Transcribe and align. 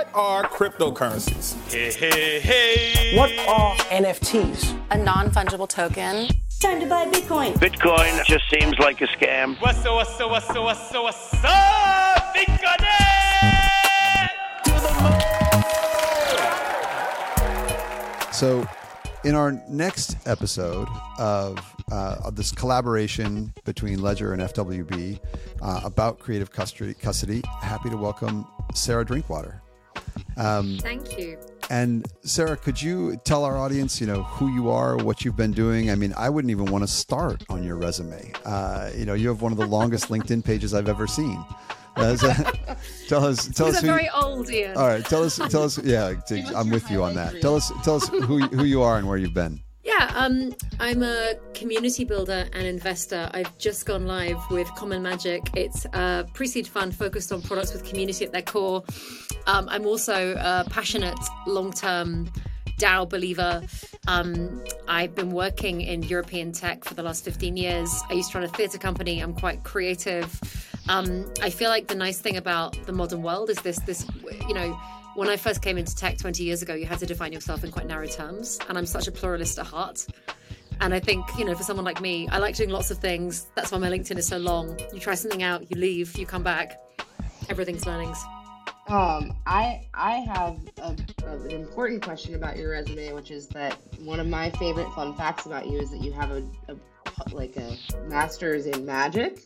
What 0.00 0.08
are 0.14 0.44
cryptocurrencies? 0.44 1.70
Hey, 1.70 1.92
hey, 1.92 2.40
hey. 2.40 3.14
What 3.18 3.30
are 3.46 3.76
NFTs? 3.90 4.80
A 4.92 4.96
non 4.96 5.30
fungible 5.30 5.68
token. 5.68 6.26
Time 6.58 6.80
to 6.80 6.86
buy 6.86 7.04
Bitcoin. 7.04 7.52
Bitcoin 7.56 8.24
just 8.24 8.44
seems 8.48 8.78
like 8.78 9.02
a 9.02 9.06
scam. 9.08 9.60
What's 9.60 9.84
up, 9.84 9.96
what's 9.96 10.18
up, 10.18 10.30
what's 10.30 10.48
up, 10.48 10.56
what's 10.56 10.94
up, 10.94 11.02
what's 11.02 11.44
up? 11.44 12.34
Bitcoin! 12.34 12.72
So, 18.32 18.66
in 19.24 19.34
our 19.34 19.52
next 19.68 20.16
episode 20.26 20.88
of, 21.18 21.58
uh, 21.92 22.16
of 22.24 22.36
this 22.36 22.52
collaboration 22.52 23.52
between 23.66 24.00
Ledger 24.00 24.32
and 24.32 24.40
FWB 24.40 25.20
uh, 25.60 25.82
about 25.84 26.18
creative 26.18 26.50
custody, 26.50 26.94
custody, 26.94 27.42
happy 27.60 27.90
to 27.90 27.98
welcome 27.98 28.46
Sarah 28.72 29.04
Drinkwater. 29.04 29.60
Um, 30.36 30.78
Thank 30.80 31.18
you. 31.18 31.38
And 31.70 32.04
Sarah, 32.22 32.56
could 32.56 32.80
you 32.82 33.16
tell 33.24 33.44
our 33.44 33.56
audience, 33.56 34.00
you 34.00 34.06
know, 34.06 34.24
who 34.24 34.52
you 34.52 34.70
are, 34.70 34.96
what 34.96 35.24
you've 35.24 35.36
been 35.36 35.52
doing? 35.52 35.90
I 35.90 35.94
mean, 35.94 36.12
I 36.16 36.28
wouldn't 36.28 36.50
even 36.50 36.66
want 36.66 36.82
to 36.82 36.88
start 36.88 37.44
on 37.48 37.62
your 37.62 37.76
resume. 37.76 38.32
Uh, 38.44 38.90
you 38.96 39.04
know, 39.04 39.14
you 39.14 39.28
have 39.28 39.40
one 39.40 39.52
of 39.52 39.58
the 39.58 39.66
longest 39.66 40.08
LinkedIn 40.08 40.44
pages 40.44 40.74
I've 40.74 40.88
ever 40.88 41.06
seen. 41.06 41.42
Uh, 41.96 42.16
tell 43.08 43.24
us, 43.24 43.46
tell 43.48 43.66
These 43.66 43.76
us. 43.76 43.82
Are 43.82 43.86
very 43.86 44.04
you, 44.04 44.10
old, 44.14 44.50
Ian. 44.50 44.76
All 44.76 44.86
right, 44.86 45.04
tell 45.04 45.22
us, 45.22 45.36
tell 45.36 45.64
us. 45.64 45.78
Yeah, 45.78 46.14
I'm 46.56 46.70
with 46.70 46.90
you 46.90 47.02
on 47.02 47.14
that. 47.14 47.40
Tell 47.40 47.56
us, 47.56 47.70
tell 47.84 47.96
us 47.96 48.08
who 48.08 48.38
who 48.38 48.64
you 48.64 48.82
are 48.82 48.96
and 48.98 49.08
where 49.08 49.18
you've 49.18 49.34
been. 49.34 49.60
Yeah, 49.90 50.12
um, 50.14 50.54
I'm 50.78 51.02
a 51.02 51.34
community 51.52 52.04
builder 52.04 52.46
and 52.52 52.64
investor. 52.64 53.28
I've 53.34 53.58
just 53.58 53.86
gone 53.86 54.06
live 54.06 54.38
with 54.48 54.68
Common 54.76 55.02
Magic. 55.02 55.42
It's 55.56 55.84
a 55.86 56.28
pre-seed 56.32 56.68
fund 56.68 56.94
focused 56.94 57.32
on 57.32 57.42
products 57.42 57.72
with 57.72 57.84
community 57.84 58.24
at 58.24 58.30
their 58.30 58.42
core. 58.42 58.84
Um, 59.48 59.68
I'm 59.68 59.86
also 59.86 60.36
a 60.38 60.64
passionate 60.70 61.18
long-term 61.48 62.30
DAO 62.78 63.08
believer. 63.08 63.62
Um, 64.06 64.62
I've 64.86 65.16
been 65.16 65.32
working 65.32 65.80
in 65.80 66.04
European 66.04 66.52
tech 66.52 66.84
for 66.84 66.94
the 66.94 67.02
last 67.02 67.24
15 67.24 67.56
years. 67.56 67.92
I 68.08 68.12
used 68.12 68.30
to 68.30 68.38
run 68.38 68.48
a 68.48 68.52
theatre 68.52 68.78
company. 68.78 69.20
I'm 69.20 69.34
quite 69.34 69.64
creative. 69.64 70.40
Um, 70.88 71.32
I 71.42 71.50
feel 71.50 71.68
like 71.68 71.88
the 71.88 71.96
nice 71.96 72.20
thing 72.20 72.36
about 72.36 72.76
the 72.86 72.92
modern 72.92 73.22
world 73.22 73.50
is 73.50 73.58
this, 73.62 73.80
this, 73.80 74.06
you 74.46 74.54
know, 74.54 74.78
when 75.14 75.28
I 75.28 75.36
first 75.36 75.62
came 75.62 75.78
into 75.78 75.94
tech 75.94 76.18
20 76.18 76.42
years 76.44 76.62
ago, 76.62 76.74
you 76.74 76.86
had 76.86 76.98
to 77.00 77.06
define 77.06 77.32
yourself 77.32 77.64
in 77.64 77.70
quite 77.70 77.86
narrow 77.86 78.06
terms. 78.06 78.58
And 78.68 78.78
I'm 78.78 78.86
such 78.86 79.08
a 79.08 79.12
pluralist 79.12 79.58
at 79.58 79.66
heart. 79.66 80.06
And 80.80 80.94
I 80.94 81.00
think, 81.00 81.26
you 81.38 81.44
know, 81.44 81.54
for 81.54 81.62
someone 81.62 81.84
like 81.84 82.00
me, 82.00 82.28
I 82.28 82.38
like 82.38 82.56
doing 82.56 82.70
lots 82.70 82.90
of 82.90 82.98
things. 82.98 83.46
That's 83.54 83.70
why 83.70 83.78
my 83.78 83.90
LinkedIn 83.90 84.16
is 84.16 84.26
so 84.26 84.38
long. 84.38 84.78
You 84.92 85.00
try 85.00 85.14
something 85.14 85.42
out, 85.42 85.70
you 85.70 85.78
leave, 85.78 86.16
you 86.16 86.26
come 86.26 86.42
back. 86.42 86.80
Everything's 87.48 87.86
learnings. 87.86 88.22
Um, 88.88 89.36
I 89.46 89.86
I 89.94 90.16
have 90.16 90.58
a, 90.78 90.96
a, 91.24 91.36
an 91.42 91.50
important 91.50 92.02
question 92.02 92.34
about 92.34 92.56
your 92.56 92.72
resume, 92.72 93.12
which 93.12 93.30
is 93.30 93.46
that 93.48 93.76
one 94.00 94.18
of 94.18 94.26
my 94.26 94.50
favorite 94.50 94.92
fun 94.94 95.14
facts 95.14 95.46
about 95.46 95.68
you 95.68 95.78
is 95.78 95.90
that 95.90 96.02
you 96.02 96.12
have 96.12 96.30
a, 96.32 96.44
a 96.68 96.76
like 97.32 97.56
a 97.56 97.76
master's 98.08 98.66
in 98.66 98.84
magic. 98.84 99.44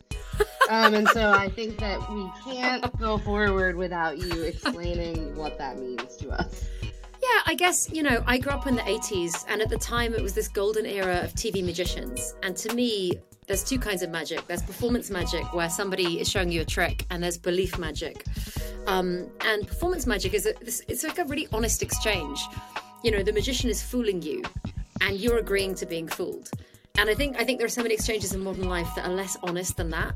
Um, 0.70 0.94
and 0.94 1.08
so 1.08 1.30
I 1.30 1.48
think 1.48 1.78
that 1.78 2.00
we 2.10 2.30
can't 2.44 2.98
go 2.98 3.18
forward 3.18 3.76
without 3.76 4.18
you 4.18 4.42
explaining 4.42 5.36
what 5.36 5.58
that 5.58 5.78
means 5.78 6.16
to 6.16 6.30
us. 6.30 6.64
Yeah, 6.82 7.40
I 7.46 7.54
guess, 7.54 7.90
you 7.90 8.02
know, 8.02 8.22
I 8.26 8.38
grew 8.38 8.52
up 8.52 8.66
in 8.66 8.74
the 8.74 8.82
80s, 8.82 9.44
and 9.48 9.62
at 9.62 9.70
the 9.70 9.78
time 9.78 10.12
it 10.14 10.22
was 10.22 10.34
this 10.34 10.48
golden 10.48 10.84
era 10.84 11.20
of 11.24 11.32
TV 11.34 11.64
magicians. 11.64 12.34
And 12.42 12.56
to 12.58 12.74
me, 12.74 13.12
there's 13.46 13.64
two 13.64 13.78
kinds 13.78 14.02
of 14.02 14.10
magic 14.10 14.46
there's 14.46 14.62
performance 14.62 15.10
magic, 15.10 15.52
where 15.54 15.70
somebody 15.70 16.20
is 16.20 16.28
showing 16.28 16.50
you 16.50 16.62
a 16.62 16.64
trick, 16.64 17.06
and 17.10 17.22
there's 17.22 17.38
belief 17.38 17.78
magic. 17.78 18.24
Um, 18.86 19.30
and 19.40 19.66
performance 19.66 20.06
magic 20.06 20.34
is 20.34 20.46
a, 20.46 20.54
it's 20.60 21.04
like 21.04 21.18
a 21.18 21.24
really 21.24 21.48
honest 21.52 21.82
exchange. 21.82 22.40
You 23.02 23.10
know, 23.10 23.22
the 23.22 23.32
magician 23.32 23.70
is 23.70 23.82
fooling 23.82 24.22
you, 24.22 24.42
and 25.00 25.18
you're 25.18 25.38
agreeing 25.38 25.74
to 25.76 25.86
being 25.86 26.08
fooled. 26.08 26.50
And 26.96 27.10
I 27.10 27.14
think 27.14 27.36
I 27.36 27.44
think 27.44 27.58
there 27.58 27.66
are 27.66 27.70
so 27.70 27.82
many 27.82 27.94
exchanges 27.94 28.34
in 28.34 28.40
modern 28.40 28.68
life 28.68 28.88
that 28.94 29.04
are 29.04 29.12
less 29.12 29.36
honest 29.42 29.76
than 29.76 29.90
that. 29.90 30.14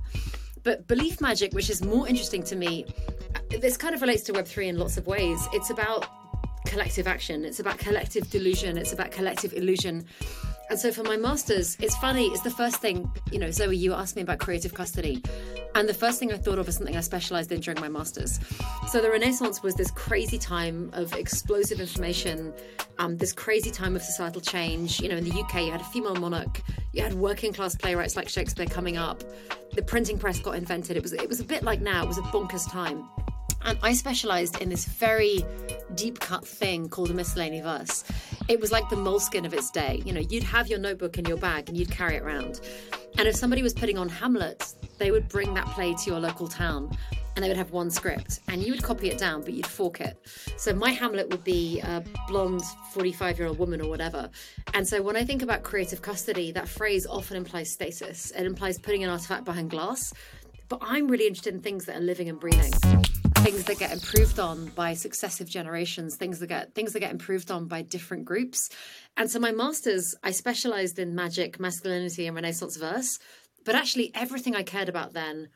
But 0.62 0.86
belief 0.86 1.20
magic, 1.20 1.52
which 1.52 1.70
is 1.70 1.84
more 1.84 2.06
interesting 2.06 2.42
to 2.44 2.56
me, 2.56 2.86
uh, 3.34 3.58
this 3.58 3.76
kind 3.76 3.96
of 3.96 4.00
relates 4.00 4.22
to 4.24 4.32
Web3 4.32 4.68
in 4.68 4.78
lots 4.78 4.96
of 4.96 5.06
ways. 5.06 5.40
It's 5.52 5.70
about 5.70 6.06
collective 6.66 7.08
action, 7.08 7.44
it's 7.44 7.58
about 7.58 7.78
collective 7.78 8.30
delusion, 8.30 8.78
it's 8.78 8.92
about 8.92 9.10
collective 9.10 9.54
illusion. 9.54 10.04
And 10.70 10.78
so 10.78 10.92
for 10.92 11.02
my 11.02 11.16
master's, 11.16 11.76
it's 11.80 11.96
funny, 11.96 12.26
it's 12.26 12.42
the 12.42 12.50
first 12.50 12.76
thing, 12.76 13.10
you 13.32 13.38
know, 13.38 13.50
Zoe, 13.50 13.74
you 13.74 13.94
asked 13.94 14.16
me 14.16 14.22
about 14.22 14.38
creative 14.38 14.74
custody. 14.74 15.22
And 15.74 15.88
the 15.88 15.94
first 15.94 16.18
thing 16.18 16.30
I 16.30 16.36
thought 16.36 16.58
of 16.58 16.68
is 16.68 16.76
something 16.76 16.96
I 16.96 17.00
specialized 17.00 17.50
in 17.52 17.60
during 17.60 17.80
my 17.80 17.88
master's. 17.88 18.38
So 18.88 19.00
the 19.00 19.10
Renaissance 19.10 19.62
was 19.62 19.74
this 19.76 19.90
crazy 19.92 20.36
time 20.36 20.90
of 20.92 21.14
explosive 21.14 21.80
information, 21.80 22.52
um, 22.98 23.16
this 23.16 23.32
crazy 23.32 23.70
time 23.70 23.96
of 23.96 24.02
societal 24.02 24.42
change. 24.42 25.00
You 25.00 25.08
know, 25.08 25.16
in 25.16 25.24
the 25.24 25.40
UK, 25.40 25.62
you 25.62 25.70
had 25.70 25.80
a 25.80 25.84
female 25.84 26.16
monarch, 26.16 26.60
you 26.92 27.02
had 27.02 27.14
working 27.14 27.52
class 27.54 27.74
playwrights 27.74 28.16
like 28.16 28.28
Shakespeare 28.28 28.66
coming 28.66 28.98
up, 28.98 29.22
the 29.72 29.82
printing 29.82 30.18
press 30.18 30.38
got 30.38 30.54
invented. 30.54 30.96
It 30.96 31.02
was 31.02 31.12
it 31.14 31.28
was 31.28 31.40
a 31.40 31.44
bit 31.44 31.62
like 31.62 31.80
now, 31.80 32.02
it 32.02 32.08
was 32.08 32.18
a 32.18 32.22
bonkers 32.22 32.70
time. 32.70 33.08
And 33.62 33.78
I 33.82 33.92
specialized 33.92 34.60
in 34.60 34.68
this 34.68 34.84
very 34.84 35.44
deep 35.94 36.20
cut 36.20 36.46
thing 36.46 36.88
called 36.88 37.10
a 37.10 37.14
miscellany 37.14 37.60
verse. 37.60 38.04
It 38.48 38.60
was 38.60 38.72
like 38.72 38.88
the 38.88 38.96
Moleskine 38.96 39.44
of 39.44 39.52
its 39.52 39.70
day. 39.70 40.02
You 40.04 40.12
know, 40.12 40.20
you'd 40.20 40.44
have 40.44 40.68
your 40.68 40.78
notebook 40.78 41.18
in 41.18 41.24
your 41.24 41.36
bag 41.36 41.68
and 41.68 41.76
you'd 41.76 41.90
carry 41.90 42.16
it 42.16 42.22
around. 42.22 42.60
And 43.18 43.26
if 43.26 43.34
somebody 43.34 43.62
was 43.62 43.74
putting 43.74 43.98
on 43.98 44.08
Hamlet, 44.08 44.74
they 44.98 45.10
would 45.10 45.28
bring 45.28 45.54
that 45.54 45.66
play 45.66 45.94
to 45.94 46.10
your 46.10 46.20
local 46.20 46.48
town 46.48 46.96
and 47.34 47.44
they 47.44 47.48
would 47.48 47.56
have 47.56 47.70
one 47.70 47.90
script 47.90 48.40
and 48.48 48.62
you 48.62 48.72
would 48.72 48.82
copy 48.82 49.10
it 49.10 49.18
down, 49.18 49.42
but 49.42 49.52
you'd 49.52 49.66
fork 49.66 50.00
it. 50.00 50.18
So 50.56 50.72
my 50.72 50.90
Hamlet 50.90 51.30
would 51.30 51.44
be 51.44 51.80
a 51.80 52.02
blonde 52.26 52.62
45 52.92 53.38
year 53.38 53.48
old 53.48 53.58
woman 53.58 53.80
or 53.80 53.88
whatever. 53.88 54.30
And 54.74 54.86
so 54.86 55.02
when 55.02 55.16
I 55.16 55.24
think 55.24 55.42
about 55.42 55.62
creative 55.62 56.02
custody, 56.02 56.52
that 56.52 56.68
phrase 56.68 57.06
often 57.06 57.36
implies 57.36 57.70
status. 57.70 58.30
It 58.32 58.44
implies 58.44 58.78
putting 58.78 59.04
an 59.04 59.10
artifact 59.10 59.44
behind 59.44 59.70
glass. 59.70 60.12
But 60.68 60.80
I'm 60.82 61.08
really 61.08 61.26
interested 61.26 61.54
in 61.54 61.60
things 61.60 61.86
that 61.86 61.96
are 61.96 62.00
living 62.00 62.28
and 62.28 62.38
breathing 62.38 62.72
things 63.42 63.64
that 63.64 63.78
get 63.78 63.92
improved 63.92 64.40
on 64.40 64.66
by 64.70 64.94
successive 64.94 65.48
generations 65.48 66.16
things 66.16 66.40
that 66.40 66.48
get 66.48 66.74
things 66.74 66.92
that 66.92 67.00
get 67.00 67.12
improved 67.12 67.50
on 67.50 67.66
by 67.66 67.82
different 67.82 68.24
groups. 68.24 68.68
And 69.16 69.30
so 69.30 69.38
my 69.38 69.52
masters 69.52 70.14
i 70.24 70.32
specialized 70.32 70.98
in 70.98 71.14
magic 71.14 71.60
masculinity 71.60 72.26
and 72.26 72.34
renaissance 72.34 72.76
verse 72.76 73.18
but 73.64 73.76
actually 73.76 74.10
everything 74.14 74.56
i 74.56 74.62
cared 74.62 74.88
about 74.88 75.12
then 75.12 75.48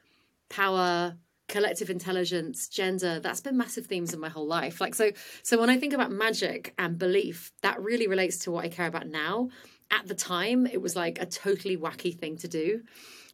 power 0.49 1.17
collective 1.49 1.91
intelligence 1.91 2.69
gender 2.69 3.19
that's 3.19 3.41
been 3.41 3.57
massive 3.57 3.87
themes 3.87 4.15
in 4.15 4.21
my 4.21 4.29
whole 4.29 4.47
life. 4.47 4.81
Like 4.81 4.95
so 4.95 5.11
so 5.43 5.59
when 5.59 5.69
i 5.69 5.77
think 5.77 5.93
about 5.93 6.13
magic 6.13 6.75
and 6.79 6.99
belief 6.99 7.53
that 7.63 7.83
really 7.83 8.07
relates 8.07 8.39
to 8.41 8.53
what 8.53 8.65
i 8.65 8.69
care 8.69 8.87
about 8.87 9.09
now. 9.09 9.51
At 9.91 10.07
the 10.07 10.15
time 10.15 10.67
it 10.67 10.81
was 10.81 10.95
like 10.95 11.21
a 11.21 11.27
totally 11.27 11.77
wacky 11.77 12.17
thing 12.17 12.37
to 12.39 12.49
do 12.49 12.83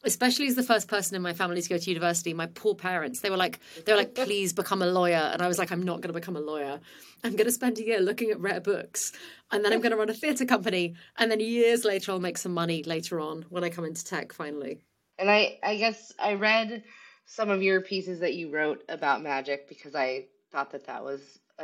especially 0.04 0.46
as 0.46 0.54
the 0.54 0.62
first 0.62 0.88
person 0.88 1.16
in 1.16 1.22
my 1.22 1.32
family 1.32 1.60
to 1.60 1.68
go 1.68 1.78
to 1.78 1.90
university 1.90 2.32
my 2.32 2.46
poor 2.46 2.74
parents 2.74 3.20
they 3.20 3.30
were 3.30 3.36
like 3.36 3.58
they 3.84 3.92
were 3.92 3.98
like 3.98 4.14
please 4.26 4.52
become 4.52 4.82
a 4.82 4.86
lawyer. 4.86 5.30
And 5.32 5.42
i 5.42 5.48
was 5.48 5.58
like 5.58 5.70
i'm 5.70 5.82
not 5.82 6.00
going 6.00 6.12
to 6.12 6.18
become 6.18 6.36
a 6.36 6.40
lawyer. 6.40 6.80
I'm 7.24 7.32
going 7.32 7.46
to 7.46 7.52
spend 7.52 7.78
a 7.78 7.84
year 7.84 8.00
looking 8.00 8.30
at 8.30 8.40
rare 8.40 8.60
books 8.60 9.12
and 9.50 9.64
then 9.64 9.72
i'm 9.72 9.80
going 9.80 9.90
to 9.90 9.96
run 9.96 10.10
a 10.10 10.14
theatre 10.14 10.44
company 10.44 10.94
and 11.16 11.30
then 11.30 11.40
years 11.40 11.84
later 11.84 12.12
i'll 12.12 12.20
make 12.20 12.38
some 12.38 12.54
money 12.54 12.82
later 12.82 13.20
on 13.20 13.44
when 13.48 13.64
i 13.64 13.70
come 13.70 13.84
into 13.84 14.04
tech 14.04 14.32
finally. 14.32 14.78
And 15.18 15.30
i 15.30 15.58
i 15.62 15.76
guess 15.76 16.12
i 16.18 16.34
read 16.34 16.84
some 17.26 17.50
of 17.50 17.62
your 17.62 17.80
pieces 17.80 18.20
that 18.20 18.34
you 18.34 18.50
wrote 18.50 18.84
about 18.88 19.22
magic 19.22 19.68
because 19.68 19.94
i 19.94 20.26
thought 20.52 20.70
that 20.70 20.86
that 20.86 21.04
was 21.04 21.20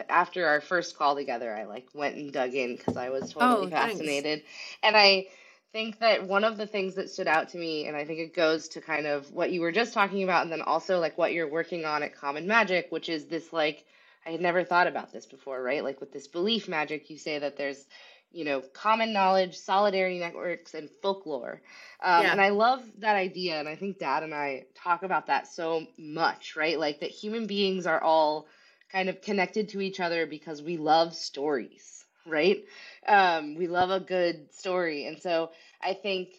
after 0.09 0.47
our 0.47 0.61
first 0.61 0.99
call 0.99 1.15
together 1.15 1.55
i 1.55 1.65
like 1.65 1.87
went 1.95 2.17
and 2.17 2.33
dug 2.33 2.53
in 2.55 2.77
because 2.77 2.97
i 2.97 3.11
was 3.11 3.33
totally 3.33 3.69
oh, 3.69 3.71
fascinated. 3.71 4.43
And 4.83 4.97
i 4.97 5.29
think 5.75 5.99
that 5.99 6.29
one 6.29 6.45
of 6.45 6.57
the 6.57 6.69
things 6.69 6.95
that 6.95 7.11
stood 7.11 7.27
out 7.27 7.49
to 7.49 7.59
me, 7.59 7.89
and 7.89 7.97
I 7.97 8.05
think 8.05 8.21
it 8.21 8.33
goes 8.33 8.69
to 8.69 8.81
kind 8.81 9.07
of 9.07 9.33
what 9.33 9.51
you 9.51 9.61
were 9.61 9.73
just 9.73 9.93
talking 9.93 10.23
about, 10.23 10.45
and 10.45 10.53
then 10.53 10.63
also 10.63 11.01
like 11.01 11.19
what 11.19 11.33
you're 11.33 11.51
working 11.51 11.85
on 11.85 12.05
at 12.05 12.15
Common 12.15 12.47
Magic, 12.47 12.87
which 12.91 13.09
is 13.09 13.27
this 13.27 13.53
like, 13.53 13.85
I 14.25 14.31
had 14.31 14.41
never 14.41 14.63
thought 14.63 14.87
about 14.87 15.13
this 15.13 15.27
before, 15.27 15.61
right? 15.61 15.83
Like 15.83 16.01
with 16.01 16.13
this 16.13 16.29
belief 16.29 16.69
magic, 16.69 17.11
you 17.11 17.19
say 17.19 17.41
that 17.41 17.57
there's, 17.57 17.85
you 18.31 18.45
know, 18.45 18.61
common 18.73 19.13
knowledge, 19.13 19.57
solidarity 19.57 20.21
networks, 20.21 20.75
and 20.75 20.89
folklore. 21.03 21.61
Um, 22.01 22.23
yeah. 22.23 22.33
And 22.33 22.41
I 22.41 22.51
love 22.51 22.81
that 22.99 23.17
idea. 23.17 23.59
And 23.59 23.69
I 23.69 23.75
think 23.75 23.99
Dad 23.99 24.23
and 24.23 24.33
I 24.33 24.67
talk 24.77 25.03
about 25.03 25.27
that 25.27 25.49
so 25.49 25.87
much, 25.99 26.55
right? 26.55 26.79
Like 26.79 27.01
that 27.01 27.11
human 27.11 27.49
beings 27.49 27.85
are 27.87 28.01
all 28.01 28.47
kind 28.93 29.09
of 29.09 29.21
connected 29.23 29.71
to 29.71 29.81
each 29.81 29.99
other 29.99 30.25
because 30.25 30.63
we 30.63 30.77
love 30.77 31.17
stories, 31.17 31.94
right? 32.27 32.65
Um, 33.07 33.57
we 33.57 33.67
love 33.67 33.91
a 33.91 34.01
good 34.01 34.53
story. 34.55 35.07
And 35.07 35.21
so 35.21 35.51
I 35.83 35.95
think, 35.95 36.31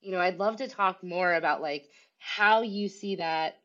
you 0.00 0.12
know, 0.12 0.20
I'd 0.20 0.38
love 0.38 0.56
to 0.56 0.68
talk 0.68 1.02
more 1.02 1.32
about 1.32 1.60
like 1.60 1.88
how 2.18 2.62
you 2.62 2.88
see 2.88 3.16
that 3.16 3.56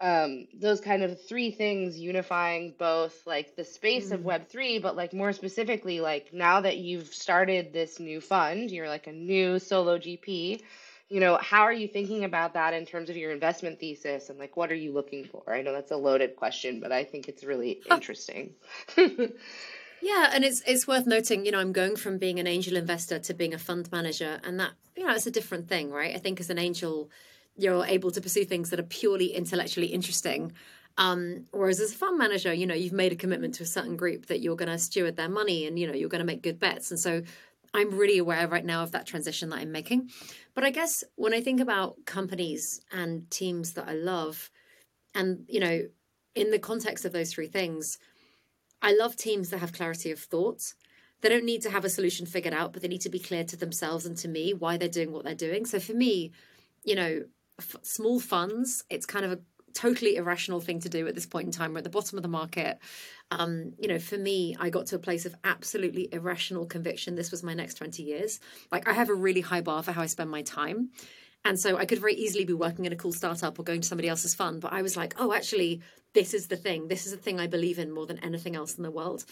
um, 0.00 0.48
those 0.52 0.80
kind 0.80 1.02
of 1.02 1.24
three 1.26 1.50
things 1.50 1.98
unifying 1.98 2.74
both 2.78 3.26
like 3.26 3.56
the 3.56 3.64
space 3.64 4.08
mm. 4.08 4.12
of 4.12 4.20
Web3, 4.20 4.82
but 4.82 4.96
like 4.96 5.12
more 5.12 5.32
specifically, 5.32 6.00
like 6.00 6.32
now 6.32 6.60
that 6.60 6.78
you've 6.78 7.14
started 7.14 7.72
this 7.72 8.00
new 8.00 8.20
fund, 8.20 8.70
you're 8.70 8.88
like 8.88 9.06
a 9.06 9.12
new 9.12 9.58
solo 9.58 9.98
GP, 9.98 10.60
you 11.08 11.20
know, 11.20 11.38
how 11.40 11.62
are 11.62 11.72
you 11.72 11.86
thinking 11.86 12.24
about 12.24 12.54
that 12.54 12.74
in 12.74 12.86
terms 12.86 13.08
of 13.08 13.16
your 13.16 13.30
investment 13.30 13.78
thesis 13.78 14.30
and 14.30 14.38
like 14.38 14.56
what 14.56 14.72
are 14.72 14.76
you 14.76 14.92
looking 14.92 15.24
for? 15.24 15.54
I 15.54 15.62
know 15.62 15.72
that's 15.72 15.92
a 15.92 15.96
loaded 15.96 16.34
question, 16.36 16.80
but 16.80 16.92
I 16.92 17.04
think 17.04 17.28
it's 17.28 17.44
really 17.44 17.80
interesting. 17.90 18.54
yeah, 20.04 20.30
and 20.34 20.44
it's 20.44 20.62
it's 20.66 20.86
worth 20.86 21.06
noting, 21.06 21.46
you 21.46 21.52
know, 21.52 21.58
I'm 21.58 21.72
going 21.72 21.96
from 21.96 22.18
being 22.18 22.38
an 22.38 22.46
angel 22.46 22.76
investor 22.76 23.18
to 23.18 23.34
being 23.34 23.54
a 23.54 23.58
fund 23.58 23.90
manager 23.90 24.38
and 24.44 24.60
that 24.60 24.72
you 24.96 25.06
know, 25.06 25.14
it's 25.14 25.26
a 25.26 25.30
different 25.30 25.66
thing, 25.66 25.90
right? 25.90 26.14
I 26.14 26.18
think 26.18 26.40
as 26.40 26.50
an 26.50 26.58
angel 26.58 27.10
you're 27.56 27.86
able 27.86 28.10
to 28.10 28.20
pursue 28.20 28.44
things 28.44 28.70
that 28.70 28.80
are 28.80 28.84
purely 28.84 29.26
intellectually 29.26 29.86
interesting. 29.86 30.52
Um, 30.98 31.46
whereas 31.52 31.80
as 31.80 31.92
a 31.92 31.96
fund 31.96 32.18
manager, 32.18 32.52
you 32.52 32.66
know, 32.66 32.74
you've 32.74 32.92
made 32.92 33.12
a 33.12 33.16
commitment 33.16 33.54
to 33.54 33.62
a 33.62 33.66
certain 33.66 33.96
group 33.96 34.26
that 34.26 34.40
you're 34.40 34.56
going 34.56 34.70
to 34.70 34.78
steward 34.78 35.16
their 35.16 35.28
money 35.28 35.66
and, 35.66 35.78
you 35.78 35.86
know, 35.86 35.94
you're 35.94 36.08
going 36.08 36.20
to 36.20 36.26
make 36.26 36.42
good 36.42 36.58
bets. 36.58 36.90
And 36.90 37.00
so 37.00 37.22
I'm 37.72 37.96
really 37.96 38.18
aware 38.18 38.46
right 38.46 38.64
now 38.64 38.82
of 38.82 38.92
that 38.92 39.06
transition 39.06 39.50
that 39.50 39.60
I'm 39.60 39.72
making. 39.72 40.10
But 40.54 40.64
I 40.64 40.70
guess 40.70 41.04
when 41.16 41.32
I 41.32 41.40
think 41.40 41.60
about 41.60 42.04
companies 42.04 42.80
and 42.92 43.30
teams 43.30 43.72
that 43.72 43.88
I 43.88 43.94
love, 43.94 44.50
and 45.14 45.44
you 45.48 45.60
know, 45.60 45.82
in 46.34 46.50
the 46.50 46.58
context 46.58 47.04
of 47.04 47.12
those 47.12 47.32
three 47.32 47.48
things, 47.48 47.98
I 48.84 48.92
love 48.92 49.16
teams 49.16 49.48
that 49.48 49.58
have 49.58 49.72
clarity 49.72 50.10
of 50.10 50.20
thought. 50.20 50.74
They 51.22 51.30
don't 51.30 51.46
need 51.46 51.62
to 51.62 51.70
have 51.70 51.86
a 51.86 51.88
solution 51.88 52.26
figured 52.26 52.52
out, 52.52 52.74
but 52.74 52.82
they 52.82 52.88
need 52.88 53.00
to 53.00 53.08
be 53.08 53.18
clear 53.18 53.42
to 53.42 53.56
themselves 53.56 54.04
and 54.04 54.14
to 54.18 54.28
me 54.28 54.52
why 54.52 54.76
they're 54.76 54.90
doing 54.90 55.10
what 55.10 55.24
they're 55.24 55.34
doing. 55.34 55.64
So 55.64 55.80
for 55.80 55.94
me, 55.94 56.32
you 56.84 56.94
know, 56.94 57.22
f- 57.58 57.76
small 57.82 58.20
funds, 58.20 58.84
it's 58.90 59.06
kind 59.06 59.24
of 59.24 59.32
a 59.32 59.38
totally 59.72 60.16
irrational 60.16 60.60
thing 60.60 60.80
to 60.80 60.90
do 60.90 61.06
at 61.08 61.14
this 61.14 61.24
point 61.24 61.46
in 61.46 61.50
time. 61.50 61.72
We're 61.72 61.78
at 61.78 61.84
the 61.84 61.90
bottom 61.90 62.18
of 62.18 62.22
the 62.22 62.28
market. 62.28 62.78
Um, 63.30 63.72
you 63.78 63.88
know, 63.88 63.98
for 63.98 64.18
me, 64.18 64.54
I 64.60 64.68
got 64.68 64.84
to 64.88 64.96
a 64.96 64.98
place 64.98 65.24
of 65.24 65.34
absolutely 65.44 66.10
irrational 66.12 66.66
conviction. 66.66 67.14
This 67.14 67.30
was 67.30 67.42
my 67.42 67.54
next 67.54 67.74
20 67.74 68.02
years. 68.02 68.38
Like, 68.70 68.86
I 68.86 68.92
have 68.92 69.08
a 69.08 69.14
really 69.14 69.40
high 69.40 69.62
bar 69.62 69.82
for 69.82 69.92
how 69.92 70.02
I 70.02 70.06
spend 70.06 70.30
my 70.30 70.42
time. 70.42 70.90
And 71.42 71.58
so 71.58 71.78
I 71.78 71.86
could 71.86 72.00
very 72.00 72.14
easily 72.14 72.44
be 72.44 72.52
working 72.52 72.84
in 72.84 72.92
a 72.92 72.96
cool 72.96 73.12
startup 73.12 73.58
or 73.58 73.62
going 73.62 73.80
to 73.80 73.88
somebody 73.88 74.08
else's 74.08 74.34
fund. 74.34 74.60
But 74.60 74.74
I 74.74 74.82
was 74.82 74.94
like, 74.94 75.14
oh, 75.18 75.32
actually, 75.32 75.82
this 76.14 76.32
is 76.32 76.46
the 76.46 76.56
thing. 76.56 76.88
This 76.88 77.06
is 77.06 77.12
the 77.12 77.18
thing 77.18 77.38
I 77.38 77.46
believe 77.46 77.78
in 77.78 77.92
more 77.92 78.06
than 78.06 78.18
anything 78.18 78.56
else 78.56 78.76
in 78.76 78.82
the 78.82 78.90
world. 78.90 79.24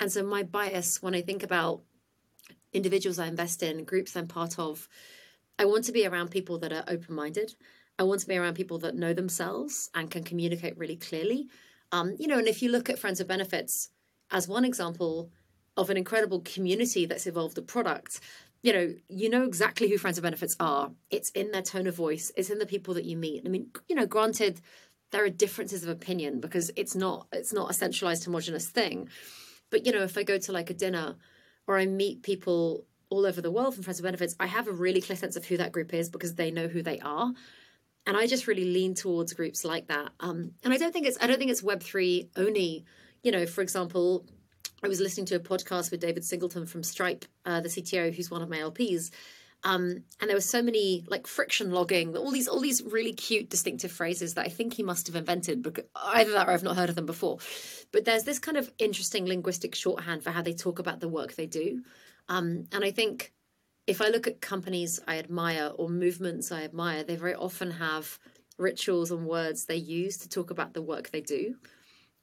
And 0.00 0.10
so 0.10 0.22
my 0.22 0.42
bias 0.42 1.02
when 1.02 1.14
I 1.14 1.22
think 1.22 1.42
about 1.42 1.82
individuals 2.72 3.18
I 3.18 3.26
invest 3.26 3.62
in, 3.62 3.84
groups 3.84 4.16
I'm 4.16 4.26
part 4.26 4.58
of, 4.58 4.88
I 5.58 5.66
want 5.66 5.84
to 5.84 5.92
be 5.92 6.06
around 6.06 6.30
people 6.30 6.58
that 6.58 6.72
are 6.72 6.84
open 6.88 7.14
minded. 7.14 7.54
I 7.98 8.04
want 8.04 8.20
to 8.22 8.26
be 8.26 8.36
around 8.36 8.54
people 8.54 8.78
that 8.78 8.96
know 8.96 9.12
themselves 9.12 9.90
and 9.94 10.10
can 10.10 10.24
communicate 10.24 10.76
really 10.78 10.96
clearly. 10.96 11.48
Um, 11.92 12.16
you 12.18 12.26
know, 12.26 12.38
and 12.38 12.48
if 12.48 12.62
you 12.62 12.70
look 12.70 12.88
at 12.88 12.98
Friends 12.98 13.20
of 13.20 13.28
Benefits 13.28 13.90
as 14.30 14.48
one 14.48 14.64
example 14.64 15.30
of 15.76 15.90
an 15.90 15.96
incredible 15.96 16.40
community 16.40 17.04
that's 17.06 17.26
evolved 17.26 17.58
a 17.58 17.62
product, 17.62 18.20
you 18.62 18.72
know, 18.72 18.94
you 19.08 19.28
know 19.28 19.42
exactly 19.42 19.88
who 19.88 19.98
Friends 19.98 20.16
of 20.16 20.22
Benefits 20.22 20.56
are. 20.58 20.92
It's 21.10 21.30
in 21.30 21.50
their 21.50 21.62
tone 21.62 21.86
of 21.86 21.94
voice, 21.94 22.32
it's 22.36 22.50
in 22.50 22.58
the 22.58 22.66
people 22.66 22.94
that 22.94 23.04
you 23.04 23.16
meet. 23.16 23.42
I 23.44 23.48
mean, 23.48 23.70
you 23.88 23.94
know, 23.94 24.06
granted, 24.06 24.60
there 25.12 25.24
are 25.24 25.30
differences 25.30 25.82
of 25.84 25.88
opinion 25.88 26.40
because 26.40 26.70
it's 26.76 26.94
not 26.94 27.26
it's 27.32 27.52
not 27.52 27.70
a 27.70 27.74
centralized 27.74 28.24
homogenous 28.24 28.68
thing. 28.68 29.08
But 29.70 29.86
you 29.86 29.92
know, 29.92 30.02
if 30.02 30.18
I 30.18 30.24
go 30.24 30.38
to 30.38 30.52
like 30.52 30.70
a 30.70 30.74
dinner 30.74 31.16
or 31.66 31.78
I 31.78 31.86
meet 31.86 32.22
people 32.22 32.84
all 33.08 33.24
over 33.24 33.40
the 33.40 33.50
world 33.50 33.74
from 33.74 33.84
Friends 33.84 34.00
of 34.00 34.04
Benefits, 34.04 34.34
I 34.40 34.46
have 34.46 34.68
a 34.68 34.72
really 34.72 35.00
clear 35.00 35.16
sense 35.16 35.36
of 35.36 35.44
who 35.44 35.56
that 35.58 35.72
group 35.72 35.94
is 35.94 36.10
because 36.10 36.34
they 36.34 36.50
know 36.50 36.66
who 36.66 36.82
they 36.82 36.98
are 36.98 37.32
and 38.06 38.16
I 38.16 38.26
just 38.26 38.46
really 38.46 38.64
lean 38.64 38.94
towards 38.94 39.32
groups 39.32 39.64
like 39.64 39.88
that. 39.88 40.10
Um, 40.20 40.52
and 40.64 40.72
I 40.72 40.76
don't 40.76 40.92
think 40.92 41.06
it's 41.06 41.18
I 41.20 41.26
don't 41.26 41.38
think 41.38 41.50
it's 41.50 41.62
Web 41.62 41.82
three 41.82 42.30
only. 42.36 42.84
You 43.22 43.30
know, 43.30 43.46
for 43.46 43.60
example, 43.60 44.26
I 44.82 44.88
was 44.88 45.00
listening 45.00 45.26
to 45.26 45.36
a 45.36 45.40
podcast 45.40 45.90
with 45.90 46.00
David 46.00 46.24
Singleton 46.24 46.66
from 46.66 46.82
Stripe, 46.82 47.24
uh, 47.46 47.60
the 47.60 47.68
CTO, 47.68 48.12
who's 48.12 48.30
one 48.30 48.42
of 48.42 48.48
my 48.48 48.58
LPs. 48.58 49.10
Um, 49.64 50.02
and 50.20 50.28
there 50.28 50.36
were 50.36 50.40
so 50.40 50.60
many 50.60 51.04
like 51.06 51.26
friction 51.26 51.70
logging, 51.70 52.16
all 52.16 52.32
these 52.32 52.48
all 52.48 52.60
these 52.60 52.82
really 52.82 53.12
cute, 53.12 53.48
distinctive 53.48 53.92
phrases 53.92 54.34
that 54.34 54.46
I 54.46 54.48
think 54.48 54.74
he 54.74 54.82
must 54.82 55.06
have 55.06 55.16
invented. 55.16 55.62
Because 55.62 55.84
either 55.94 56.32
that 56.32 56.48
or 56.48 56.52
I've 56.52 56.64
not 56.64 56.76
heard 56.76 56.88
of 56.88 56.96
them 56.96 57.06
before. 57.06 57.38
But 57.92 58.04
there's 58.04 58.24
this 58.24 58.38
kind 58.38 58.56
of 58.56 58.72
interesting 58.78 59.26
linguistic 59.26 59.74
shorthand 59.74 60.24
for 60.24 60.30
how 60.30 60.42
they 60.42 60.54
talk 60.54 60.78
about 60.78 61.00
the 61.00 61.08
work 61.08 61.34
they 61.34 61.46
do, 61.46 61.82
um, 62.28 62.66
and 62.72 62.84
I 62.84 62.90
think 62.90 63.32
if 63.86 64.00
I 64.00 64.08
look 64.08 64.26
at 64.26 64.40
companies 64.40 65.00
I 65.06 65.18
admire 65.18 65.72
or 65.76 65.88
movements 65.88 66.52
I 66.52 66.62
admire, 66.62 67.04
they 67.04 67.16
very 67.16 67.34
often 67.34 67.70
have 67.72 68.18
rituals 68.58 69.10
and 69.10 69.26
words 69.26 69.64
they 69.64 69.76
use 69.76 70.16
to 70.18 70.28
talk 70.28 70.50
about 70.50 70.74
the 70.74 70.82
work 70.82 71.10
they 71.10 71.20
do. 71.20 71.56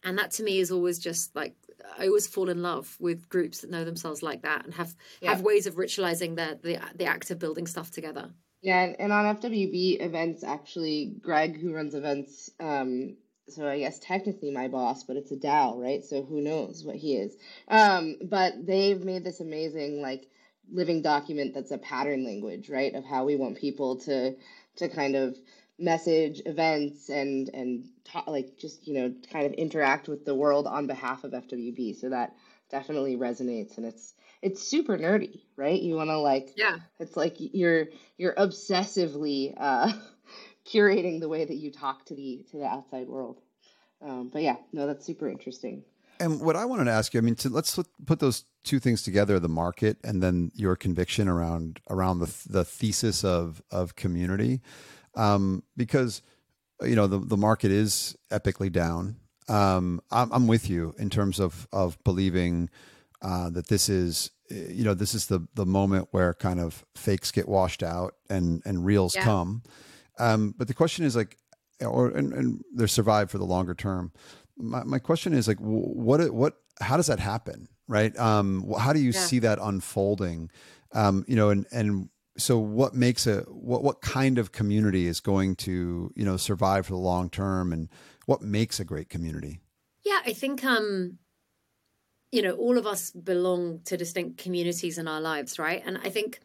And 0.04 0.18
that 0.18 0.32
to 0.32 0.44
me 0.44 0.60
is 0.60 0.72
always 0.72 1.00
just 1.00 1.36
like 1.36 1.56
I 1.98 2.08
always 2.08 2.28
fall 2.28 2.50
in 2.50 2.62
love 2.62 2.96
with 3.00 3.30
groups 3.30 3.62
that 3.62 3.70
know 3.70 3.86
themselves 3.86 4.22
like 4.24 4.44
that 4.44 4.66
and 4.66 4.74
have 4.74 4.96
yeah. 5.22 5.30
have 5.30 5.42
ways 5.42 5.68
of 5.68 5.76
ritualizing 5.76 6.36
the, 6.36 6.60
the 6.62 6.80
the 6.96 7.06
act 7.06 7.32
of 7.32 7.40
building 7.40 7.68
stuff 7.68 7.92
together. 7.92 8.32
Yeah, 8.62 8.94
and, 9.00 9.14
on 9.14 9.38
FWB 9.38 10.02
events, 10.02 10.44
actually, 10.44 11.16
Greg, 11.22 11.58
who 11.58 11.74
runs 11.74 11.96
events, 11.96 12.50
um, 12.60 13.16
so 13.48 13.66
I 13.66 13.80
guess 13.80 14.00
technically 14.00 14.52
my 14.52 14.68
boss, 14.68 15.06
but 15.06 15.16
it's 15.16 15.32
a 15.32 15.38
DAO, 15.38 15.78
right? 15.78 16.04
So 16.04 16.24
who 16.24 16.42
knows 16.42 16.84
what 16.84 16.98
he 16.98 17.16
is? 17.16 17.38
Um, 17.70 18.18
but 18.22 18.54
they've 18.66 19.02
made 19.02 19.24
this 19.24 19.40
amazing 19.40 20.02
like 20.02 20.28
living 20.72 21.02
document 21.02 21.54
that's 21.54 21.72
a 21.72 21.78
pattern 21.78 22.26
language, 22.26 22.70
right? 22.70 22.94
Of 22.94 23.06
how 23.06 23.24
we 23.26 23.38
want 23.38 23.58
people 23.58 23.98
to 24.02 24.36
to 24.78 24.90
kind 24.90 25.16
of 25.16 25.38
message 25.80 26.42
events 26.46 27.10
and 27.10 27.50
and 27.54 27.86
talk, 28.04 28.28
like 28.28 28.58
just 28.58 28.88
you 28.88 28.94
know 28.94 29.14
kind 29.32 29.46
of 29.46 29.54
interact 29.54 30.08
with 30.08 30.26
the 30.26 30.36
world 30.36 30.68
on 30.68 30.88
behalf 30.88 31.24
of 31.24 31.32
FWB. 31.32 32.00
So 32.00 32.10
that 32.10 32.36
definitely 32.70 33.18
resonates, 33.18 33.78
and 33.78 33.86
it's 33.86 34.14
it's 34.42 34.62
super 34.62 34.98
nerdy, 34.98 35.42
right? 35.56 35.82
You 35.82 35.96
want 35.96 36.10
to 36.10 36.20
like 36.20 36.52
yeah, 36.56 36.78
it's 37.00 37.18
like 37.18 37.36
you're 37.38 37.88
you're 38.18 38.34
obsessively 38.36 39.54
uh, 39.58 39.92
curating 40.66 41.20
the 41.20 41.30
way 41.30 41.46
that 41.46 41.56
you 41.56 41.72
talk 41.72 42.06
to 42.06 42.16
the 42.16 42.46
to 42.52 42.58
the 42.58 42.66
outside 42.66 43.08
world. 43.08 43.42
Um, 44.02 44.30
but 44.32 44.42
yeah, 44.42 44.56
no, 44.72 44.88
that's 44.88 45.06
super 45.06 45.28
interesting. 45.28 45.84
And 46.22 46.42
what 46.42 46.58
I 46.58 46.66
wanted 46.66 46.86
to 46.86 46.92
ask 46.92 47.14
you, 47.14 47.20
I 47.20 47.22
mean, 47.22 47.36
to, 47.36 47.50
let's 47.50 47.80
put 48.06 48.20
those 48.20 48.44
two 48.64 48.80
things 48.80 49.02
together: 49.02 49.40
the 49.40 49.50
market 49.50 49.98
and 50.04 50.22
then 50.22 50.52
your 50.54 50.76
conviction 50.76 51.28
around 51.28 51.80
around 51.90 52.20
the 52.20 52.34
the 52.48 52.66
thesis 52.66 53.24
of 53.24 53.62
of 53.72 53.96
community, 53.96 54.62
um, 55.20 55.64
because 55.76 56.22
you 56.82 56.96
know 56.96 57.08
the 57.08 57.20
the 57.20 57.38
market 57.38 57.72
is 57.72 58.16
epically 58.32 58.72
down. 58.72 59.18
Um, 59.48 60.02
I'm, 60.12 60.32
I'm 60.32 60.48
with 60.48 60.70
you 60.70 60.96
in 60.98 61.10
terms 61.10 61.40
of 61.40 61.68
of 61.72 61.98
believing 62.04 62.70
uh, 63.22 63.50
that 63.50 63.68
this 63.68 63.90
is 63.90 64.32
you 64.50 64.84
know 64.84 64.94
this 64.94 65.14
is 65.14 65.28
the 65.28 65.48
the 65.56 65.66
moment 65.66 66.10
where 66.12 66.34
kind 66.34 66.60
of 66.60 66.86
fakes 66.96 67.32
get 67.32 67.48
washed 67.48 67.84
out 67.84 68.16
and 68.30 68.62
and 68.66 68.86
reals 68.86 69.16
yeah. 69.16 69.24
come. 69.24 69.64
Um, 70.18 70.54
but 70.58 70.68
the 70.68 70.74
question 70.74 71.06
is 71.06 71.16
like, 71.16 71.38
or 71.82 72.10
and, 72.10 72.34
and 72.34 72.64
they're 72.74 72.88
survive 72.88 73.32
for 73.32 73.38
the 73.38 73.46
longer 73.46 73.74
term 73.74 74.12
my, 74.60 74.84
my 74.84 75.00
question 75.00 75.34
is 75.34 75.48
like 75.48 75.58
what 75.58 76.30
what 76.32 76.58
how 76.82 76.98
does 76.98 77.08
that 77.08 77.20
happen 77.20 77.68
right 77.88 78.18
um 78.20 78.72
how 78.78 78.94
do 78.94 79.00
you 79.00 79.12
yeah. 79.12 79.20
see 79.20 79.40
that 79.40 79.58
unfolding 79.62 80.52
um 80.94 81.24
you 81.28 81.36
know 81.36 81.50
and 81.50 81.66
and 81.72 82.10
so 82.42 82.58
what 82.58 82.94
makes 82.94 83.28
a 83.28 83.42
what 83.42 83.84
what 83.84 84.02
kind 84.02 84.38
of 84.38 84.52
community 84.52 85.08
is 85.08 85.20
going 85.20 85.56
to 85.56 86.12
you 86.16 86.26
know 86.26 86.38
survive 86.38 86.86
for 86.86 86.94
the 86.94 87.00
long 87.00 87.30
term 87.30 87.72
and 87.74 87.90
what 88.26 88.42
makes 88.42 88.80
a 88.80 88.86
great 88.86 89.10
community? 89.10 89.62
Yeah 90.04 90.20
i 90.26 90.34
think 90.34 90.64
um 90.64 91.18
you 92.32 92.42
know 92.42 92.54
all 92.54 92.78
of 92.78 92.86
us 92.86 93.12
belong 93.12 93.82
to 93.86 93.98
distinct 93.98 94.38
communities 94.38 94.98
in 94.98 95.08
our 95.08 95.22
lives 95.22 95.60
right? 95.60 95.82
And 95.86 95.98
i 96.04 96.10
think 96.10 96.40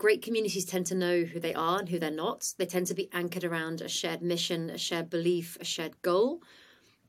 great 0.00 0.22
communities 0.22 0.64
tend 0.64 0.86
to 0.86 0.94
know 0.94 1.22
who 1.22 1.38
they 1.38 1.54
are 1.54 1.78
and 1.78 1.88
who 1.88 1.98
they're 1.98 2.10
not. 2.10 2.54
They 2.56 2.64
tend 2.64 2.86
to 2.86 2.94
be 2.94 3.10
anchored 3.12 3.44
around 3.44 3.82
a 3.82 3.88
shared 3.88 4.22
mission 4.22 4.70
a 4.70 4.78
shared 4.78 5.10
belief 5.10 5.58
a 5.60 5.64
shared 5.64 6.00
goal. 6.02 6.42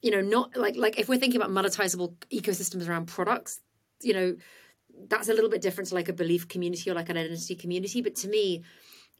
You 0.01 0.11
know, 0.11 0.21
not 0.21 0.55
like 0.57 0.75
like 0.75 0.99
if 0.99 1.07
we're 1.07 1.17
thinking 1.17 1.41
about 1.41 1.51
monetizable 1.51 2.13
ecosystems 2.31 2.87
around 2.87 3.07
products, 3.07 3.61
you 4.01 4.13
know, 4.13 4.35
that's 5.07 5.29
a 5.29 5.33
little 5.33 5.49
bit 5.49 5.61
different 5.61 5.89
to 5.89 5.95
like 5.95 6.09
a 6.09 6.13
belief 6.13 6.47
community 6.47 6.89
or 6.89 6.93
like 6.93 7.09
an 7.09 7.17
identity 7.17 7.55
community. 7.55 8.01
But 8.01 8.15
to 8.17 8.27
me, 8.27 8.63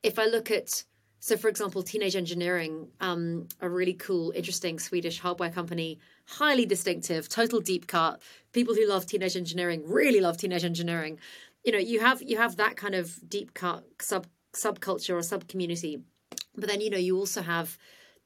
if 0.04 0.18
I 0.18 0.26
look 0.26 0.52
at 0.52 0.84
so, 1.24 1.38
for 1.38 1.50
example, 1.50 1.84
Teenage 1.84 2.16
Engineering, 2.16 2.88
um, 3.00 3.48
a 3.60 3.70
really 3.70 3.94
cool, 3.94 4.32
interesting 4.36 4.80
Swedish 4.80 5.20
hardware 5.20 5.52
company, 5.52 6.00
highly 6.26 6.66
distinctive, 6.66 7.30
total 7.30 7.60
deep 7.60 7.86
cut. 7.86 8.20
People 8.54 8.74
who 8.74 8.88
love 8.88 9.06
Teenage 9.06 9.38
Engineering 9.38 9.84
really 9.86 10.20
love 10.20 10.38
Teenage 10.38 10.66
Engineering. 10.66 11.20
You 11.64 11.74
know, 11.74 11.78
you 11.78 12.00
have 12.00 12.24
you 12.24 12.38
have 12.38 12.56
that 12.56 12.76
kind 12.76 12.96
of 12.96 13.20
deep 13.30 13.54
cut 13.54 13.84
sub 14.02 14.26
subculture 14.56 15.14
or 15.14 15.22
sub 15.22 15.48
community, 15.48 16.02
but 16.56 16.68
then 16.68 16.82
you 16.82 16.90
know 16.90 16.98
you 16.98 17.16
also 17.16 17.44
have 17.44 17.78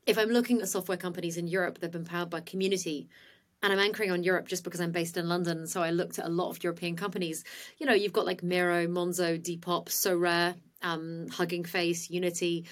if 0.05 0.17
I'm 0.17 0.29
looking 0.29 0.61
at 0.61 0.69
software 0.69 0.97
companies 0.97 1.35
in 1.35 1.47
Europe 1.47 1.79
that 1.79 1.87
have 1.87 1.91
been 1.91 2.05
powered 2.05 2.29
by 2.29 2.39
community, 2.39 3.09
and 3.65 3.73
I'm 3.73 3.79
anchoring 3.79 4.11
on 4.11 4.21
Europe 4.21 4.47
just 4.47 4.63
because 4.63 4.79
I'm 4.79 4.91
based 4.91 5.17
in 5.17 5.27
London, 5.27 5.65
so 5.65 5.81
I 5.81 5.89
looked 5.89 6.19
at 6.19 6.27
a 6.27 6.29
lot 6.29 6.51
of 6.51 6.63
European 6.63 6.95
companies. 6.95 7.43
You 7.79 7.87
know, 7.87 7.95
you've 7.95 8.13
got 8.13 8.27
like 8.27 8.43
Miro, 8.43 8.85
Monzo, 8.85 9.41
Depop, 9.41 9.87
Sorare, 9.87 10.53
um, 10.83 11.25
Hugging 11.31 11.63
Face, 11.63 12.11
Unity, 12.11 12.65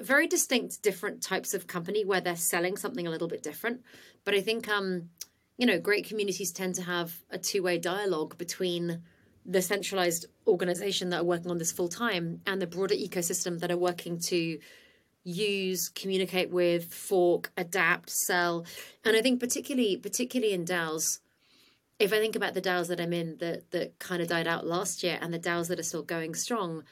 very 0.00 0.26
distinct, 0.26 0.82
different 0.82 1.22
types 1.22 1.54
of 1.54 1.68
company 1.68 2.04
where 2.04 2.20
they're 2.20 2.34
selling 2.34 2.76
something 2.76 3.06
a 3.06 3.10
little 3.10 3.28
bit 3.28 3.44
different. 3.44 3.82
But 4.24 4.34
I 4.34 4.40
think, 4.40 4.68
um, 4.68 5.10
you 5.56 5.66
know, 5.68 5.78
great 5.78 6.08
communities 6.08 6.50
tend 6.50 6.74
to 6.74 6.82
have 6.82 7.14
a 7.30 7.38
two 7.38 7.62
way 7.62 7.78
dialogue 7.78 8.36
between 8.36 9.02
the 9.46 9.62
centralized 9.62 10.26
organization 10.48 11.10
that 11.10 11.20
are 11.20 11.24
working 11.24 11.52
on 11.52 11.58
this 11.58 11.70
full 11.70 11.88
time 11.88 12.40
and 12.44 12.60
the 12.60 12.66
broader 12.66 12.96
ecosystem 12.96 13.60
that 13.60 13.70
are 13.70 13.76
working 13.76 14.18
to 14.18 14.58
use, 15.24 15.88
communicate 15.88 16.50
with, 16.50 16.92
fork, 16.92 17.50
adapt, 17.56 18.10
sell. 18.10 18.64
And 19.04 19.16
I 19.16 19.22
think 19.22 19.40
particularly 19.40 19.96
particularly 19.96 20.52
in 20.52 20.64
DAOs, 20.64 21.20
if 21.98 22.12
I 22.12 22.18
think 22.18 22.36
about 22.36 22.54
the 22.54 22.62
DAOs 22.62 22.88
that 22.88 23.00
I'm 23.00 23.12
in 23.12 23.38
that 23.38 23.70
that 23.70 23.98
kind 23.98 24.22
of 24.22 24.28
died 24.28 24.46
out 24.46 24.66
last 24.66 25.02
year 25.02 25.18
and 25.20 25.32
the 25.32 25.38
DAOs 25.38 25.68
that 25.68 25.80
are 25.80 25.84
still 25.84 26.02
going 26.02 26.34
strong, 26.34 26.84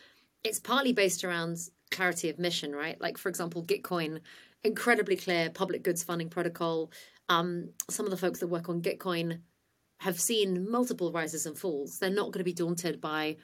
it's 0.42 0.58
partly 0.58 0.92
based 0.92 1.24
around 1.24 1.58
clarity 1.90 2.30
of 2.30 2.38
mission, 2.38 2.74
right? 2.74 3.00
Like 3.00 3.18
for 3.18 3.28
example, 3.28 3.62
Gitcoin, 3.62 4.20
incredibly 4.64 5.16
clear 5.16 5.50
public 5.50 5.82
goods 5.82 6.02
funding 6.02 6.30
protocol. 6.30 6.90
Um, 7.28 7.70
some 7.88 8.06
of 8.06 8.10
the 8.10 8.16
folks 8.16 8.40
that 8.40 8.48
work 8.48 8.68
on 8.68 8.82
Gitcoin 8.82 9.40
have 9.98 10.18
seen 10.18 10.68
multiple 10.68 11.12
rises 11.12 11.46
and 11.46 11.56
falls. 11.56 11.98
They're 11.98 12.10
not 12.10 12.32
going 12.32 12.40
to 12.40 12.44
be 12.44 12.52
daunted 12.52 13.00
by 13.00 13.36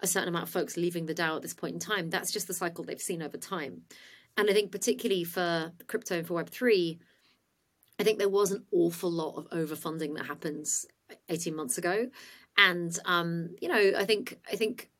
a 0.00 0.06
certain 0.06 0.28
amount 0.28 0.44
of 0.44 0.50
folks 0.50 0.76
leaving 0.76 1.06
the 1.06 1.14
DAO 1.14 1.36
at 1.36 1.42
this 1.42 1.54
point 1.54 1.74
in 1.74 1.80
time. 1.80 2.10
That's 2.10 2.32
just 2.32 2.48
the 2.48 2.54
cycle 2.54 2.84
they've 2.84 3.00
seen 3.00 3.22
over 3.22 3.38
time. 3.38 3.82
And 4.36 4.48
I 4.48 4.52
think 4.52 4.72
particularly 4.72 5.24
for 5.24 5.72
crypto 5.86 6.18
and 6.18 6.26
for 6.26 6.42
Web3, 6.42 6.98
I 7.98 8.04
think 8.04 8.18
there 8.18 8.28
was 8.28 8.50
an 8.50 8.64
awful 8.72 9.10
lot 9.10 9.36
of 9.36 9.48
overfunding 9.50 10.16
that 10.16 10.26
happens 10.26 10.86
18 11.28 11.54
months 11.54 11.78
ago. 11.78 12.08
And 12.56 12.98
um, 13.04 13.54
you 13.60 13.68
know, 13.68 13.92
I 13.96 14.04
think 14.04 14.38
I 14.50 14.56
think 14.56 14.90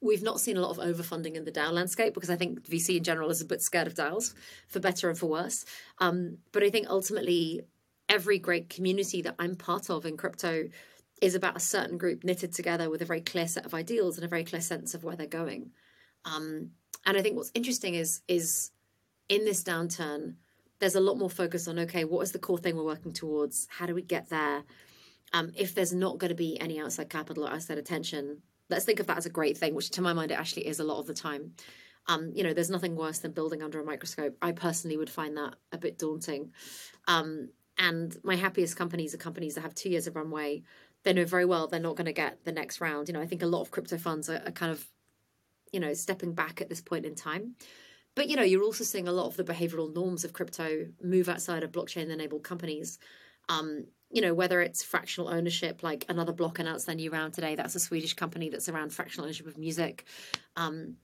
we've 0.00 0.22
not 0.22 0.40
seen 0.40 0.56
a 0.56 0.60
lot 0.60 0.70
of 0.70 0.84
overfunding 0.84 1.34
in 1.34 1.44
the 1.44 1.52
DAO 1.52 1.72
landscape 1.72 2.12
because 2.12 2.30
I 2.30 2.36
think 2.36 2.62
VC 2.68 2.98
in 2.98 3.04
general 3.04 3.30
is 3.30 3.40
a 3.40 3.46
bit 3.46 3.62
scared 3.62 3.86
of 3.86 3.94
DAOs, 3.94 4.34
for 4.68 4.78
better 4.78 5.08
and 5.08 5.18
for 5.18 5.26
worse. 5.26 5.64
Um, 5.98 6.38
but 6.52 6.62
I 6.62 6.70
think 6.70 6.88
ultimately 6.90 7.62
every 8.08 8.38
great 8.38 8.68
community 8.68 9.22
that 9.22 9.34
I'm 9.38 9.56
part 9.56 9.88
of 9.88 10.04
in 10.04 10.18
crypto 10.18 10.68
is 11.22 11.34
about 11.34 11.56
a 11.56 11.60
certain 11.60 11.96
group 11.96 12.22
knitted 12.22 12.52
together 12.52 12.90
with 12.90 13.00
a 13.00 13.06
very 13.06 13.22
clear 13.22 13.48
set 13.48 13.64
of 13.64 13.72
ideals 13.72 14.16
and 14.16 14.24
a 14.24 14.28
very 14.28 14.44
clear 14.44 14.60
sense 14.60 14.94
of 14.94 15.04
where 15.04 15.16
they're 15.16 15.26
going. 15.26 15.70
Um, 16.26 16.72
and 17.06 17.16
I 17.16 17.22
think 17.22 17.36
what's 17.36 17.52
interesting 17.54 17.94
is 17.94 18.22
is 18.28 18.70
in 19.28 19.44
this 19.44 19.62
downturn, 19.62 20.34
there's 20.78 20.94
a 20.94 21.00
lot 21.00 21.18
more 21.18 21.30
focus 21.30 21.68
on 21.68 21.78
okay, 21.80 22.04
what 22.04 22.22
is 22.22 22.32
the 22.32 22.38
core 22.38 22.58
thing 22.58 22.76
we're 22.76 22.84
working 22.84 23.12
towards? 23.12 23.66
How 23.70 23.86
do 23.86 23.94
we 23.94 24.02
get 24.02 24.28
there? 24.28 24.64
Um, 25.32 25.50
if 25.56 25.74
there's 25.74 25.92
not 25.92 26.18
going 26.18 26.28
to 26.28 26.36
be 26.36 26.60
any 26.60 26.80
outside 26.80 27.10
capital 27.10 27.44
or 27.44 27.50
outside 27.50 27.78
attention, 27.78 28.42
let's 28.70 28.84
think 28.84 29.00
of 29.00 29.06
that 29.08 29.18
as 29.18 29.26
a 29.26 29.30
great 29.30 29.58
thing, 29.58 29.74
which 29.74 29.90
to 29.90 30.02
my 30.02 30.12
mind 30.12 30.30
it 30.30 30.38
actually 30.38 30.66
is 30.66 30.78
a 30.78 30.84
lot 30.84 31.00
of 31.00 31.06
the 31.06 31.14
time. 31.14 31.52
Um, 32.06 32.32
you 32.34 32.44
know, 32.44 32.52
there's 32.52 32.70
nothing 32.70 32.96
worse 32.96 33.18
than 33.18 33.32
building 33.32 33.62
under 33.62 33.80
a 33.80 33.84
microscope. 33.84 34.36
I 34.42 34.52
personally 34.52 34.96
would 34.96 35.10
find 35.10 35.36
that 35.36 35.54
a 35.72 35.78
bit 35.78 35.98
daunting. 35.98 36.52
Um, 37.08 37.48
and 37.78 38.16
my 38.22 38.36
happiest 38.36 38.76
companies 38.76 39.14
are 39.14 39.18
companies 39.18 39.54
that 39.54 39.62
have 39.62 39.74
two 39.74 39.88
years 39.88 40.06
of 40.06 40.14
runway. 40.14 40.62
They 41.02 41.12
know 41.12 41.24
very 41.24 41.44
well 41.44 41.66
they're 41.66 41.80
not 41.80 41.96
going 41.96 42.06
to 42.06 42.12
get 42.12 42.44
the 42.44 42.52
next 42.52 42.80
round. 42.80 43.08
You 43.08 43.14
know, 43.14 43.20
I 43.20 43.26
think 43.26 43.42
a 43.42 43.46
lot 43.46 43.62
of 43.62 43.70
crypto 43.70 43.98
funds 43.98 44.28
are, 44.28 44.42
are 44.46 44.52
kind 44.52 44.70
of, 44.70 44.86
you 45.74 45.80
know, 45.80 45.92
stepping 45.92 46.32
back 46.32 46.60
at 46.60 46.68
this 46.68 46.80
point 46.80 47.04
in 47.04 47.16
time. 47.16 47.56
But 48.14 48.28
you 48.28 48.36
know, 48.36 48.44
you're 48.44 48.62
also 48.62 48.84
seeing 48.84 49.08
a 49.08 49.12
lot 49.12 49.26
of 49.26 49.36
the 49.36 49.42
behavioral 49.42 49.92
norms 49.92 50.24
of 50.24 50.32
crypto 50.32 50.86
move 51.02 51.28
outside 51.28 51.64
of 51.64 51.72
blockchain-enabled 51.72 52.44
companies. 52.44 53.00
Um, 53.48 53.86
you 54.08 54.22
know, 54.22 54.34
whether 54.34 54.62
it's 54.62 54.84
fractional 54.84 55.28
ownership, 55.28 55.82
like 55.82 56.06
Anotherblock 56.06 56.60
announced 56.60 56.86
their 56.86 56.94
new 56.94 57.10
round 57.10 57.34
today. 57.34 57.56
That's 57.56 57.74
a 57.74 57.80
Swedish 57.80 58.14
company 58.14 58.50
that's 58.50 58.68
around 58.68 58.92
fractional 58.92 59.24
ownership 59.24 59.48
of 59.48 59.58
music. 59.58 60.04
Um, 60.54 60.94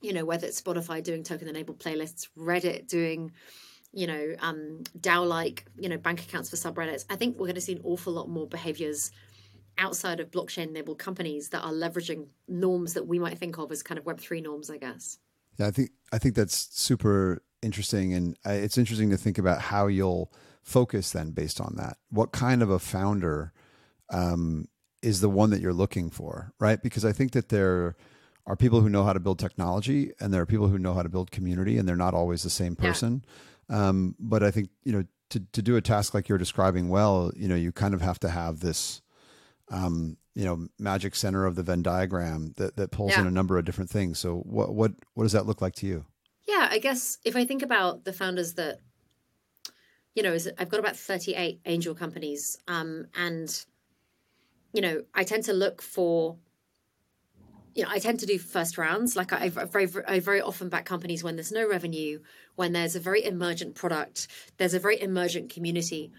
you 0.00 0.12
know, 0.12 0.24
whether 0.24 0.46
it's 0.46 0.62
Spotify 0.62 1.02
doing 1.02 1.24
token-enabled 1.24 1.80
playlists, 1.80 2.28
Reddit 2.38 2.86
doing 2.86 3.32
you 3.92 4.06
know, 4.06 4.36
um, 4.38 4.84
DAO 5.00 5.26
like, 5.26 5.66
you 5.76 5.88
know, 5.88 5.96
bank 5.96 6.22
accounts 6.22 6.48
for 6.48 6.54
subreddits. 6.54 7.04
I 7.10 7.16
think 7.16 7.34
we're 7.34 7.46
going 7.46 7.56
to 7.56 7.60
see 7.60 7.72
an 7.72 7.80
awful 7.82 8.12
lot 8.12 8.28
more 8.28 8.46
behaviors 8.46 9.10
outside 9.80 10.20
of 10.20 10.30
blockchain 10.30 10.68
enabled 10.68 10.98
companies 10.98 11.48
that 11.48 11.62
are 11.62 11.72
leveraging 11.72 12.26
norms 12.46 12.94
that 12.94 13.06
we 13.06 13.18
might 13.18 13.38
think 13.38 13.58
of 13.58 13.72
as 13.72 13.82
kind 13.82 13.98
of 13.98 14.04
Web3 14.04 14.42
norms, 14.42 14.70
I 14.70 14.76
guess. 14.76 15.18
Yeah, 15.58 15.66
I 15.66 15.70
think 15.70 15.90
I 16.12 16.18
think 16.18 16.34
that's 16.34 16.68
super 16.72 17.42
interesting, 17.62 18.14
and 18.14 18.36
uh, 18.46 18.52
it's 18.52 18.78
interesting 18.78 19.10
to 19.10 19.16
think 19.16 19.38
about 19.38 19.60
how 19.60 19.88
you'll 19.88 20.32
focus 20.62 21.10
then 21.10 21.30
based 21.32 21.60
on 21.60 21.74
that. 21.76 21.96
What 22.10 22.32
kind 22.32 22.62
of 22.62 22.70
a 22.70 22.78
founder 22.78 23.52
um, 24.10 24.68
is 25.02 25.20
the 25.20 25.28
one 25.28 25.50
that 25.50 25.60
you're 25.60 25.72
looking 25.72 26.10
for, 26.10 26.52
right? 26.60 26.82
Because 26.82 27.04
I 27.04 27.12
think 27.12 27.32
that 27.32 27.48
there 27.48 27.96
are 28.46 28.56
people 28.56 28.80
who 28.80 28.88
know 28.88 29.04
how 29.04 29.12
to 29.12 29.20
build 29.20 29.38
technology, 29.38 30.12
and 30.20 30.32
there 30.32 30.40
are 30.40 30.46
people 30.46 30.68
who 30.68 30.78
know 30.78 30.94
how 30.94 31.02
to 31.02 31.08
build 31.08 31.30
community, 31.30 31.78
and 31.78 31.88
they're 31.88 31.96
not 31.96 32.14
always 32.14 32.42
the 32.42 32.50
same 32.50 32.76
person. 32.76 33.24
Yeah. 33.68 33.88
Um, 33.88 34.16
but 34.18 34.42
I 34.42 34.50
think 34.50 34.70
you 34.82 34.92
know 34.92 35.04
to 35.30 35.40
to 35.52 35.62
do 35.62 35.76
a 35.76 35.80
task 35.80 36.12
like 36.12 36.28
you're 36.28 36.38
describing 36.38 36.88
well, 36.88 37.32
you 37.34 37.48
know, 37.48 37.54
you 37.54 37.72
kind 37.72 37.94
of 37.94 38.02
have 38.02 38.18
to 38.20 38.28
have 38.28 38.60
this, 38.60 39.00
um, 39.70 40.16
you 40.34 40.44
know, 40.44 40.68
magic 40.78 41.14
center 41.14 41.46
of 41.46 41.54
the 41.54 41.62
Venn 41.62 41.82
diagram 41.82 42.54
that 42.56 42.76
that 42.76 42.90
pulls 42.90 43.12
yeah. 43.12 43.20
in 43.20 43.26
a 43.26 43.30
number 43.30 43.58
of 43.58 43.64
different 43.64 43.90
things. 43.90 44.18
So 44.18 44.36
what 44.38 44.74
what 44.74 44.92
what 45.14 45.24
does 45.24 45.32
that 45.32 45.46
look 45.46 45.60
like 45.60 45.74
to 45.76 45.86
you? 45.86 46.04
Yeah, 46.46 46.68
I 46.70 46.78
guess 46.78 47.18
if 47.24 47.36
I 47.36 47.44
think 47.44 47.62
about 47.62 48.04
the 48.04 48.12
founders 48.12 48.54
that, 48.54 48.80
you 50.14 50.22
know, 50.22 50.36
I've 50.58 50.68
got 50.68 50.80
about 50.80 50.96
38 50.96 51.60
angel 51.66 51.94
companies, 51.94 52.58
um, 52.66 53.06
and 53.14 53.64
you 54.72 54.80
know, 54.80 55.02
I 55.14 55.24
tend 55.24 55.44
to 55.44 55.52
look 55.52 55.82
for 55.82 56.36
you 57.74 57.84
know, 57.84 57.90
I 57.90 57.98
tend 57.98 58.20
to 58.20 58.26
do 58.26 58.38
first 58.38 58.78
rounds. 58.78 59.16
Like 59.16 59.32
I, 59.32 59.44
I 59.44 59.48
very, 59.48 59.88
I 60.06 60.20
very 60.20 60.40
often 60.40 60.68
back 60.68 60.84
companies 60.84 61.22
when 61.22 61.36
there's 61.36 61.52
no 61.52 61.68
revenue, 61.68 62.20
when 62.56 62.72
there's 62.72 62.96
a 62.96 63.00
very 63.00 63.24
emergent 63.24 63.74
product, 63.74 64.26
there's 64.56 64.74
a 64.74 64.80
very 64.80 65.00
emergent 65.00 65.50
community, 65.50 66.10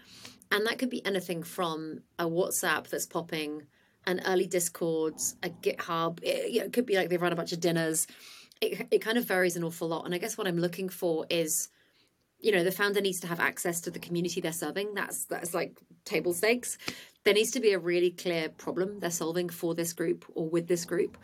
and 0.52 0.66
that 0.66 0.78
could 0.78 0.90
be 0.90 1.04
anything 1.04 1.42
from 1.42 2.02
a 2.18 2.26
WhatsApp 2.26 2.88
that's 2.88 3.06
popping, 3.06 3.62
an 4.06 4.20
early 4.26 4.46
Discords, 4.46 5.34
a 5.42 5.48
GitHub. 5.48 6.20
It, 6.22 6.50
you 6.50 6.60
know, 6.60 6.66
it 6.66 6.72
could 6.72 6.86
be 6.86 6.94
like 6.94 7.08
they've 7.08 7.20
run 7.20 7.32
a 7.32 7.36
bunch 7.36 7.52
of 7.52 7.60
dinners. 7.60 8.06
It, 8.60 8.86
it 8.90 8.98
kind 8.98 9.16
of 9.16 9.24
varies 9.24 9.56
an 9.56 9.64
awful 9.64 9.88
lot, 9.88 10.04
and 10.04 10.14
I 10.14 10.18
guess 10.18 10.38
what 10.38 10.46
I'm 10.46 10.58
looking 10.58 10.88
for 10.88 11.26
is 11.30 11.70
you 12.38 12.52
know 12.52 12.64
the 12.64 12.72
founder 12.72 13.00
needs 13.00 13.20
to 13.20 13.26
have 13.28 13.40
access 13.40 13.80
to 13.82 13.90
the 13.90 14.00
community 14.00 14.40
they're 14.40 14.52
serving 14.52 14.94
that's 14.94 15.26
that's 15.26 15.54
like 15.54 15.78
table 16.04 16.34
stakes 16.34 16.76
there 17.22 17.34
needs 17.34 17.52
to 17.52 17.60
be 17.60 17.72
a 17.72 17.78
really 17.78 18.10
clear 18.10 18.48
problem 18.48 18.98
they're 18.98 19.12
solving 19.12 19.48
for 19.48 19.76
this 19.76 19.92
group 19.92 20.24
or 20.34 20.48
with 20.48 20.66
this 20.66 20.84
group 20.84 21.16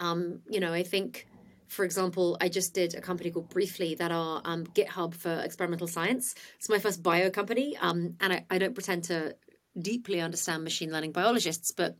um, 0.00 0.40
you 0.50 0.60
know 0.60 0.70
i 0.72 0.82
think 0.82 1.26
for 1.70 1.84
example 1.84 2.36
i 2.40 2.48
just 2.48 2.74
did 2.74 2.94
a 2.94 3.00
company 3.00 3.30
called 3.30 3.48
Briefly 3.48 3.94
that 3.96 4.12
are 4.12 4.42
um, 4.44 4.64
github 4.66 5.14
for 5.14 5.40
experimental 5.40 5.86
science. 5.86 6.34
It's 6.56 6.68
my 6.68 6.78
first 6.78 7.02
bio 7.02 7.30
company 7.30 7.76
um, 7.80 8.16
and 8.20 8.32
I, 8.32 8.44
I 8.50 8.58
don't 8.58 8.74
pretend 8.74 9.04
to 9.04 9.36
deeply 9.80 10.20
understand 10.20 10.64
machine 10.64 10.92
learning 10.92 11.12
biologists 11.12 11.70
but 11.70 11.96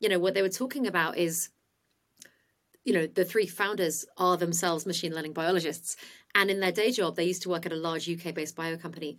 you 0.00 0.08
know 0.08 0.18
what 0.18 0.34
they 0.34 0.42
were 0.42 0.48
talking 0.48 0.86
about 0.86 1.16
is 1.16 1.48
you 2.84 2.92
know 2.92 3.06
the 3.06 3.24
three 3.24 3.46
founders 3.46 4.04
are 4.16 4.36
themselves 4.36 4.86
machine 4.86 5.14
learning 5.14 5.32
biologists. 5.32 5.96
And 6.34 6.50
in 6.50 6.60
their 6.60 6.72
day 6.72 6.90
job 6.90 7.16
they 7.16 7.24
used 7.24 7.42
to 7.42 7.48
work 7.48 7.66
at 7.66 7.72
a 7.72 7.76
large 7.76 8.08
uk 8.08 8.34
based 8.34 8.56
bio 8.56 8.76
company. 8.76 9.16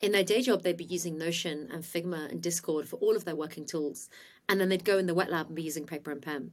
In 0.00 0.12
their 0.12 0.24
day 0.24 0.42
job 0.42 0.62
they'd 0.62 0.76
be 0.76 0.84
using 0.84 1.16
notion 1.16 1.68
and 1.72 1.82
figma 1.82 2.30
and 2.30 2.42
discord 2.42 2.88
for 2.88 2.96
all 2.96 3.16
of 3.16 3.24
their 3.24 3.36
working 3.36 3.66
tools. 3.66 4.08
And 4.48 4.60
then 4.60 4.68
they'd 4.68 4.84
go 4.84 4.98
in 4.98 5.06
the 5.06 5.14
wet 5.14 5.30
lab 5.30 5.46
and 5.46 5.56
be 5.56 5.62
using 5.62 5.86
paper 5.86 6.10
and 6.10 6.22
pen. 6.22 6.52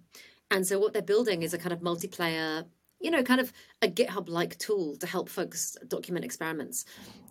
And 0.49 0.65
so 0.65 0.79
what 0.79 0.93
they're 0.93 1.01
building 1.01 1.43
is 1.43 1.53
a 1.53 1.57
kind 1.57 1.73
of 1.73 1.79
multiplayer 1.79 2.65
you 3.03 3.11
know 3.11 3.21
kind 3.21 3.39
of 3.39 3.53
a 3.83 3.87
github 3.87 4.27
like 4.27 4.57
tool 4.57 4.95
to 4.97 5.05
help 5.05 5.29
folks 5.29 5.77
document 5.87 6.25
experiments 6.25 6.85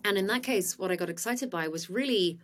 and 0.05 0.17
in 0.17 0.27
that 0.27 0.43
case 0.43 0.79
what 0.79 0.91
i 0.91 0.95
got 0.95 1.09
excited 1.09 1.49
by 1.49 1.67
was 1.67 1.89
really 1.89 2.39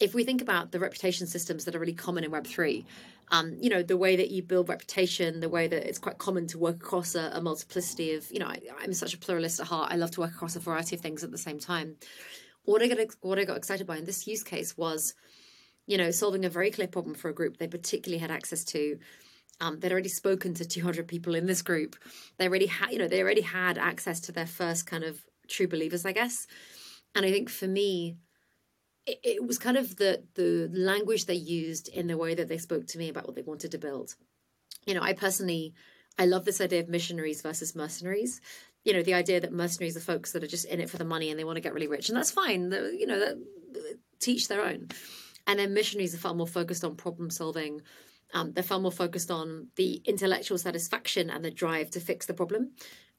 if 0.00 0.12
we 0.12 0.24
think 0.24 0.42
about 0.42 0.72
the 0.72 0.80
reputation 0.80 1.26
systems 1.26 1.64
that 1.64 1.76
are 1.76 1.78
really 1.78 1.94
common 1.94 2.24
in 2.24 2.30
web3 2.32 2.84
um, 3.30 3.56
you 3.60 3.70
know, 3.70 3.82
the 3.82 3.96
way 3.96 4.16
that 4.16 4.30
you 4.30 4.42
build 4.42 4.68
reputation, 4.68 5.40
the 5.40 5.48
way 5.48 5.66
that 5.66 5.88
it's 5.88 5.98
quite 5.98 6.18
common 6.18 6.46
to 6.48 6.58
work 6.58 6.76
across 6.76 7.14
a, 7.14 7.30
a 7.32 7.40
multiplicity 7.40 8.14
of, 8.14 8.30
you 8.30 8.38
know, 8.38 8.46
I, 8.46 8.60
am 8.84 8.92
such 8.92 9.14
a 9.14 9.18
pluralist 9.18 9.60
at 9.60 9.66
heart. 9.66 9.92
I 9.92 9.96
love 9.96 10.10
to 10.12 10.20
work 10.20 10.32
across 10.32 10.56
a 10.56 10.60
variety 10.60 10.96
of 10.96 11.02
things 11.02 11.24
at 11.24 11.30
the 11.30 11.38
same 11.38 11.58
time. 11.58 11.96
What 12.64 12.82
I 12.82 12.88
got, 12.88 12.98
what 13.20 13.38
I 13.38 13.44
got 13.44 13.56
excited 13.56 13.86
by 13.86 13.96
in 13.96 14.04
this 14.04 14.26
use 14.26 14.42
case 14.42 14.76
was, 14.76 15.14
you 15.86 15.98
know, 15.98 16.10
solving 16.10 16.44
a 16.44 16.50
very 16.50 16.70
clear 16.70 16.88
problem 16.88 17.14
for 17.14 17.28
a 17.28 17.34
group 17.34 17.56
they 17.56 17.68
particularly 17.68 18.20
had 18.20 18.30
access 18.30 18.64
to. 18.64 18.98
Um, 19.60 19.78
they'd 19.78 19.92
already 19.92 20.08
spoken 20.08 20.54
to 20.54 20.64
200 20.64 21.06
people 21.06 21.34
in 21.34 21.46
this 21.46 21.62
group. 21.62 21.96
They 22.38 22.48
already 22.48 22.66
had, 22.66 22.90
you 22.90 22.98
know, 22.98 23.08
they 23.08 23.22
already 23.22 23.42
had 23.42 23.78
access 23.78 24.20
to 24.22 24.32
their 24.32 24.46
first 24.46 24.86
kind 24.86 25.04
of 25.04 25.24
true 25.48 25.68
believers, 25.68 26.04
I 26.04 26.12
guess. 26.12 26.46
And 27.14 27.24
I 27.24 27.30
think 27.30 27.48
for 27.48 27.68
me, 27.68 28.16
it, 29.06 29.20
it 29.22 29.46
was 29.46 29.58
kind 29.58 29.76
of 29.76 29.96
the 29.96 30.24
the 30.34 30.70
language 30.72 31.26
they 31.26 31.34
used 31.34 31.88
in 31.88 32.06
the 32.06 32.16
way 32.16 32.34
that 32.34 32.48
they 32.48 32.58
spoke 32.58 32.86
to 32.88 32.98
me 32.98 33.08
about 33.08 33.26
what 33.26 33.36
they 33.36 33.42
wanted 33.42 33.70
to 33.72 33.78
build. 33.78 34.14
You 34.86 34.94
know, 34.94 35.02
I 35.02 35.12
personally 35.12 35.74
I 36.18 36.26
love 36.26 36.44
this 36.44 36.60
idea 36.60 36.80
of 36.80 36.88
missionaries 36.88 37.42
versus 37.42 37.74
mercenaries. 37.74 38.40
You 38.84 38.92
know, 38.92 39.02
the 39.02 39.14
idea 39.14 39.40
that 39.40 39.52
mercenaries 39.52 39.96
are 39.96 40.00
folks 40.00 40.32
that 40.32 40.44
are 40.44 40.48
just 40.48 40.66
in 40.66 40.80
it 40.80 40.90
for 40.90 40.98
the 40.98 41.04
money 41.04 41.30
and 41.30 41.38
they 41.38 41.44
want 41.44 41.56
to 41.56 41.62
get 41.62 41.74
really 41.74 41.88
rich, 41.88 42.08
and 42.08 42.16
that's 42.16 42.30
fine. 42.30 42.70
You 42.72 43.06
know, 43.06 43.34
teach 44.20 44.48
their 44.48 44.64
own. 44.64 44.88
And 45.46 45.58
then 45.58 45.74
missionaries 45.74 46.14
are 46.14 46.18
far 46.18 46.34
more 46.34 46.46
focused 46.46 46.84
on 46.84 46.96
problem 46.96 47.30
solving. 47.30 47.82
Um, 48.34 48.52
they're 48.52 48.64
far 48.64 48.80
more 48.80 48.92
focused 48.92 49.30
on 49.30 49.68
the 49.76 50.02
intellectual 50.04 50.58
satisfaction 50.58 51.30
and 51.30 51.44
the 51.44 51.50
drive 51.50 51.90
to 51.90 52.00
fix 52.00 52.26
the 52.26 52.34
problem. 52.34 52.72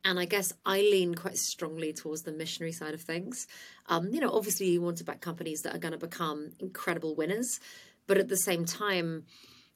And 0.03 0.19
I 0.19 0.25
guess 0.25 0.53
I 0.65 0.81
lean 0.81 1.15
quite 1.15 1.38
strongly 1.38 1.91
towards 1.91 2.22
the 2.22 2.31
missionary 2.31 2.74
side 2.74 2.93
of 2.93 3.01
things. 3.01 3.48
Um, 3.88 4.10
you 4.13 4.19
know, 4.19 4.29
obviously, 4.29 4.67
you 4.67 4.81
want 4.81 4.98
to 4.98 5.03
back 5.03 5.22
companies 5.22 5.63
that 5.63 5.74
are 5.74 5.79
going 5.79 5.93
to 5.93 5.98
become 5.98 6.51
incredible 6.60 7.15
winners, 7.15 7.60
but 8.05 8.19
at 8.19 8.27
the 8.27 8.38
same 8.38 8.65
time, 8.65 9.24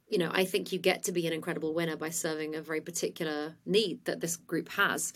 you 0.08 0.18
know, 0.18 0.30
I 0.32 0.46
think 0.46 0.72
you 0.72 0.80
get 0.80 1.04
to 1.04 1.12
be 1.12 1.26
an 1.26 1.34
incredible 1.34 1.74
winner 1.74 1.96
by 1.96 2.10
serving 2.10 2.56
a 2.56 2.62
very 2.62 2.82
particular 2.82 3.56
need 3.66 4.06
that 4.06 4.22
this 4.22 4.38
group 4.38 4.70
has. 4.70 5.14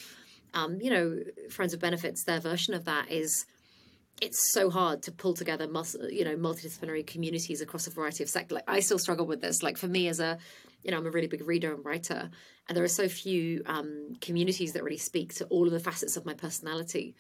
Um, 0.53 0.79
you 0.81 0.89
know, 0.89 1.19
Friends 1.49 1.73
of 1.73 1.79
Benefits, 1.79 2.23
their 2.23 2.39
version 2.39 2.73
of 2.73 2.85
that 2.85 3.11
is 3.11 3.45
it's 4.21 4.51
so 4.51 4.69
hard 4.69 5.01
to 5.03 5.11
pull 5.11 5.33
together 5.33 5.67
mus- 5.67 5.97
you 6.09 6.23
know 6.23 6.35
multidisciplinary 6.35 7.05
communities 7.05 7.61
across 7.61 7.87
a 7.87 7.89
variety 7.89 8.23
of 8.23 8.29
sectors. 8.29 8.55
Like 8.55 8.63
i 8.67 8.79
still 8.79 8.99
struggle 8.99 9.25
with 9.25 9.41
this. 9.41 9.63
Like 9.63 9.77
for 9.77 9.87
me 9.87 10.07
as 10.07 10.19
a 10.19 10.37
you 10.83 10.91
know 10.91 10.97
i'm 10.97 11.05
a 11.05 11.11
really 11.11 11.27
big 11.27 11.45
reader 11.47 11.73
and 11.73 11.83
writer 11.83 12.29
and 12.67 12.77
there 12.77 12.83
are 12.83 12.89
so 12.89 13.07
few 13.07 13.61
um, 13.65 14.15
communities 14.21 14.73
that 14.73 14.83
really 14.83 14.97
speak 14.97 15.33
to 15.35 15.45
all 15.45 15.65
of 15.65 15.73
the 15.73 15.79
facets 15.79 16.15
of 16.17 16.25
my 16.25 16.33
personality. 16.33 17.15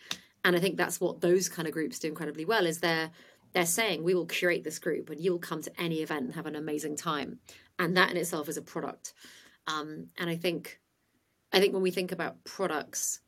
And 0.45 0.55
i 0.55 0.59
think 0.59 0.77
that's 0.77 1.01
what 1.01 1.21
those 1.21 1.49
kind 1.49 1.67
of 1.67 1.73
groups 1.73 1.99
do 1.99 2.07
incredibly 2.07 2.45
well 2.45 2.65
is 2.65 2.79
they're 2.79 3.11
they're 3.53 3.65
saying 3.65 4.03
we 4.03 4.15
will 4.15 4.25
curate 4.25 4.63
this 4.63 4.79
group 4.79 5.09
and 5.09 5.21
you'll 5.21 5.39
come 5.39 5.61
to 5.61 5.81
any 5.81 6.01
event 6.01 6.25
and 6.25 6.33
have 6.33 6.47
an 6.47 6.55
amazing 6.55 6.95
time. 6.95 7.37
And 7.77 7.95
that 7.97 8.09
in 8.09 8.17
itself 8.17 8.49
is 8.49 8.57
a 8.57 8.63
product. 8.63 9.13
Um, 9.67 10.07
and 10.17 10.29
i 10.29 10.35
think 10.35 10.79
i 11.51 11.59
think 11.59 11.73
when 11.73 11.83
we 11.83 11.91
think 11.91 12.11
about 12.11 12.43
products 12.43 13.21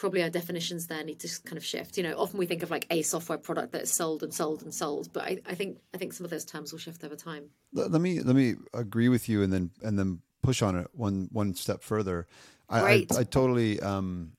probably 0.00 0.22
our 0.22 0.30
definitions 0.30 0.86
there 0.86 1.04
need 1.04 1.20
to 1.20 1.28
kind 1.44 1.58
of 1.58 1.64
shift. 1.64 1.98
You 1.98 2.02
know, 2.02 2.14
often 2.16 2.38
we 2.38 2.46
think 2.46 2.62
of 2.62 2.70
like 2.70 2.86
a 2.90 3.02
software 3.02 3.36
product 3.36 3.72
that's 3.72 3.92
sold 3.92 4.22
and 4.22 4.32
sold 4.32 4.62
and 4.62 4.72
sold, 4.72 5.12
but 5.12 5.24
I, 5.24 5.38
I 5.46 5.54
think 5.54 5.78
I 5.94 5.98
think 5.98 6.14
some 6.14 6.24
of 6.24 6.30
those 6.30 6.46
terms 6.46 6.72
will 6.72 6.78
shift 6.78 7.04
over 7.04 7.14
time. 7.14 7.50
Let, 7.74 7.90
let, 7.90 8.00
me 8.00 8.20
let 8.20 8.34
me 8.34 8.54
agree 8.72 9.10
with 9.10 9.28
you, 9.28 9.42
and 9.42 9.52
then 9.52 9.70
and 9.82 9.98
then 9.98 10.20
push 10.42 10.62
on 10.62 10.74
it 10.74 10.88
one 10.94 11.28
one 11.30 11.54
step 11.54 11.82
further. 11.82 12.26
I, 12.68 12.80
I, 12.80 13.06
I, 13.18 13.24
totally. 13.24 13.78
Um, 13.80 14.32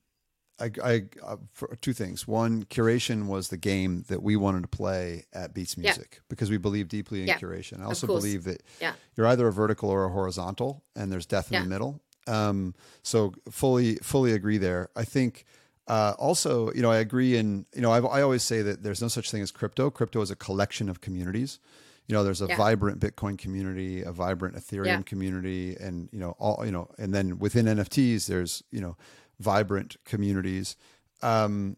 I, 0.60 0.72
I 0.84 1.04
uh, 1.24 1.38
for 1.54 1.76
two 1.80 1.94
things. 1.94 2.28
One, 2.28 2.64
curation 2.64 3.28
was 3.28 3.50
the 3.50 3.58
game 3.58 4.04
that 4.08 4.24
we 4.24 4.36
wanted 4.36 4.64
to 4.64 4.68
play 4.68 5.26
at 5.32 5.54
Beats 5.54 5.78
Music 5.78 6.08
yeah. 6.14 6.20
because 6.28 6.50
we 6.50 6.58
believe 6.58 6.88
deeply 6.88 7.22
in 7.22 7.28
yeah. 7.28 7.38
curation. 7.38 7.82
I 7.82 7.86
also 7.86 8.08
believe 8.08 8.46
that 8.46 8.64
yeah. 8.80 8.94
you're 9.16 9.28
either 9.28 9.48
a 9.48 9.54
vertical 9.54 9.92
or 9.92 10.06
a 10.06 10.10
horizontal, 10.10 10.84
and 10.96 11.12
there's 11.12 11.28
death 11.28 11.52
in 11.52 11.62
the 11.62 11.70
middle. 11.70 12.02
Um, 12.28 12.76
so 13.04 13.34
fully 13.50 13.96
fully 13.96 14.34
agree 14.34 14.58
there. 14.58 14.90
I 14.96 15.04
think 15.04 15.46
uh, 15.88 16.14
also, 16.20 16.72
you 16.74 16.82
know, 16.82 16.92
I 16.92 16.98
agree 16.98 17.36
in 17.36 17.66
you 17.74 17.82
know 17.82 17.92
I've, 17.92 18.06
i 18.06 18.22
always 18.22 18.44
say 18.44 18.62
that 18.62 18.84
there's 18.84 19.02
no 19.02 19.08
such 19.08 19.32
thing 19.32 19.42
as 19.42 19.52
crypto. 19.52 19.90
Crypto 19.90 20.22
is 20.22 20.32
a 20.32 20.36
collection 20.36 20.90
of 20.90 21.02
communities. 21.02 21.60
You 22.08 22.16
know, 22.16 22.24
there's 22.24 22.42
a 22.42 22.48
yeah. 22.48 22.58
vibrant 22.58 23.00
Bitcoin 23.00 23.38
community, 23.38 24.02
a 24.02 24.12
vibrant 24.12 24.56
Ethereum 24.56 24.86
yeah. 24.86 25.02
community, 25.02 25.76
and 25.80 26.10
you 26.12 26.20
know 26.20 26.36
all 26.40 26.66
you 26.66 26.72
know, 26.72 26.90
and 26.98 27.14
then 27.14 27.40
within 27.40 27.66
NFTs, 27.66 28.28
there's 28.28 28.64
you 28.72 28.82
know 28.82 28.98
vibrant 29.40 29.98
communities. 30.06 30.76
Um, 31.22 31.78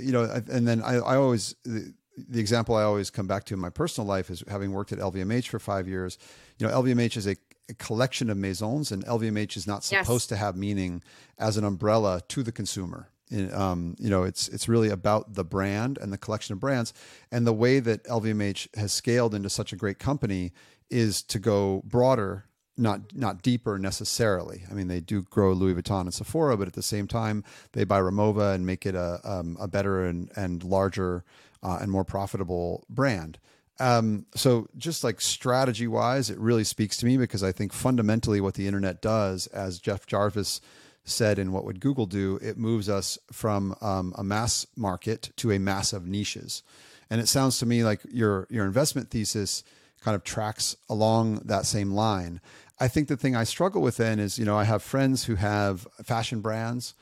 you 0.00 0.12
know, 0.12 0.24
and 0.50 0.66
then 0.66 0.82
I, 0.82 0.96
I 0.96 1.16
always 1.16 1.54
the, 1.64 1.94
the 2.16 2.40
example 2.40 2.74
I 2.74 2.82
always 2.82 3.10
come 3.10 3.26
back 3.26 3.44
to 3.44 3.54
in 3.54 3.60
my 3.60 3.70
personal 3.70 4.06
life 4.06 4.30
is 4.30 4.42
having 4.48 4.72
worked 4.72 4.92
at 4.92 4.98
LVMH 4.98 5.48
for 5.48 5.58
five 5.58 5.88
years. 5.88 6.18
You 6.58 6.66
know, 6.66 6.82
LVMH 6.82 7.16
is 7.16 7.26
a 7.26 7.32
a 7.32 7.36
collection 7.74 8.30
of 8.30 8.36
maisons, 8.36 8.92
and 8.92 9.04
LVMH 9.04 9.56
is 9.56 9.66
not 9.66 9.84
supposed 9.84 10.24
yes. 10.24 10.26
to 10.26 10.36
have 10.36 10.56
meaning 10.56 11.02
as 11.38 11.56
an 11.56 11.64
umbrella 11.64 12.20
to 12.28 12.42
the 12.42 12.52
consumer. 12.52 13.08
Um, 13.52 13.94
you 13.98 14.08
know, 14.08 14.22
it's 14.22 14.48
it's 14.48 14.68
really 14.68 14.88
about 14.88 15.34
the 15.34 15.44
brand 15.44 15.98
and 15.98 16.12
the 16.12 16.18
collection 16.18 16.54
of 16.54 16.60
brands, 16.60 16.94
and 17.30 17.46
the 17.46 17.52
way 17.52 17.78
that 17.78 18.04
LVMH 18.04 18.74
has 18.76 18.92
scaled 18.92 19.34
into 19.34 19.50
such 19.50 19.72
a 19.72 19.76
great 19.76 19.98
company 19.98 20.52
is 20.90 21.22
to 21.24 21.38
go 21.38 21.82
broader, 21.84 22.46
not 22.78 23.14
not 23.14 23.42
deeper 23.42 23.78
necessarily. 23.78 24.64
I 24.70 24.74
mean, 24.74 24.88
they 24.88 25.00
do 25.00 25.22
grow 25.22 25.52
Louis 25.52 25.74
Vuitton 25.74 26.02
and 26.02 26.14
Sephora, 26.14 26.56
but 26.56 26.68
at 26.68 26.74
the 26.74 26.82
same 26.82 27.06
time, 27.06 27.44
they 27.72 27.84
buy 27.84 28.00
Rimowa 28.00 28.54
and 28.54 28.64
make 28.64 28.86
it 28.86 28.94
a 28.94 29.20
um, 29.24 29.58
a 29.60 29.68
better 29.68 30.06
and 30.06 30.30
and 30.34 30.64
larger 30.64 31.22
uh, 31.62 31.78
and 31.82 31.90
more 31.90 32.04
profitable 32.04 32.86
brand. 32.88 33.38
Um, 33.80 34.26
so 34.34 34.68
just 34.76 35.04
like 35.04 35.20
strategy 35.20 35.86
wise, 35.86 36.30
it 36.30 36.38
really 36.38 36.64
speaks 36.64 36.96
to 36.98 37.06
me 37.06 37.16
because 37.16 37.42
I 37.42 37.52
think 37.52 37.72
fundamentally 37.72 38.40
what 38.40 38.54
the 38.54 38.66
internet 38.66 39.00
does, 39.00 39.46
as 39.48 39.78
Jeff 39.78 40.06
Jarvis 40.06 40.60
said 41.04 41.38
in 41.38 41.52
what 41.52 41.64
would 41.64 41.80
Google 41.80 42.06
do, 42.06 42.38
it 42.42 42.58
moves 42.58 42.88
us 42.88 43.18
from 43.32 43.74
um, 43.80 44.14
a 44.16 44.24
mass 44.24 44.66
market 44.76 45.30
to 45.36 45.52
a 45.52 45.58
mass 45.58 45.92
of 45.92 46.06
niches. 46.06 46.62
And 47.08 47.20
it 47.20 47.28
sounds 47.28 47.58
to 47.60 47.66
me 47.66 47.84
like 47.84 48.00
your 48.10 48.46
your 48.50 48.66
investment 48.66 49.10
thesis 49.10 49.64
kind 50.00 50.14
of 50.14 50.24
tracks 50.24 50.76
along 50.88 51.42
that 51.44 51.64
same 51.64 51.92
line. 51.92 52.40
I 52.80 52.88
think 52.88 53.08
the 53.08 53.16
thing 53.16 53.34
I 53.34 53.44
struggle 53.44 53.82
with 53.82 53.96
then 53.96 54.18
is, 54.18 54.38
you 54.38 54.44
know, 54.44 54.56
I 54.56 54.64
have 54.64 54.82
friends 54.82 55.24
who 55.24 55.36
have 55.36 55.86
fashion 56.04 56.40
brands. 56.40 56.94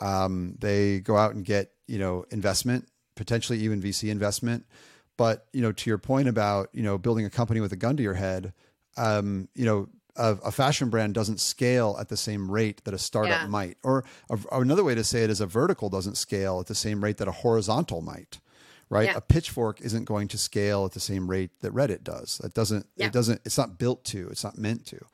Um, 0.00 0.56
they 0.58 1.00
go 1.00 1.16
out 1.16 1.34
and 1.34 1.44
get, 1.44 1.72
you 1.86 1.98
know, 1.98 2.24
investment, 2.30 2.88
potentially 3.14 3.58
even 3.60 3.82
VC 3.82 4.10
investment 4.10 4.64
but 5.20 5.44
you 5.52 5.60
know, 5.60 5.70
to 5.70 5.90
your 5.90 5.98
point 5.98 6.28
about 6.28 6.70
you 6.72 6.82
know 6.82 6.96
building 6.96 7.26
a 7.26 7.30
company 7.30 7.60
with 7.60 7.72
a 7.72 7.76
gun 7.76 7.94
to 7.94 8.02
your 8.02 8.14
head, 8.14 8.54
um, 8.96 9.50
you 9.54 9.66
know, 9.66 9.86
a, 10.16 10.30
a, 10.44 10.50
fashion 10.50 10.88
brand 10.88 11.12
doesn't 11.12 11.40
scale 11.40 11.94
at 12.00 12.08
the 12.08 12.16
same 12.16 12.50
rate 12.50 12.82
that 12.84 12.94
a 12.94 12.98
startup 12.98 13.42
yeah. 13.42 13.46
might, 13.46 13.76
or, 13.82 14.02
or, 14.30 14.62
another 14.62 14.82
way 14.82 14.94
to 14.94 15.04
say 15.04 15.22
it 15.22 15.28
is 15.28 15.42
a 15.42 15.46
vertical 15.46 15.90
doesn't 15.90 16.16
scale 16.16 16.58
at 16.58 16.68
the 16.68 16.74
same 16.74 17.04
rate 17.04 17.18
that 17.18 17.28
a 17.28 17.32
horizontal 17.32 18.00
might. 18.00 18.40
Right, 18.88 19.08
yeah. 19.08 19.18
a 19.18 19.20
pitchfork 19.20 19.82
isn't 19.82 20.06
going 20.06 20.28
to 20.28 20.38
scale 20.38 20.86
at 20.86 20.92
the 20.92 21.00
same 21.00 21.28
rate 21.28 21.50
that 21.60 21.74
Reddit 21.74 22.02
does. 22.02 22.40
It 22.42 22.54
doesn't. 22.54 22.86
Yeah. 22.96 23.08
It 23.08 23.12
doesn't. 23.12 23.42
It's 23.44 23.58
not 23.58 23.78
built 23.78 24.04
to. 24.06 24.26
It's 24.30 24.42
not 24.42 24.56
meant 24.56 24.86
to. 24.86 25.04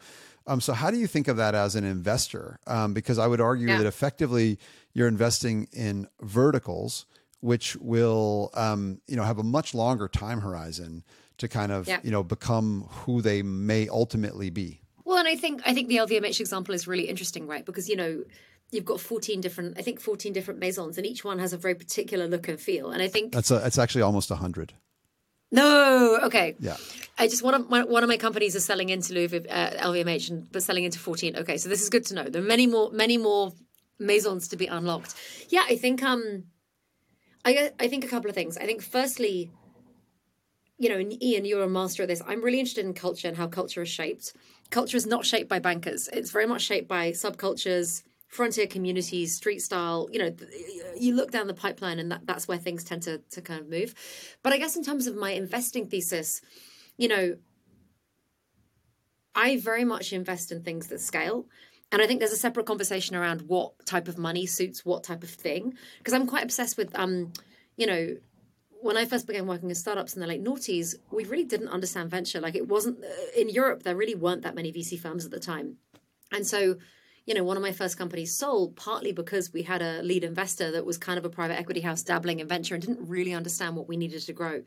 Um, 0.47 0.61
so, 0.61 0.73
how 0.73 0.93
do 0.93 0.99
you 0.99 1.09
think 1.09 1.27
of 1.27 1.37
that 1.39 1.57
as 1.57 1.75
an 1.75 1.83
investor? 1.83 2.61
Um, 2.69 2.95
because 2.95 3.19
I 3.19 3.27
would 3.27 3.41
argue 3.41 3.67
that 3.67 3.87
effectively 3.87 4.61
you're 4.95 5.09
investing 5.09 5.67
in 5.73 6.07
verticals 6.21 7.07
which 7.41 7.77
will 7.77 8.51
um, 8.55 9.01
you 9.07 9.17
know 9.17 9.23
have 9.23 9.39
a 9.39 9.43
much 9.45 9.75
longer 9.75 10.09
time 10.09 10.41
horizon 10.41 11.05
to 11.39 11.49
kind 11.49 11.73
of 11.73 11.87
yeah. 11.87 12.01
you 12.03 12.11
know 12.11 12.23
become 12.23 12.87
who 12.91 13.23
they 13.23 13.43
may 13.43 13.89
ultimately 13.89 14.51
be. 14.51 14.81
Well, 15.05 15.19
and 15.19 15.29
I 15.29 15.37
think 15.37 15.63
I 15.65 15.75
think 15.75 15.89
the 15.89 15.97
LVMH 15.97 16.41
example 16.41 16.75
is 16.75 16.87
really 16.87 17.09
interesting, 17.09 17.47
right? 17.47 17.65
Because 17.65 17.89
you 17.89 17.97
know 17.97 18.25
you've 18.73 18.85
got 18.85 19.01
14 19.01 19.41
different 19.41 19.79
i 19.79 19.83
think 19.83 20.01
14 20.01 20.33
different 20.33 20.59
maisons 20.59 20.99
and 20.99 21.07
each 21.07 21.25
one 21.25 21.39
has 21.39 21.53
a 21.53 21.57
very 21.57 21.75
particular 21.75 22.27
look 22.27 22.49
and 22.49 22.61
feel. 22.61 22.91
And 22.91 23.03
i 23.03 23.09
think 23.09 23.33
that's 23.33 23.51
a, 23.51 23.65
it's 23.65 23.79
actually 23.79 24.03
almost 24.03 24.31
100 24.31 24.73
no 25.53 26.19
okay. 26.25 26.57
Yeah. 26.59 26.77
I 27.19 27.29
just 27.29 27.45
one 27.45 27.55
of 27.55 27.71
my, 27.71 27.85
one 27.85 28.03
of 28.03 28.09
my 28.09 28.17
companies 28.17 28.57
is 28.57 28.65
selling 28.65 28.89
into 28.89 29.15
Louis, 29.15 29.33
uh, 29.49 29.71
lvmh 29.79 30.31
and 30.31 30.51
but 30.51 30.65
selling 30.65 30.83
into 30.83 30.99
14 30.99 31.37
okay 31.37 31.57
so 31.57 31.69
this 31.69 31.83
is 31.83 31.89
good 31.89 32.05
to 32.07 32.15
know. 32.15 32.25
There 32.25 32.43
are 32.43 32.45
many 32.45 32.67
more 32.67 32.91
many 32.91 33.17
more 33.17 33.53
maisons 34.01 34.49
to 34.49 34.57
be 34.57 34.67
unlocked. 34.67 35.15
Yeah 35.49 35.65
i 35.69 35.77
think 35.77 36.03
um 36.03 36.45
I 37.47 37.71
I 37.79 37.89
think 37.89 38.05
a 38.05 38.09
couple 38.09 38.29
of 38.29 38.35
things. 38.35 38.59
I 38.59 38.67
think 38.67 38.83
firstly, 38.83 39.51
you 40.79 40.89
know, 40.89 40.99
and 40.99 41.23
Ian, 41.23 41.45
you're 41.45 41.63
a 41.63 41.69
master 41.69 42.03
of 42.03 42.09
this. 42.09 42.21
I'm 42.27 42.43
really 42.43 42.59
interested 42.59 42.85
in 42.85 42.93
culture 42.93 43.29
and 43.29 43.37
how 43.37 43.47
culture 43.47 43.81
is 43.83 43.89
shaped. 43.89 44.35
Culture 44.71 44.97
is 44.97 45.07
not 45.07 45.25
shaped 45.25 45.49
by 45.49 45.61
bankers. 45.61 46.09
It's 46.13 46.33
very 46.33 46.47
much 46.47 46.63
shaped 46.63 46.89
by 46.89 47.13
subcultures, 47.13 48.03
frontier 48.27 48.67
communities, 48.67 49.37
street 49.37 49.61
style. 49.61 50.09
You 50.13 50.19
know, 50.19 50.37
you 50.99 51.15
look 51.15 51.31
down 51.31 51.47
the 51.47 51.55
pipeline, 51.55 52.01
and 52.01 52.11
that, 52.11 52.27
that's 52.27 52.49
where 52.49 52.59
things 52.59 52.83
tend 52.83 53.03
to 53.03 53.19
to 53.19 53.41
kind 53.41 53.61
of 53.61 53.69
move. 53.71 53.95
But 54.43 54.53
I 54.53 54.59
guess 54.59 54.77
in 54.77 54.83
terms 54.83 55.07
of 55.07 55.15
my 55.17 55.31
investing 55.31 55.87
thesis, 55.87 56.43
you 56.99 57.07
know, 57.07 57.37
I 59.37 59.59
very 59.59 59.85
much 59.85 60.13
invest 60.13 60.51
in 60.51 60.63
things 60.63 60.89
that 60.89 61.01
scale. 61.01 61.47
And 61.93 62.03
I 62.03 62.07
think 62.07 62.21
there's 62.21 62.33
a 62.33 62.37
separate 62.37 62.67
conversation 62.67 63.15
around 63.15 63.43
what 63.43 63.87
type 63.87 64.09
of 64.09 64.19
money 64.19 64.47
suits 64.47 64.85
what 64.85 65.05
type 65.05 65.23
of 65.23 65.31
thing. 65.31 65.75
Because 65.99 66.15
I'm 66.15 66.27
quite 66.27 66.43
obsessed 66.43 66.77
with, 66.77 66.97
um, 66.99 67.33
you 67.77 67.87
know, 67.87 68.17
when 68.81 68.97
I 68.97 69.05
first 69.05 69.27
began 69.27 69.47
working 69.47 69.69
in 69.69 69.75
startups 69.75 70.15
in 70.15 70.21
the 70.21 70.27
late 70.27 70.45
noughties, 70.45 70.95
we 71.11 71.25
really 71.25 71.45
didn't 71.45 71.69
understand 71.69 72.11
venture. 72.11 72.41
Like 72.41 72.55
it 72.55 72.69
wasn't 72.69 73.03
uh, 73.03 73.41
in 73.41 73.49
Europe, 73.49 73.83
there 73.83 73.97
really 73.97 74.15
weren't 74.15 74.43
that 74.43 74.55
many 74.55 74.73
VC 74.73 74.99
firms 74.99 75.25
at 75.25 75.31
the 75.31 75.41
time. 75.41 75.77
And 76.33 76.47
so, 76.47 76.77
you 77.25 77.35
know, 77.35 77.45
one 77.45 77.57
of 77.57 77.63
my 77.63 77.73
first 77.73 77.99
companies 77.99 78.37
sold 78.37 78.77
partly 78.77 79.13
because 79.13 79.53
we 79.53 79.63
had 79.63 79.83
a 79.83 80.03
lead 80.03 80.25
investor 80.25 80.71
that 80.73 80.87
was 80.87 80.99
kind 80.99 81.19
of 81.19 81.25
a 81.25 81.31
private 81.31 81.59
equity 81.59 81.81
house 81.81 82.03
dabbling 82.03 82.41
in 82.41 82.49
venture 82.49 82.75
and 82.75 82.85
didn't 82.85 83.09
really 83.09 83.33
understand 83.33 83.77
what 83.77 83.89
we 83.89 83.97
needed 83.97 84.23
to 84.23 84.33
grow. 84.33 84.63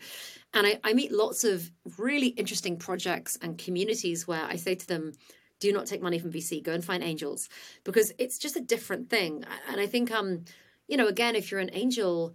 And 0.54 0.68
I, 0.68 0.80
I 0.84 0.94
meet 0.94 1.12
lots 1.12 1.44
of 1.44 1.72
really 1.98 2.28
interesting 2.28 2.78
projects 2.78 3.38
and 3.42 3.58
communities 3.58 4.28
where 4.28 4.44
I 4.44 4.56
say 4.56 4.76
to 4.76 4.88
them, 4.88 5.14
do 5.60 5.72
not 5.72 5.86
take 5.86 6.02
money 6.02 6.20
from 6.20 6.32
VC. 6.32 6.64
Go 6.64 6.74
and 6.74 6.84
find 6.84 7.04
angels 7.04 7.50
because 7.84 8.12
it's 8.18 8.38
just 8.38 8.56
a 8.56 8.62
different 8.62 9.10
thing. 9.10 9.44
And 9.70 9.80
I 9.80 9.88
think, 9.88 10.12
um, 10.12 10.46
you 10.88 10.98
know, 10.98 11.08
again, 11.08 11.36
if 11.36 11.52
you're 11.52 11.60
an 11.60 11.70
angel, 11.74 12.34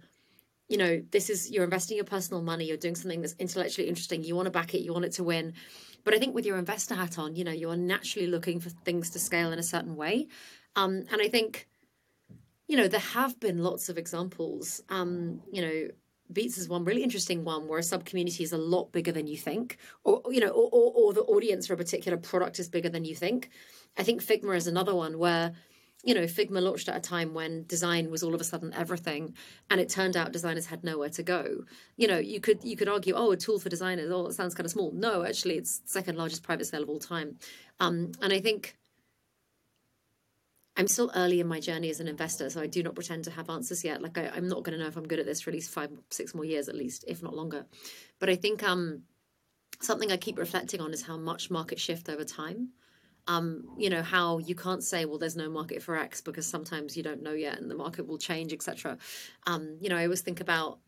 you 0.67 0.77
know, 0.77 1.01
this 1.11 1.29
is 1.29 1.51
you're 1.51 1.63
investing 1.63 1.97
your 1.97 2.05
personal 2.05 2.41
money. 2.41 2.65
You're 2.65 2.77
doing 2.77 2.95
something 2.95 3.21
that's 3.21 3.35
intellectually 3.39 3.87
interesting. 3.87 4.23
You 4.23 4.35
want 4.35 4.47
to 4.47 4.51
back 4.51 4.73
it. 4.73 4.81
You 4.81 4.93
want 4.93 5.05
it 5.05 5.13
to 5.13 5.23
win. 5.23 5.53
But 6.03 6.13
I 6.13 6.19
think 6.19 6.35
with 6.35 6.45
your 6.45 6.57
investor 6.57 6.95
hat 6.95 7.17
on, 7.17 7.35
you 7.35 7.43
know, 7.43 7.51
you 7.51 7.69
are 7.71 7.77
naturally 7.77 8.27
looking 8.27 8.59
for 8.59 8.69
things 8.69 9.09
to 9.11 9.19
scale 9.19 9.51
in 9.51 9.59
a 9.59 9.63
certain 9.63 9.95
way. 9.95 10.27
Um, 10.75 11.05
and 11.11 11.21
I 11.21 11.29
think, 11.29 11.67
you 12.67 12.77
know, 12.77 12.87
there 12.87 12.99
have 12.99 13.39
been 13.39 13.59
lots 13.63 13.89
of 13.89 13.97
examples. 13.97 14.81
Um, 14.89 15.41
you 15.51 15.61
know, 15.61 15.87
Beats 16.31 16.57
is 16.57 16.67
one 16.67 16.83
really 16.83 17.03
interesting 17.03 17.43
one 17.43 17.67
where 17.67 17.79
a 17.79 17.83
sub 17.83 18.05
community 18.05 18.43
is 18.43 18.51
a 18.51 18.57
lot 18.57 18.91
bigger 18.91 19.11
than 19.11 19.27
you 19.27 19.37
think, 19.37 19.77
or 20.03 20.21
you 20.29 20.39
know, 20.39 20.49
or, 20.49 20.69
or, 20.71 20.91
or, 20.95 21.13
the 21.13 21.21
audience 21.21 21.67
for 21.67 21.73
a 21.73 21.77
particular 21.77 22.17
product 22.17 22.59
is 22.59 22.67
bigger 22.67 22.89
than 22.89 23.05
you 23.05 23.15
think. 23.15 23.49
I 23.97 24.03
think 24.03 24.23
Figma 24.23 24.55
is 24.55 24.67
another 24.67 24.95
one 24.95 25.19
where 25.19 25.53
you 26.05 26.13
know, 26.13 26.25
Figma 26.25 26.61
launched 26.61 26.87
at 26.87 26.95
a 26.95 26.99
time 26.99 27.33
when 27.33 27.65
design 27.65 28.11
was 28.11 28.21
all 28.21 28.35
of 28.35 28.39
a 28.39 28.43
sudden 28.43 28.71
everything, 28.75 29.33
and 29.71 29.81
it 29.81 29.89
turned 29.89 30.15
out 30.15 30.31
designers 30.31 30.67
had 30.67 30.83
nowhere 30.83 31.09
to 31.09 31.23
go. 31.23 31.63
You 31.97 32.07
know, 32.07 32.19
you 32.19 32.39
could 32.39 32.63
you 32.63 32.77
could 32.77 32.87
argue, 32.87 33.15
oh, 33.15 33.31
a 33.31 33.37
tool 33.37 33.59
for 33.59 33.69
designers, 33.69 34.11
oh, 34.11 34.27
it 34.27 34.33
sounds 34.33 34.53
kind 34.53 34.65
of 34.65 34.71
small. 34.71 34.91
No, 34.91 35.25
actually, 35.25 35.55
it's 35.55 35.81
second 35.85 36.15
largest 36.17 36.43
private 36.43 36.65
sale 36.65 36.83
of 36.83 36.89
all 36.89 36.99
time, 36.99 37.37
um, 37.79 38.11
and 38.21 38.31
I 38.31 38.39
think 38.39 38.77
I'm 40.77 40.87
still 40.87 41.11
early 41.15 41.39
in 41.39 41.47
my 41.47 41.59
journey 41.59 41.89
as 41.89 41.99
an 41.99 42.07
investor, 42.07 42.49
so 42.49 42.61
I 42.61 42.67
do 42.67 42.83
not 42.83 42.95
pretend 42.95 43.23
to 43.25 43.31
have 43.31 43.49
answers 43.49 43.83
yet. 43.83 44.01
Like 44.01 44.17
I, 44.17 44.35
am 44.35 44.47
not 44.47 44.63
going 44.63 44.77
to 44.77 44.83
know 44.83 44.89
if 44.89 44.97
I'm 44.97 45.07
good 45.07 45.19
at 45.19 45.25
this 45.25 45.41
for 45.41 45.49
at 45.49 45.53
least 45.53 45.71
five, 45.71 45.89
six 46.09 46.35
more 46.35 46.43
years, 46.43 46.67
at 46.67 46.75
least, 46.75 47.05
if 47.07 47.23
not 47.23 47.33
longer. 47.33 47.65
But 48.19 48.29
I 48.29 48.35
think 48.35 48.61
um, 48.61 49.03
something 49.81 50.11
I 50.11 50.17
keep 50.17 50.37
reflecting 50.37 50.81
on 50.81 50.93
is 50.93 51.01
how 51.01 51.17
much 51.17 51.49
market 51.49 51.79
shift 51.79 52.09
over 52.09 52.25
time 52.25 52.69
um, 53.27 53.63
you 53.77 53.89
know 53.89 54.03
how 54.03 54.37
you 54.37 54.55
can't 54.55 54.83
say 54.83 55.05
well 55.05 55.17
there's 55.17 55.35
no 55.35 55.49
market 55.49 55.81
for 55.81 55.95
x 55.95 56.21
because 56.21 56.45
sometimes 56.45 56.95
you 56.95 57.03
don't 57.03 57.23
know 57.23 57.33
yet 57.33 57.59
and 57.59 57.69
the 57.69 57.75
market 57.75 58.07
will 58.07 58.17
change 58.17 58.53
etc 58.53 58.97
um, 59.47 59.77
you 59.81 59.89
know 59.89 59.97
i 59.97 60.03
always 60.03 60.21
think 60.21 60.41
about 60.41 60.79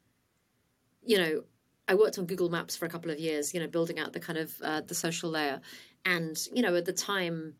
you 1.03 1.17
know 1.17 1.43
i 1.87 1.95
worked 1.95 2.19
on 2.19 2.25
google 2.25 2.49
maps 2.49 2.75
for 2.75 2.85
a 2.85 2.89
couple 2.89 3.09
of 3.09 3.19
years 3.19 3.53
you 3.53 3.59
know 3.59 3.67
building 3.67 3.97
out 3.99 4.13
the 4.13 4.19
kind 4.19 4.37
of 4.37 4.53
uh, 4.61 4.81
the 4.81 4.95
social 4.95 5.29
layer 5.29 5.61
and 6.05 6.47
you 6.53 6.61
know 6.61 6.75
at 6.75 6.85
the 6.85 6.93
time 6.93 7.55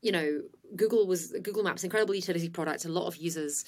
you 0.00 0.12
know 0.12 0.40
google 0.76 1.06
was 1.06 1.32
google 1.42 1.62
maps 1.62 1.84
incredible 1.84 2.14
utility 2.14 2.48
product 2.48 2.84
a 2.84 2.88
lot 2.88 3.06
of 3.06 3.16
users. 3.16 3.64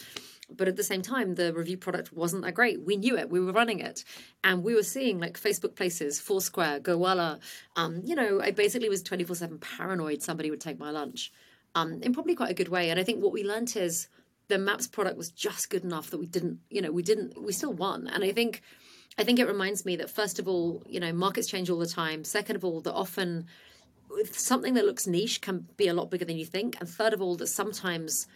But 0.50 0.68
at 0.68 0.76
the 0.76 0.82
same 0.82 1.02
time 1.02 1.34
the 1.34 1.54
review 1.54 1.78
product 1.78 2.12
wasn't 2.12 2.42
that 2.44 2.52
great. 2.52 2.82
We 2.82 2.96
knew 2.96 3.16
it. 3.16 3.30
We 3.30 3.40
were 3.40 3.52
running 3.52 3.80
it. 3.80 4.04
And 4.42 4.62
we 4.62 4.74
were 4.74 4.82
seeing 4.82 5.18
like 5.18 5.40
facebook 5.40 5.74
places 5.74 6.20
foursquare 6.20 6.80
gowalla 6.80 7.40
um, 7.76 8.00
you 8.04 8.14
know 8.14 8.40
i 8.40 8.50
basically 8.50 8.88
was 8.88 9.02
24-7 9.02 9.60
paranoid 9.60 10.22
somebody 10.22 10.50
would 10.50 10.60
take 10.60 10.78
my 10.78 10.90
lunch 10.90 11.32
um, 11.74 12.02
in 12.02 12.12
probably 12.12 12.34
quite 12.34 12.50
a 12.50 12.54
good 12.54 12.68
way. 12.68 12.90
And 12.90 13.00
i 13.00 13.04
think 13.04 13.22
what 13.22 13.32
we 13.32 13.44
learned 13.44 13.74
is 13.76 14.08
the 14.48 14.58
maps 14.58 14.86
product 14.86 15.16
was 15.16 15.30
just 15.30 15.70
good 15.70 15.84
enough 15.84 16.10
that 16.10 16.18
we 16.18 16.26
didn't 16.26 16.60
you 16.70 16.82
know 16.82 16.92
we 16.92 17.02
didn't 17.02 17.42
we 17.42 17.52
still 17.52 17.72
won. 17.72 18.08
And 18.08 18.24
i 18.24 18.32
think 18.32 18.62
i 19.18 19.24
think 19.24 19.38
it 19.38 19.46
reminds 19.46 19.84
me 19.84 19.96
that 19.96 20.10
first 20.10 20.38
of 20.38 20.48
all 20.48 20.82
you 20.86 21.00
know 21.00 21.12
markets 21.12 21.46
change 21.46 21.70
all 21.70 21.78
the 21.78 21.86
time. 21.86 22.24
Second 22.24 22.56
of 22.56 22.64
all 22.64 22.80
that 22.82 22.92
often 22.92 23.46
something 24.32 24.74
that 24.74 24.84
looks 24.84 25.06
niche 25.06 25.40
can 25.40 25.66
be 25.76 25.88
a 25.88 25.94
lot 25.94 26.10
bigger 26.10 26.24
than 26.24 26.36
you 26.36 26.44
think 26.44 26.76
and 26.80 26.88
third 26.88 27.12
of 27.12 27.20
all 27.20 27.36
that 27.36 27.48
sometimes 27.48 28.26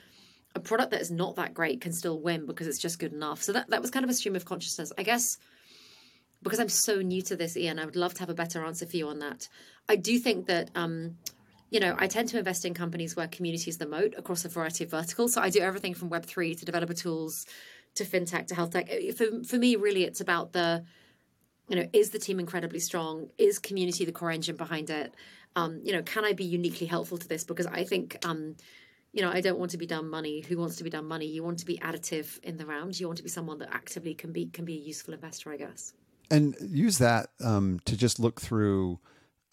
a 0.55 0.61
product 0.61 0.91
that 0.91 1.01
is 1.01 1.11
not 1.11 1.37
that 1.37 1.55
great 1.55 1.81
can 1.81 1.93
still 1.93 2.19
win 2.21 2.47
because 2.47 2.67
it's 2.67 2.79
just 2.79 2.99
good 2.99 3.13
enough. 3.13 3.43
So 3.43 3.53
that, 3.53 3.71
that 3.71 3.81
was 3.81 3.91
kind 3.91 4.05
of 4.05 4.11
a 4.11 4.15
stream 4.15 4.35
of 4.35 4.45
consciousness. 4.45 4.93
I 4.99 5.03
guess 5.03 5.39
because 6.43 6.61
I'm 6.61 6.69
so 6.69 7.01
new 7.01 7.23
to 7.23 7.37
this, 7.37 7.57
Ian, 7.57 7.79
I 7.79 7.85
would 7.85 7.97
love 7.97 8.15
to 8.15 8.21
have 8.21 8.31
a 8.31 8.35
better 8.35 8.65
answer 8.65 8.87
for 8.87 8.97
you 8.97 9.09
on 9.09 9.19
that. 9.19 9.49
I 9.89 9.97
do 9.97 10.19
think 10.19 10.47
that, 10.47 10.71
um, 10.75 11.17
you 11.71 11.81
know, 11.81 11.97
I 11.99 12.07
tend 12.07 12.29
to 12.31 12.39
invest 12.39 12.65
in 12.65 12.75
companies 12.75 13.17
where 13.17 13.27
community 13.27 13.71
is 13.71 13.79
the 13.79 13.87
moat 13.87 14.15
across 14.17 14.45
a 14.45 14.49
variety 14.49 14.85
of 14.85 14.91
verticals. 14.91 15.35
So 15.35 15.41
I 15.41 15.51
do 15.51 15.61
everything 15.61 15.95
from 15.95 16.11
Web3 16.11 16.59
to 16.59 16.65
developer 16.65 16.95
tools 16.95 17.45
to 17.97 18.05
fintech 18.05 18.47
to 18.49 18.55
health 18.55 18.71
tech. 18.71 18.89
For, 19.17 19.43
for 19.45 19.57
me, 19.57 19.77
really, 19.77 20.05
it's 20.05 20.21
about 20.21 20.53
the, 20.53 20.85
you 21.69 21.77
know, 21.77 21.89
is 21.93 22.11
the 22.11 22.19
team 22.19 22.39
incredibly 22.39 22.81
strong? 22.81 23.29
Is 23.37 23.59
community 23.59 24.05
the 24.05 24.13
core 24.13 24.31
engine 24.31 24.57
behind 24.57 24.91
it? 24.91 25.15
Um, 25.57 25.81
you 25.83 25.93
know, 25.93 26.03
can 26.03 26.25
I 26.25 26.33
be 26.33 26.45
uniquely 26.45 26.87
helpful 26.87 27.19
to 27.19 27.29
this? 27.29 27.45
Because 27.45 27.67
I 27.67 27.85
think, 27.85 28.19
um, 28.25 28.57
you 29.13 29.23
know, 29.23 29.31
I 29.31 29.41
don't 29.41 29.59
want 29.59 29.73
to 29.73 29.79
be 29.79 29.87
done 29.87 30.09
money. 30.09 30.41
Who 30.43 30.59
wants 30.59 30.77
to 30.77 30.85
be 30.85 30.91
done 30.91 31.07
money? 31.07 31.27
You 31.27 31.43
want 31.43 31.59
to 31.61 31.67
be 31.67 31.79
additive 31.79 32.39
in 32.45 32.57
the 32.57 32.67
round. 32.67 32.99
You 32.99 33.07
want 33.07 33.17
to 33.17 33.23
be 33.23 33.31
someone 33.31 33.59
that 33.59 33.69
actively 33.73 34.15
can 34.15 34.33
be 34.33 34.47
can 34.47 34.65
be 34.65 34.75
a 34.77 34.81
useful 34.81 35.15
investor, 35.15 35.53
I 35.53 35.57
guess. 35.57 35.95
And 36.31 36.55
use 36.61 36.99
that 36.99 37.31
um, 37.43 37.81
to 37.87 37.97
just 37.97 38.21
look 38.21 38.41
through 38.41 38.99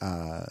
uh, 0.01 0.45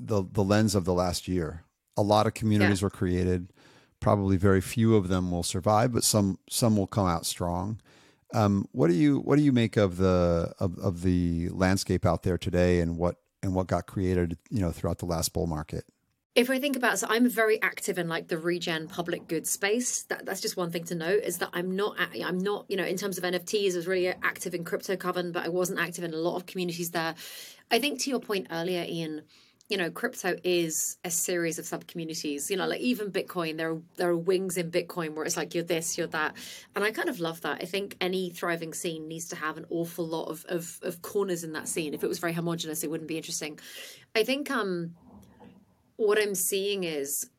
the 0.00 0.24
the 0.30 0.42
lens 0.42 0.74
of 0.74 0.84
the 0.84 0.94
last 0.94 1.28
year. 1.28 1.64
A 1.96 2.02
lot 2.02 2.26
of 2.26 2.34
communities 2.34 2.80
yeah. 2.80 2.86
were 2.86 2.90
created. 2.90 3.52
Probably 4.00 4.36
very 4.36 4.60
few 4.60 4.96
of 4.96 5.08
them 5.08 5.30
will 5.30 5.42
survive, 5.42 5.92
but 5.92 6.04
some 6.04 6.38
some 6.48 6.76
will 6.76 6.86
come 6.86 7.06
out 7.06 7.26
strong. 7.26 7.80
Um, 8.34 8.66
what 8.72 8.88
do 8.88 8.94
you 8.94 9.18
what 9.18 9.36
do 9.36 9.42
you 9.42 9.52
make 9.52 9.76
of 9.76 9.98
the 9.98 10.54
of, 10.58 10.78
of 10.78 11.02
the 11.02 11.50
landscape 11.50 12.06
out 12.06 12.22
there 12.22 12.38
today, 12.38 12.80
and 12.80 12.96
what 12.96 13.16
and 13.42 13.54
what 13.54 13.66
got 13.66 13.86
created, 13.86 14.38
you 14.50 14.60
know, 14.60 14.70
throughout 14.70 14.98
the 14.98 15.06
last 15.06 15.32
bull 15.32 15.46
market? 15.46 15.84
if 16.34 16.48
I 16.48 16.58
think 16.58 16.76
about, 16.76 16.98
so 16.98 17.06
I'm 17.10 17.28
very 17.28 17.60
active 17.60 17.98
in 17.98 18.08
like 18.08 18.28
the 18.28 18.38
regen 18.38 18.88
public 18.88 19.28
goods 19.28 19.50
space. 19.50 20.04
That, 20.04 20.24
that's 20.24 20.40
just 20.40 20.56
one 20.56 20.70
thing 20.70 20.84
to 20.84 20.94
note 20.94 21.22
is 21.24 21.38
that 21.38 21.50
I'm 21.52 21.76
not, 21.76 21.96
I'm 22.24 22.38
not, 22.38 22.64
you 22.68 22.76
know, 22.76 22.84
in 22.84 22.96
terms 22.96 23.18
of 23.18 23.24
NFTs, 23.24 23.74
I 23.74 23.76
was 23.76 23.86
really 23.86 24.08
active 24.08 24.54
in 24.54 24.64
Crypto 24.64 24.96
Coven, 24.96 25.32
but 25.32 25.44
I 25.44 25.50
wasn't 25.50 25.78
active 25.78 26.04
in 26.04 26.14
a 26.14 26.18
lot 26.18 26.36
of 26.36 26.46
communities 26.46 26.92
there. 26.92 27.14
I 27.70 27.78
think 27.78 28.00
to 28.00 28.10
your 28.10 28.20
point 28.20 28.46
earlier, 28.50 28.84
Ian, 28.88 29.22
you 29.72 29.78
know, 29.78 29.90
crypto 29.90 30.36
is 30.44 30.98
a 31.02 31.10
series 31.10 31.58
of 31.58 31.64
sub 31.64 31.86
communities. 31.86 32.50
You 32.50 32.58
know, 32.58 32.66
like 32.66 32.82
even 32.82 33.10
Bitcoin, 33.10 33.56
there 33.56 33.70
are 33.72 33.80
there 33.96 34.10
are 34.10 34.16
wings 34.16 34.58
in 34.58 34.70
Bitcoin 34.70 35.14
where 35.14 35.24
it's 35.24 35.38
like 35.38 35.54
you're 35.54 35.64
this, 35.64 35.96
you're 35.96 36.08
that, 36.08 36.36
and 36.76 36.84
I 36.84 36.90
kind 36.90 37.08
of 37.08 37.20
love 37.20 37.40
that. 37.40 37.62
I 37.62 37.64
think 37.64 37.96
any 37.98 38.28
thriving 38.28 38.74
scene 38.74 39.08
needs 39.08 39.28
to 39.28 39.36
have 39.36 39.56
an 39.56 39.64
awful 39.70 40.06
lot 40.06 40.26
of 40.26 40.44
of, 40.44 40.78
of 40.82 41.00
corners 41.00 41.42
in 41.42 41.54
that 41.54 41.68
scene. 41.68 41.94
If 41.94 42.04
it 42.04 42.06
was 42.06 42.18
very 42.18 42.34
homogenous, 42.34 42.84
it 42.84 42.90
wouldn't 42.90 43.08
be 43.08 43.16
interesting. 43.16 43.58
I 44.14 44.24
think 44.24 44.50
um 44.50 44.94
what 45.96 46.18
I'm 46.20 46.34
seeing 46.34 46.84
is 46.84 47.30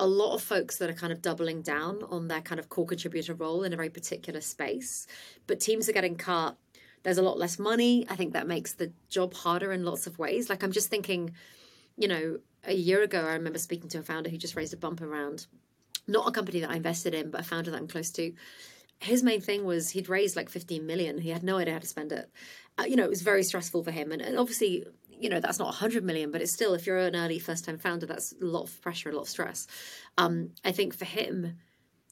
a 0.00 0.06
lot 0.06 0.32
of 0.34 0.40
folks 0.42 0.78
that 0.78 0.88
are 0.88 0.94
kind 0.94 1.12
of 1.12 1.20
doubling 1.20 1.60
down 1.60 2.02
on 2.08 2.28
their 2.28 2.40
kind 2.40 2.58
of 2.58 2.70
core 2.70 2.86
contributor 2.86 3.34
role 3.34 3.62
in 3.62 3.74
a 3.74 3.76
very 3.76 3.90
particular 3.90 4.40
space, 4.40 5.06
but 5.46 5.60
teams 5.60 5.86
are 5.86 5.92
getting 5.92 6.16
cut. 6.16 6.56
There's 7.02 7.18
a 7.18 7.22
lot 7.22 7.38
less 7.38 7.58
money. 7.58 8.06
I 8.08 8.16
think 8.16 8.32
that 8.32 8.46
makes 8.46 8.72
the 8.72 8.90
job 9.10 9.34
harder 9.34 9.70
in 9.70 9.84
lots 9.84 10.06
of 10.06 10.18
ways. 10.18 10.48
Like 10.48 10.62
I'm 10.62 10.72
just 10.72 10.88
thinking, 10.88 11.34
you 11.96 12.08
know, 12.08 12.38
a 12.64 12.74
year 12.74 13.02
ago, 13.02 13.20
I 13.20 13.34
remember 13.34 13.58
speaking 13.58 13.88
to 13.90 13.98
a 13.98 14.02
founder 14.02 14.30
who 14.30 14.36
just 14.36 14.56
raised 14.56 14.74
a 14.74 14.76
bumper 14.76 15.06
round, 15.06 15.46
not 16.06 16.28
a 16.28 16.32
company 16.32 16.60
that 16.60 16.70
I 16.70 16.76
invested 16.76 17.14
in, 17.14 17.30
but 17.30 17.40
a 17.40 17.44
founder 17.44 17.70
that 17.70 17.76
I'm 17.76 17.88
close 17.88 18.10
to. 18.12 18.32
His 19.00 19.22
main 19.22 19.40
thing 19.40 19.64
was 19.64 19.90
he'd 19.90 20.08
raised 20.08 20.36
like 20.36 20.48
15 20.48 20.86
million. 20.86 21.18
He 21.18 21.30
had 21.30 21.42
no 21.42 21.58
idea 21.58 21.74
how 21.74 21.80
to 21.80 21.86
spend 21.86 22.12
it. 22.12 22.30
Uh, 22.78 22.84
you 22.84 22.96
know, 22.96 23.04
it 23.04 23.10
was 23.10 23.22
very 23.22 23.42
stressful 23.42 23.84
for 23.84 23.90
him. 23.90 24.12
And, 24.12 24.22
and 24.22 24.38
obviously, 24.38 24.84
you 25.18 25.28
know 25.28 25.40
that's 25.40 25.58
not 25.58 25.66
100 25.66 26.04
million 26.04 26.30
but 26.30 26.40
it's 26.40 26.52
still 26.52 26.74
if 26.74 26.86
you're 26.86 26.98
an 26.98 27.16
early 27.16 27.38
first 27.38 27.64
time 27.64 27.78
founder 27.78 28.06
that's 28.06 28.34
a 28.40 28.44
lot 28.44 28.64
of 28.64 28.80
pressure 28.82 29.10
a 29.10 29.12
lot 29.12 29.22
of 29.22 29.28
stress 29.28 29.66
um, 30.18 30.50
i 30.64 30.72
think 30.72 30.94
for 30.94 31.04
him 31.04 31.56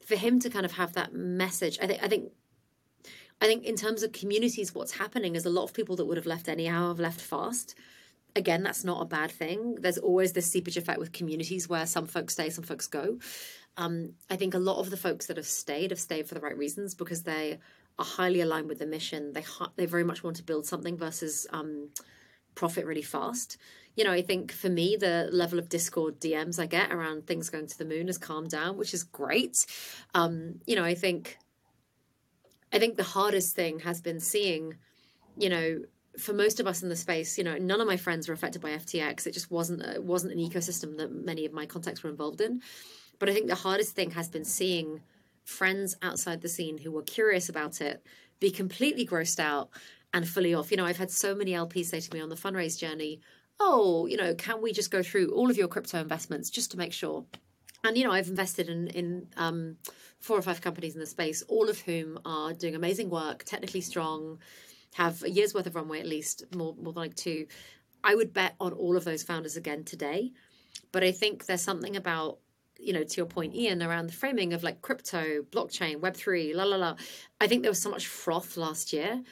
for 0.06 0.16
him 0.16 0.40
to 0.40 0.50
kind 0.50 0.64
of 0.64 0.72
have 0.72 0.92
that 0.94 1.12
message 1.12 1.78
i 1.82 1.86
think 1.86 2.02
i 2.02 2.08
think 2.08 2.32
i 3.40 3.46
think 3.46 3.64
in 3.64 3.76
terms 3.76 4.02
of 4.02 4.12
communities 4.12 4.74
what's 4.74 4.92
happening 4.92 5.36
is 5.36 5.44
a 5.44 5.50
lot 5.50 5.64
of 5.64 5.74
people 5.74 5.96
that 5.96 6.06
would 6.06 6.16
have 6.16 6.26
left 6.26 6.48
anyhow 6.48 6.88
have 6.88 7.00
left 7.00 7.20
fast 7.20 7.74
again 8.34 8.62
that's 8.62 8.84
not 8.84 9.02
a 9.02 9.06
bad 9.06 9.30
thing 9.30 9.76
there's 9.80 9.98
always 9.98 10.32
this 10.32 10.50
seepage 10.50 10.76
effect 10.76 10.98
with 10.98 11.12
communities 11.12 11.68
where 11.68 11.86
some 11.86 12.06
folks 12.06 12.34
stay 12.34 12.50
some 12.50 12.64
folks 12.64 12.86
go 12.86 13.18
um, 13.76 14.12
i 14.30 14.36
think 14.36 14.54
a 14.54 14.58
lot 14.58 14.78
of 14.78 14.90
the 14.90 14.96
folks 14.96 15.26
that 15.26 15.36
have 15.36 15.46
stayed 15.46 15.90
have 15.90 16.00
stayed 16.00 16.26
for 16.26 16.34
the 16.34 16.40
right 16.40 16.56
reasons 16.56 16.94
because 16.94 17.22
they 17.22 17.58
are 17.98 18.04
highly 18.04 18.40
aligned 18.40 18.68
with 18.68 18.78
the 18.78 18.86
mission 18.86 19.32
they 19.32 19.44
they 19.76 19.86
very 19.86 20.04
much 20.04 20.22
want 20.22 20.36
to 20.36 20.42
build 20.42 20.66
something 20.66 20.96
versus 20.96 21.46
um, 21.50 21.88
profit 22.54 22.86
really 22.86 23.02
fast. 23.02 23.56
You 23.96 24.04
know, 24.04 24.12
I 24.12 24.22
think 24.22 24.52
for 24.52 24.68
me, 24.68 24.96
the 24.96 25.28
level 25.32 25.58
of 25.58 25.68
Discord 25.68 26.20
DMs 26.20 26.58
I 26.58 26.66
get 26.66 26.92
around 26.92 27.26
things 27.26 27.50
going 27.50 27.66
to 27.66 27.78
the 27.78 27.84
moon 27.84 28.06
has 28.06 28.18
calmed 28.18 28.50
down, 28.50 28.76
which 28.76 28.94
is 28.94 29.04
great. 29.04 29.66
Um, 30.14 30.60
you 30.66 30.76
know, 30.76 30.84
I 30.84 30.94
think, 30.94 31.38
I 32.72 32.78
think 32.78 32.96
the 32.96 33.02
hardest 33.02 33.54
thing 33.54 33.80
has 33.80 34.00
been 34.00 34.20
seeing, 34.20 34.78
you 35.36 35.50
know, 35.50 35.82
for 36.18 36.32
most 36.32 36.60
of 36.60 36.66
us 36.66 36.82
in 36.82 36.88
the 36.88 36.96
space, 36.96 37.38
you 37.38 37.44
know, 37.44 37.56
none 37.56 37.80
of 37.80 37.86
my 37.86 37.96
friends 37.96 38.28
were 38.28 38.34
affected 38.34 38.60
by 38.60 38.70
FTX. 38.70 39.26
It 39.26 39.32
just 39.32 39.50
wasn't 39.50 39.82
it 39.82 40.02
wasn't 40.02 40.32
an 40.32 40.38
ecosystem 40.38 40.96
that 40.98 41.12
many 41.12 41.44
of 41.46 41.52
my 41.52 41.66
contacts 41.66 42.02
were 42.02 42.10
involved 42.10 42.40
in. 42.40 42.60
But 43.18 43.28
I 43.28 43.32
think 43.32 43.46
the 43.46 43.54
hardest 43.54 43.94
thing 43.94 44.10
has 44.12 44.28
been 44.28 44.44
seeing 44.44 45.00
friends 45.44 45.96
outside 46.02 46.40
the 46.40 46.48
scene 46.48 46.78
who 46.78 46.90
were 46.90 47.02
curious 47.02 47.48
about 47.48 47.80
it 47.80 48.04
be 48.40 48.50
completely 48.50 49.06
grossed 49.06 49.38
out 49.38 49.70
and 50.12 50.28
fully 50.28 50.52
off. 50.52 50.70
You 50.70 50.76
know, 50.76 50.84
I've 50.84 50.98
had 50.98 51.10
so 51.10 51.34
many 51.34 51.52
LPs 51.52 51.86
say 51.86 52.00
to 52.00 52.14
me 52.14 52.20
on 52.20 52.28
the 52.28 52.36
fundraise 52.36 52.78
journey, 52.78 53.20
oh, 53.60 54.06
you 54.06 54.16
know, 54.16 54.34
can 54.34 54.60
we 54.60 54.72
just 54.72 54.90
go 54.90 55.02
through 55.02 55.30
all 55.30 55.50
of 55.50 55.56
your 55.56 55.68
crypto 55.68 56.00
investments 56.00 56.50
just 56.50 56.72
to 56.72 56.76
make 56.76 56.92
sure? 56.92 57.24
And 57.84 57.96
you 57.96 58.04
know, 58.04 58.12
I've 58.12 58.28
invested 58.28 58.68
in 58.68 58.88
in 58.88 59.28
um, 59.36 59.76
four 60.20 60.38
or 60.38 60.42
five 60.42 60.60
companies 60.60 60.94
in 60.94 61.00
the 61.00 61.06
space, 61.06 61.42
all 61.42 61.68
of 61.68 61.80
whom 61.80 62.18
are 62.24 62.52
doing 62.52 62.74
amazing 62.74 63.10
work, 63.10 63.44
technically 63.44 63.80
strong, 63.80 64.38
have 64.94 65.22
a 65.22 65.30
year's 65.30 65.54
worth 65.54 65.66
of 65.66 65.74
runway 65.74 66.00
at 66.00 66.06
least, 66.06 66.44
more 66.54 66.74
more 66.76 66.92
than 66.92 67.02
like 67.02 67.14
two. 67.14 67.46
I 68.04 68.14
would 68.14 68.32
bet 68.32 68.54
on 68.60 68.72
all 68.72 68.96
of 68.96 69.04
those 69.04 69.22
founders 69.22 69.56
again 69.56 69.84
today, 69.84 70.32
but 70.90 71.04
I 71.04 71.12
think 71.12 71.46
there's 71.46 71.62
something 71.62 71.96
about 71.96 72.38
you 72.78 72.92
know, 72.92 73.04
to 73.04 73.16
your 73.16 73.26
point, 73.26 73.54
Ian, 73.54 73.80
around 73.80 74.08
the 74.08 74.12
framing 74.12 74.52
of 74.52 74.64
like 74.64 74.82
crypto, 74.82 75.42
blockchain, 75.42 76.00
Web 76.00 76.16
three, 76.16 76.52
la 76.52 76.64
la 76.64 76.76
la. 76.76 76.96
I 77.40 77.46
think 77.46 77.62
there 77.62 77.70
was 77.70 77.80
so 77.80 77.90
much 77.90 78.08
froth 78.08 78.56
last 78.56 78.92
year 78.92 79.22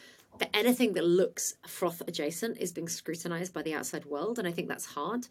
but 0.40 0.48
anything 0.54 0.94
that 0.94 1.04
looks 1.04 1.54
froth 1.66 2.02
adjacent 2.08 2.56
is 2.58 2.72
being 2.72 2.88
scrutinized 2.88 3.52
by 3.52 3.60
the 3.60 3.74
outside 3.74 4.06
world. 4.06 4.38
And 4.38 4.48
I 4.48 4.52
think 4.52 4.68
that's 4.68 4.86
hard. 4.86 5.28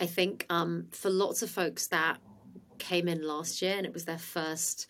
I 0.00 0.06
think 0.06 0.46
um, 0.48 0.86
for 0.90 1.10
lots 1.10 1.42
of 1.42 1.50
folks 1.50 1.88
that 1.88 2.16
came 2.78 3.08
in 3.08 3.22
last 3.22 3.60
year 3.60 3.74
and 3.76 3.84
it 3.84 3.92
was 3.92 4.06
their 4.06 4.18
first 4.18 4.86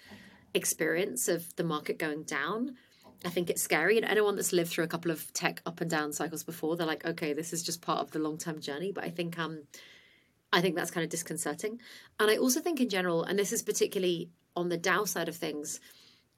experience 0.54 1.26
of 1.26 1.54
the 1.56 1.64
market 1.64 1.98
going 1.98 2.22
down, 2.22 2.76
I 3.24 3.30
think 3.30 3.50
it's 3.50 3.62
scary. 3.62 3.96
And 3.96 4.06
anyone 4.06 4.36
that's 4.36 4.52
lived 4.52 4.70
through 4.70 4.84
a 4.84 4.88
couple 4.88 5.10
of 5.10 5.32
tech 5.32 5.60
up 5.66 5.80
and 5.80 5.90
down 5.90 6.12
cycles 6.12 6.44
before, 6.44 6.76
they're 6.76 6.86
like, 6.86 7.04
okay, 7.04 7.32
this 7.32 7.52
is 7.52 7.62
just 7.62 7.82
part 7.82 8.00
of 8.00 8.10
the 8.12 8.18
long 8.18 8.38
term 8.38 8.60
journey. 8.60 8.92
But 8.92 9.04
I 9.04 9.10
think 9.10 9.38
um, 9.38 9.62
I 10.52 10.60
think 10.60 10.76
that's 10.76 10.90
kind 10.90 11.04
of 11.04 11.10
disconcerting. 11.10 11.80
And 12.18 12.30
I 12.30 12.36
also 12.36 12.60
think 12.60 12.80
in 12.80 12.88
general, 12.88 13.24
and 13.24 13.38
this 13.38 13.52
is 13.52 13.62
particularly 13.62 14.30
on 14.56 14.68
the 14.68 14.78
DAO 14.78 15.06
side 15.06 15.28
of 15.28 15.36
things, 15.36 15.80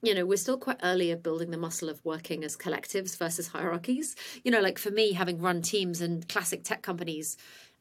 you 0.02 0.14
know, 0.14 0.24
we're 0.24 0.38
still 0.38 0.56
quite 0.56 0.80
early 0.82 1.10
of 1.10 1.22
building 1.22 1.50
the 1.50 1.58
muscle 1.58 1.90
of 1.90 2.02
working 2.04 2.42
as 2.42 2.56
collectives 2.56 3.16
versus 3.18 3.48
hierarchies. 3.48 4.16
You 4.42 4.50
know, 4.50 4.60
like 4.60 4.78
for 4.78 4.90
me, 4.90 5.12
having 5.12 5.40
run 5.40 5.60
teams 5.60 6.00
and 6.00 6.26
classic 6.28 6.64
tech 6.64 6.82
companies, 6.82 7.36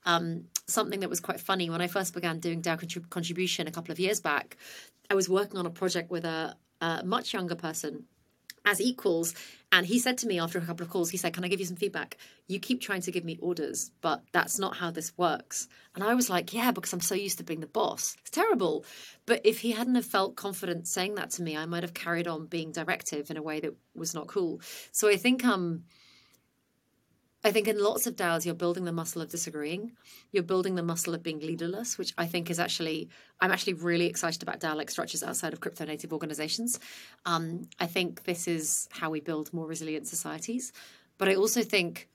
um, 0.05 0.45
something 0.67 0.99
that 0.99 1.09
was 1.09 1.21
quite 1.21 1.39
funny 1.39 1.69
when 1.69 1.81
I 1.81 1.88
first 1.88 2.13
began 2.13 2.39
doing 2.39 2.62
DAO 2.62 2.79
contrib- 2.79 3.09
contribution 3.09 3.67
a 3.67 3.71
couple 3.71 3.91
of 3.91 3.99
years 3.99 4.19
back, 4.19 4.57
I 5.09 5.15
was 5.15 5.29
working 5.29 5.57
on 5.57 5.65
a 5.65 5.71
project 5.71 6.12
with 6.12 6.25
a, 6.25 6.55
a 6.81 7.03
much 7.03 7.33
younger 7.33 7.55
person 7.55 8.05
as 8.65 8.81
equals. 8.81 9.33
And 9.71 9.85
he 9.85 9.99
said 9.99 10.17
to 10.19 10.27
me 10.27 10.39
after 10.39 10.57
a 10.57 10.65
couple 10.65 10.83
of 10.83 10.91
calls, 10.91 11.11
he 11.11 11.17
said, 11.17 11.33
Can 11.33 11.43
I 11.43 11.47
give 11.47 11.59
you 11.59 11.65
some 11.65 11.75
feedback? 11.75 12.17
You 12.47 12.59
keep 12.59 12.81
trying 12.81 13.01
to 13.01 13.11
give 13.11 13.23
me 13.23 13.37
orders, 13.41 13.91
but 14.01 14.23
that's 14.31 14.57
not 14.57 14.77
how 14.77 14.89
this 14.89 15.15
works. 15.17 15.67
And 15.93 16.03
I 16.03 16.15
was 16.15 16.29
like, 16.29 16.53
Yeah, 16.53 16.71
because 16.71 16.93
I'm 16.93 17.01
so 17.01 17.15
used 17.15 17.37
to 17.37 17.43
being 17.43 17.59
the 17.59 17.67
boss. 17.67 18.15
It's 18.21 18.31
terrible. 18.31 18.85
But 19.25 19.41
if 19.45 19.59
he 19.59 19.71
hadn't 19.71 19.95
have 19.95 20.05
felt 20.05 20.35
confident 20.35 20.87
saying 20.87 21.15
that 21.15 21.29
to 21.31 21.43
me, 21.43 21.55
I 21.55 21.65
might 21.65 21.83
have 21.83 21.93
carried 21.93 22.27
on 22.27 22.47
being 22.47 22.71
directive 22.71 23.29
in 23.29 23.37
a 23.37 23.43
way 23.43 23.59
that 23.59 23.75
was 23.93 24.15
not 24.15 24.27
cool. 24.27 24.61
So 24.91 25.07
I 25.07 25.17
think 25.17 25.45
um 25.45 25.83
I 27.43 27.52
think 27.52 27.69
in 27.69 27.82
lots 27.82 28.06
of 28.06 28.17
DAOs, 28.17 28.45
you're 28.45 28.54
building 28.54 28.84
the 28.84 28.91
muscle 28.91 29.21
of 29.21 29.30
disagreeing. 29.30 29.93
You're 30.34 30.43
building 30.43 30.75
the 30.75 30.84
muscle 30.84 31.13
of 31.13 31.23
being 31.23 31.39
leaderless, 31.39 31.97
which 31.97 32.13
I 32.17 32.25
think 32.25 32.49
is 32.49 32.60
actually, 32.60 33.10
I'm 33.39 33.52
actually 33.52 33.75
really 33.75 34.08
excited 34.08 34.43
about 34.43 34.60
DAO 34.60 34.75
like 34.75 34.89
structures 34.89 35.23
outside 35.23 35.54
of 35.54 35.62
crypto 35.62 35.86
native 35.86 36.12
organizations. 36.12 36.80
Um, 37.25 37.69
I 37.80 37.88
think 37.88 38.25
this 38.25 38.47
is 38.47 38.89
how 38.91 39.10
we 39.10 39.21
build 39.21 39.54
more 39.54 39.65
resilient 39.67 40.08
societies. 40.08 40.73
But 41.17 41.30
I 41.30 41.36
also 41.36 41.63
think, 41.63 42.10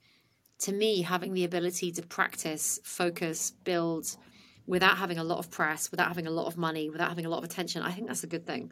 to 0.59 0.71
me, 0.71 1.01
having 1.01 1.33
the 1.33 1.43
ability 1.43 1.91
to 1.93 2.03
practice, 2.03 2.79
focus, 2.83 3.51
build 3.63 4.15
without 4.67 4.97
having 4.97 5.17
a 5.17 5.23
lot 5.23 5.39
of 5.39 5.49
press, 5.49 5.89
without 5.89 6.07
having 6.07 6.27
a 6.27 6.31
lot 6.31 6.45
of 6.45 6.55
money, 6.55 6.91
without 6.91 7.09
having 7.09 7.25
a 7.25 7.29
lot 7.29 7.39
of 7.39 7.45
attention, 7.45 7.81
I 7.81 7.91
think 7.91 8.07
that's 8.07 8.23
a 8.23 8.27
good 8.27 8.45
thing. 8.45 8.71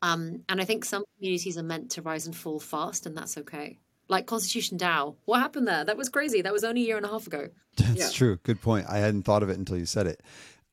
Um, 0.00 0.44
and 0.48 0.60
I 0.60 0.64
think 0.64 0.84
some 0.84 1.02
communities 1.16 1.58
are 1.58 1.64
meant 1.64 1.90
to 1.92 2.02
rise 2.02 2.26
and 2.26 2.36
fall 2.36 2.60
fast, 2.60 3.04
and 3.04 3.16
that's 3.16 3.36
okay 3.38 3.80
like 4.08 4.26
Constitution 4.26 4.78
DAO. 4.78 5.16
What 5.24 5.40
happened 5.40 5.68
there? 5.68 5.84
That 5.84 5.96
was 5.96 6.08
crazy. 6.08 6.42
That 6.42 6.52
was 6.52 6.64
only 6.64 6.82
a 6.82 6.86
year 6.86 6.96
and 6.96 7.06
a 7.06 7.08
half 7.08 7.26
ago. 7.26 7.48
That's 7.76 7.94
yeah. 7.94 8.08
true. 8.10 8.38
Good 8.42 8.60
point. 8.60 8.86
I 8.88 8.98
hadn't 8.98 9.22
thought 9.22 9.42
of 9.42 9.50
it 9.50 9.58
until 9.58 9.76
you 9.76 9.86
said 9.86 10.06
it. 10.06 10.22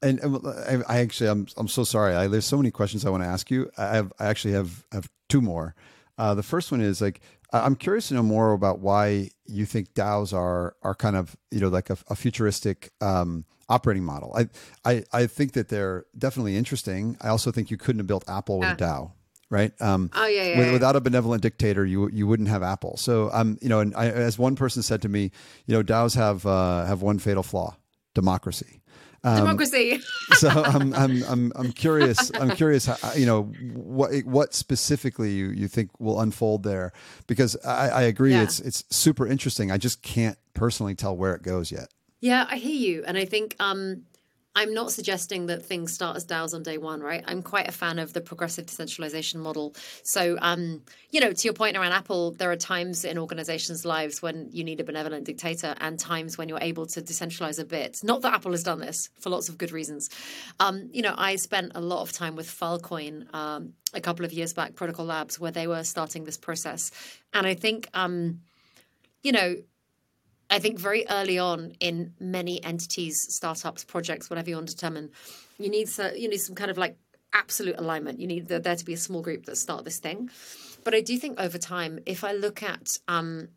And, 0.02 0.19
and 0.19 0.84
I 0.88 1.00
actually, 1.00 1.30
I'm 1.30 1.48
I'm 1.58 1.67
so 1.67 1.84
sorry. 1.84 2.15
I, 2.15 2.28
there's 2.28 2.45
so 2.45 2.58
many 2.58 2.69
questions 2.69 3.06
I 3.06 3.10
want 3.10 3.24
to 3.24 3.28
ask 3.30 3.50
you. 3.50 3.71
I 3.78 3.95
have 3.95 4.13
I 4.19 4.28
actually 4.28 4.54
have 4.54 4.86
have 4.91 5.10
two 5.30 5.41
more. 5.41 5.74
Uh, 6.17 6.36
the 6.36 6.43
first 6.43 6.71
one 6.71 6.82
is 6.82 7.02
like 7.02 7.21
I'm 7.52 7.76
curious 7.76 8.10
to 8.10 8.13
know 8.13 8.24
more 8.24 8.54
about 8.54 8.80
why 8.80 9.30
you 9.45 9.65
think 9.65 9.93
DAOs 9.93 10.34
are 10.34 10.76
are 10.84 10.95
kind 10.95 11.15
of 11.15 11.36
you 11.50 11.60
know 11.60 11.69
like 11.69 11.89
a, 11.89 11.98
a 12.08 12.15
futuristic 12.15 12.91
um, 13.02 13.45
operating 13.69 14.04
model. 14.04 14.36
I, 14.36 14.50
I 14.84 15.04
I 15.12 15.28
think 15.28 15.54
that 15.54 15.69
they're 15.69 16.06
definitely 16.17 16.56
interesting. 16.58 17.17
I 17.21 17.30
also 17.30 17.52
think 17.52 17.71
you 17.71 17.78
couldn't 17.78 18.00
have 18.00 18.08
built 18.08 18.30
Apple 18.30 18.60
with 18.60 18.69
a 18.69 18.76
DAO 18.76 19.12
right? 19.49 19.71
Um, 19.81 20.10
oh 20.13 20.27
yeah, 20.27 20.43
yeah, 20.43 20.58
with, 20.58 20.73
Without 20.73 20.95
a 20.95 21.01
benevolent 21.01 21.41
dictator, 21.41 21.86
you 21.86 22.10
you 22.10 22.27
wouldn't 22.27 22.49
have 22.49 22.63
Apple. 22.63 22.97
So 22.97 23.29
um, 23.34 23.58
you 23.62 23.69
know, 23.69 23.79
and 23.79 23.95
I, 23.95 24.08
as 24.08 24.38
one 24.39 24.55
person 24.55 24.84
said 24.84 25.01
to 25.03 25.10
me, 25.10 25.31
you 25.65 25.75
know, 25.75 25.84
DAOs 25.84 26.15
have 26.15 26.45
uh, 26.45 26.86
have 26.86 27.01
one 27.01 27.19
fatal 27.19 27.43
flaw: 27.43 27.75
democracy. 28.13 28.81
Um, 29.23 29.38
democracy. 29.38 29.99
so 30.34 30.49
I'm, 30.49 30.93
I'm 30.93 31.23
I'm 31.23 31.51
I'm 31.55 31.71
curious. 31.71 32.31
I'm 32.36 32.51
curious. 32.51 32.86
How, 32.86 33.13
you 33.13 33.25
know 33.25 33.43
what 33.73 34.13
what 34.25 34.53
specifically 34.53 35.31
you, 35.31 35.49
you 35.49 35.67
think 35.67 35.89
will 35.99 36.19
unfold 36.19 36.62
there? 36.62 36.93
Because 37.25 37.58
I, 37.65 37.89
I 37.89 38.01
agree, 38.03 38.34
yeah. 38.34 38.43
it's 38.43 38.60
it's 38.60 38.84
super 38.91 39.25
interesting. 39.25 39.71
I 39.71 39.77
just 39.77 40.03
can't 40.03 40.38
personally 40.53 40.93
tell 40.93 41.17
where 41.17 41.34
it 41.34 41.41
goes 41.41 41.71
yet. 41.71 41.88
Yeah, 42.21 42.45
I 42.49 42.58
hear 42.58 42.75
you, 42.75 43.03
and 43.08 43.17
I 43.17 43.25
think 43.25 43.55
um, 43.60 44.03
I'm 44.56 44.74
not 44.74 44.91
suggesting 44.91 45.48
that 45.48 45.63
things 45.63 45.94
start 45.94 46.15
as 46.15 46.26
DAOs 46.26 46.54
on 46.54 46.63
day 46.63 46.78
one, 46.78 47.02
right? 47.02 47.24
I'm 47.28 47.41
quite 47.41 47.68
a 47.68 47.74
fan 47.74 48.00
of 48.00 48.13
the 48.13 48.22
progressive 48.22 48.65
decentralization 48.65 49.41
model. 49.41 49.76
So, 50.04 50.38
um, 50.41 50.82
you 51.12 51.20
know, 51.20 51.34
to 51.34 51.44
your 51.44 51.54
point 51.54 51.76
around 51.76 51.91
Apple, 51.91 52.32
there 52.32 52.52
are 52.52 52.56
times 52.56 53.04
in 53.04 53.18
organizations' 53.18 53.84
lives 53.84 54.22
when 54.22 54.50
you 54.52 54.63
need 54.63 54.80
a 54.80 54.86
benevolent 54.86 55.26
dictator 55.26 55.76
and 55.82 56.00
times 56.00 56.38
when 56.38 56.48
you're 56.48 56.62
able 56.62 56.86
to 56.86 57.02
decentralize 57.02 57.60
a 57.60 57.65
bit. 57.65 58.00
Not 58.02 58.22
that 58.22 58.34
Apple 58.34 58.52
has 58.52 58.63
done 58.63 58.80
this 58.80 59.10
for 59.20 59.30
lots 59.30 59.50
of 59.50 59.58
good 59.58 59.74
reasons. 59.74 60.10
Um, 60.60 60.89
you 60.94 61.02
know, 61.02 61.13
I 61.18 61.36
spent 61.36 61.74
a 61.76 61.82
lot 61.82 62.02
of 62.02 62.13
time 62.13 62.36
with 62.36 62.48
Filecoin 62.48 63.34
um, 63.36 63.74
a 63.94 64.00
couple 64.00 64.24
of 64.24 64.32
years 64.32 64.54
back, 64.54 64.76
Protocol 64.76 65.06
Labs, 65.06 65.38
where 65.38 65.52
they 65.52 65.68
were 65.68 65.84
starting 65.84 66.24
this 66.24 66.38
process. 66.38 66.91
And 67.34 67.46
I 67.46 67.56
think, 67.56 67.89
um, 67.94 68.39
you 69.22 69.34
know, 69.34 69.56
I 70.49 70.60
think 70.60 70.79
very 70.79 71.05
early 71.10 71.39
on 71.39 71.73
in 71.79 72.13
many 72.19 72.63
entities, 72.63 73.25
startups, 73.29 73.84
projects, 73.84 74.29
whatever 74.29 74.49
you 74.49 74.55
want 74.55 74.69
to 74.69 74.75
determine, 74.75 75.12
you 75.58 75.69
need 75.69 75.89
so, 75.89 76.12
you 76.13 76.29
need 76.29 76.38
some 76.38 76.55
kind 76.55 76.69
of 76.69 76.77
like 76.77 76.97
absolute 77.34 77.75
alignment. 77.77 78.19
You 78.19 78.27
need 78.27 78.47
there 78.47 78.60
to 78.60 78.86
be 78.86 78.93
a 78.93 78.97
small 78.97 79.21
group 79.21 79.45
that 79.45 79.58
start 79.58 79.86
this 79.86 79.99
thing. 79.99 80.29
But 80.84 80.93
I 80.93 81.01
do 81.01 81.17
think 81.17 81.39
over 81.39 81.58
time, 81.58 81.99
if 82.05 82.23
I 82.23 82.34
look 82.34 82.62
at 82.62 82.99
um, 83.08 83.49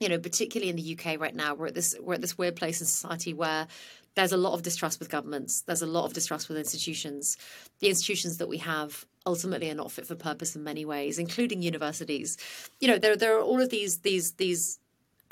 you 0.00 0.08
know, 0.08 0.18
particularly 0.18 0.70
in 0.70 0.76
the 0.76 0.96
UK 0.98 1.20
right 1.20 1.34
now, 1.34 1.54
we're 1.54 1.66
at 1.66 1.74
this 1.74 1.94
we're 2.00 2.14
at 2.14 2.22
this 2.22 2.38
weird 2.38 2.56
place 2.56 2.80
in 2.80 2.86
society 2.86 3.34
where 3.34 3.68
there's 4.14 4.32
a 4.32 4.36
lot 4.36 4.54
of 4.54 4.62
distrust 4.62 4.98
with 4.98 5.10
governments. 5.10 5.60
There's 5.62 5.82
a 5.82 5.86
lot 5.86 6.06
of 6.06 6.14
distrust 6.14 6.48
with 6.48 6.58
institutions. 6.58 7.36
The 7.80 7.88
institutions 7.88 8.38
that 8.38 8.48
we 8.48 8.58
have 8.58 9.04
ultimately 9.26 9.70
are 9.70 9.74
not 9.74 9.92
fit 9.92 10.06
for 10.06 10.16
purpose 10.16 10.56
in 10.56 10.64
many 10.64 10.84
ways, 10.84 11.18
including 11.18 11.62
universities. 11.62 12.38
You 12.80 12.88
know, 12.88 12.98
there 12.98 13.14
there 13.14 13.36
are 13.36 13.42
all 13.42 13.60
of 13.60 13.68
these 13.68 13.98
these 13.98 14.32
these 14.32 14.78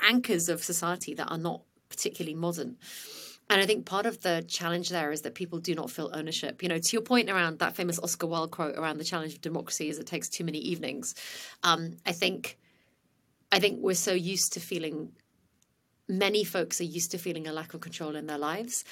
anchors 0.01 0.49
of 0.49 0.63
society 0.63 1.13
that 1.15 1.27
are 1.27 1.37
not 1.37 1.61
particularly 1.89 2.35
modern. 2.35 2.77
And 3.49 3.59
I 3.59 3.65
think 3.65 3.85
part 3.85 4.05
of 4.05 4.21
the 4.21 4.45
challenge 4.47 4.89
there 4.89 5.11
is 5.11 5.21
that 5.21 5.33
people 5.33 5.59
do 5.59 5.73
not 5.73 5.89
feel 5.89 6.11
ownership. 6.13 6.61
You 6.61 6.69
know, 6.69 6.77
to 6.77 6.93
your 6.93 7.01
point 7.01 7.29
around 7.29 7.59
that 7.59 7.75
famous 7.75 7.99
Oscar 7.99 8.27
Wilde 8.27 8.51
quote 8.51 8.75
around 8.75 8.99
the 8.99 9.03
challenge 9.03 9.33
of 9.33 9.41
democracy 9.41 9.89
is 9.89 9.97
it 9.97 10.05
takes 10.05 10.29
too 10.29 10.43
many 10.43 10.59
evenings. 10.59 11.15
Um, 11.63 11.97
I 12.05 12.11
think, 12.11 12.57
I 13.51 13.59
think 13.59 13.79
we're 13.81 13.95
so 13.95 14.13
used 14.13 14.53
to 14.53 14.59
feeling. 14.59 15.11
Many 16.07 16.43
folks 16.43 16.79
are 16.79 16.85
used 16.85 17.11
to 17.11 17.17
feeling 17.17 17.47
a 17.47 17.53
lack 17.53 17.73
of 17.73 17.81
control 17.81 18.15
in 18.15 18.25
their 18.27 18.37
lives, 18.37 18.83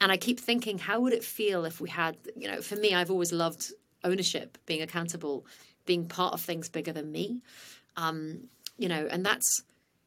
and 0.00 0.12
I 0.12 0.18
keep 0.18 0.38
thinking, 0.38 0.78
how 0.78 1.00
would 1.00 1.14
it 1.14 1.24
feel 1.24 1.64
if 1.64 1.80
we 1.80 1.88
had? 1.88 2.16
You 2.36 2.48
know, 2.50 2.60
for 2.60 2.76
me, 2.76 2.94
I've 2.94 3.10
always 3.10 3.32
loved 3.32 3.72
ownership, 4.04 4.58
being 4.66 4.82
accountable, 4.82 5.46
being 5.86 6.06
part 6.06 6.34
of 6.34 6.40
things 6.40 6.68
bigger 6.68 6.92
than 6.92 7.10
me. 7.10 7.40
Um, 7.96 8.48
you 8.78 8.88
know, 8.88 9.08
and 9.10 9.24
that's 9.24 9.62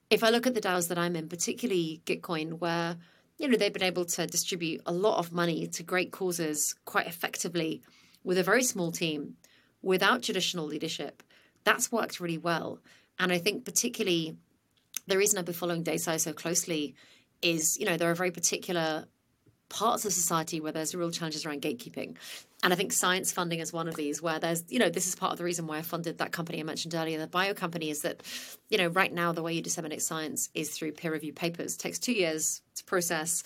if 0.10 0.24
I 0.24 0.30
look 0.30 0.48
at 0.48 0.54
the 0.54 0.62
DAOs 0.62 0.88
that 0.90 0.98
I'm 0.98 1.16
in, 1.16 1.30
particularly 1.30 2.02
Gitcoin, 2.06 2.60
where 2.60 2.98
you 3.38 3.48
know 3.48 3.58
they've 3.58 3.74
been 3.74 3.84
able 3.84 4.06
to 4.06 4.28
distribute 4.28 4.82
a 4.86 4.92
lot 4.92 5.18
of 5.18 5.32
money 5.32 5.68
to 5.68 5.84
great 5.84 6.12
causes 6.12 6.76
quite 6.86 7.08
effectively 7.08 7.82
with 8.24 8.38
a 8.38 8.44
very 8.44 8.64
small 8.64 8.92
team 8.92 9.36
without 9.82 10.24
traditional 10.24 10.66
leadership, 10.66 11.24
that's 11.64 11.92
worked 11.92 12.20
really 12.20 12.38
well. 12.38 12.80
And 13.18 13.32
I 13.32 13.38
think 13.38 13.66
particularly 13.66 14.36
the 15.08 15.18
reason 15.18 15.40
I've 15.40 15.46
been 15.46 15.54
following 15.56 15.84
DeSci 15.84 16.20
so 16.20 16.34
closely 16.34 16.96
is, 17.42 17.78
you 17.80 17.86
know, 17.86 17.98
there 17.98 18.10
are 18.10 18.14
a 18.14 18.16
very 18.16 18.32
particular 18.32 19.06
parts 19.70 20.04
of 20.04 20.12
society 20.12 20.60
where 20.60 20.72
there's 20.72 20.94
real 20.96 21.12
challenges 21.12 21.46
around 21.46 21.62
gatekeeping. 21.62 22.16
And 22.64 22.74
I 22.74 22.76
think 22.76 22.92
science 22.92 23.32
funding 23.32 23.60
is 23.60 23.72
one 23.72 23.88
of 23.88 23.96
these 23.96 24.22
where 24.22 24.40
there's, 24.40 24.64
you 24.68 24.80
know, 24.80 24.90
this 24.90 25.08
is 25.08 25.16
part 25.16 25.32
of 25.32 25.38
the 25.38 25.44
reason 25.44 25.68
why 25.68 25.78
I 25.78 25.82
funded 25.82 26.18
that 26.18 26.32
company 26.32 26.60
I 26.60 26.64
mentioned 26.64 26.94
earlier, 26.94 27.20
the 27.20 27.28
bio 27.28 27.54
company, 27.54 27.90
is 27.90 28.02
that, 28.02 28.22
you 28.70 28.78
know, 28.78 28.88
right 28.88 29.14
now 29.14 29.32
the 29.32 29.44
way 29.44 29.54
you 29.54 29.62
disseminate 29.62 30.02
science 30.02 30.50
is 30.54 30.72
through 30.72 30.94
peer 30.94 31.14
review 31.14 31.32
papers. 31.32 31.76
It 31.76 31.80
takes 31.80 32.00
two 32.00 32.14
years 32.14 32.62
to 32.76 32.84
process. 32.84 33.44